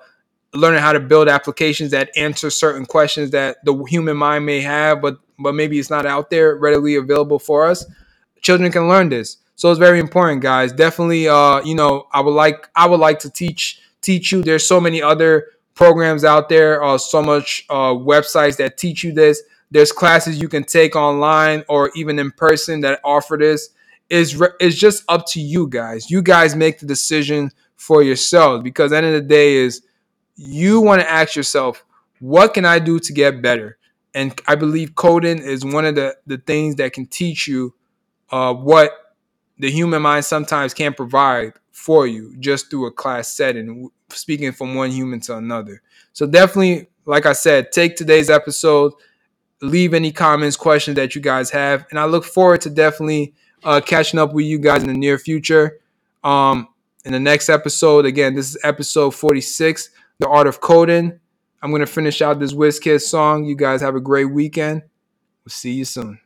learning 0.53 0.81
how 0.81 0.93
to 0.93 0.99
build 0.99 1.29
applications 1.29 1.91
that 1.91 2.09
answer 2.17 2.49
certain 2.49 2.85
questions 2.85 3.31
that 3.31 3.63
the 3.63 3.75
human 3.85 4.17
mind 4.17 4.45
may 4.45 4.61
have, 4.61 5.01
but 5.01 5.17
but 5.39 5.53
maybe 5.53 5.77
it's 5.77 5.89
not 5.89 6.05
out 6.05 6.29
there 6.29 6.55
readily 6.55 6.95
available 6.95 7.39
for 7.39 7.67
us. 7.67 7.85
Children 8.41 8.71
can 8.71 8.87
learn 8.87 9.09
this, 9.09 9.37
so 9.57 9.71
it's 9.71 9.79
very 9.79 9.99
important, 9.99 10.43
guys. 10.43 10.71
Definitely, 10.71 11.27
uh, 11.27 11.61
you 11.63 11.73
know, 11.73 12.07
I 12.13 12.21
would 12.21 12.35
like 12.35 12.69
I 12.75 12.87
would 12.87 12.99
like 12.99 13.17
to 13.19 13.29
teach 13.29 13.81
teach 14.01 14.31
you. 14.31 14.43
There's 14.43 14.65
so 14.65 14.79
many 14.79 15.01
other 15.01 15.47
programs 15.73 16.23
out 16.23 16.47
there, 16.47 16.83
uh, 16.83 16.97
so 16.99 17.23
much 17.23 17.65
uh, 17.69 17.91
websites 17.91 18.57
that 18.57 18.77
teach 18.77 19.03
you 19.03 19.11
this. 19.11 19.41
There's 19.71 19.91
classes 19.91 20.39
you 20.39 20.47
can 20.47 20.63
take 20.63 20.95
online 20.95 21.63
or 21.67 21.89
even 21.95 22.19
in 22.19 22.31
person 22.31 22.81
that 22.81 22.99
offer 23.03 23.35
this. 23.35 23.69
Is 24.09 24.41
is 24.61 24.79
just 24.79 25.03
up 25.09 25.25
to 25.29 25.41
you 25.41 25.67
guys. 25.67 26.09
You 26.11 26.21
guys 26.21 26.55
make 26.55 26.79
the 26.79 26.85
decision 26.85 27.51
for 27.75 28.03
yourselves 28.03 28.63
because 28.63 28.93
end 28.93 29.07
of 29.07 29.13
the 29.13 29.21
day 29.21 29.55
is 29.55 29.81
you 30.35 30.81
want 30.81 31.01
to 31.01 31.11
ask 31.11 31.35
yourself, 31.35 31.83
what 32.19 32.53
can 32.53 32.63
I 32.63 32.77
do 32.77 32.99
to 32.99 33.11
get 33.11 33.41
better? 33.41 33.77
And 34.13 34.39
I 34.47 34.55
believe 34.55 34.95
coding 34.95 35.39
is 35.39 35.65
one 35.65 35.83
of 35.83 35.95
the, 35.95 36.15
the 36.25 36.37
things 36.37 36.75
that 36.75 36.93
can 36.93 37.07
teach 37.07 37.47
you 37.47 37.73
uh, 38.29 38.53
what 38.53 38.91
the 39.59 39.71
human 39.71 40.01
mind 40.01 40.25
sometimes 40.25 40.73
can't 40.73 40.95
provide 40.95 41.53
for 41.71 42.07
you 42.07 42.35
just 42.39 42.69
through 42.69 42.87
a 42.87 42.91
class 42.91 43.35
setting, 43.35 43.89
speaking 44.09 44.51
from 44.51 44.75
one 44.75 44.91
human 44.91 45.19
to 45.21 45.37
another. 45.37 45.81
So 46.13 46.25
definitely, 46.25 46.87
like 47.05 47.25
I 47.25 47.33
said, 47.33 47.71
take 47.71 47.95
today's 47.95 48.29
episode, 48.29 48.93
leave 49.61 49.93
any 49.93 50.11
comments, 50.11 50.55
questions 50.55 50.95
that 50.95 51.15
you 51.15 51.21
guys 51.21 51.49
have, 51.51 51.85
and 51.89 51.99
I 51.99 52.05
look 52.05 52.25
forward 52.25 52.61
to 52.61 52.69
definitely 52.69 53.33
uh, 53.63 53.81
catching 53.81 54.19
up 54.19 54.33
with 54.33 54.45
you 54.45 54.59
guys 54.59 54.83
in 54.83 54.87
the 54.87 54.97
near 54.97 55.17
future. 55.17 55.79
Um, 56.23 56.67
in 57.05 57.13
the 57.13 57.19
next 57.19 57.49
episode, 57.49 58.05
again, 58.05 58.35
this 58.35 58.49
is 58.49 58.57
episode 58.63 59.11
46. 59.11 59.89
The 60.19 60.27
Art 60.27 60.47
of 60.47 60.61
Coding. 60.61 61.19
I'm 61.61 61.69
going 61.69 61.81
to 61.81 61.87
finish 61.87 62.21
out 62.21 62.39
this 62.39 62.53
WizKid 62.53 63.01
song. 63.01 63.45
You 63.45 63.55
guys 63.55 63.81
have 63.81 63.95
a 63.95 64.01
great 64.01 64.25
weekend. 64.25 64.81
We'll 65.43 65.51
see 65.51 65.73
you 65.73 65.85
soon. 65.85 66.19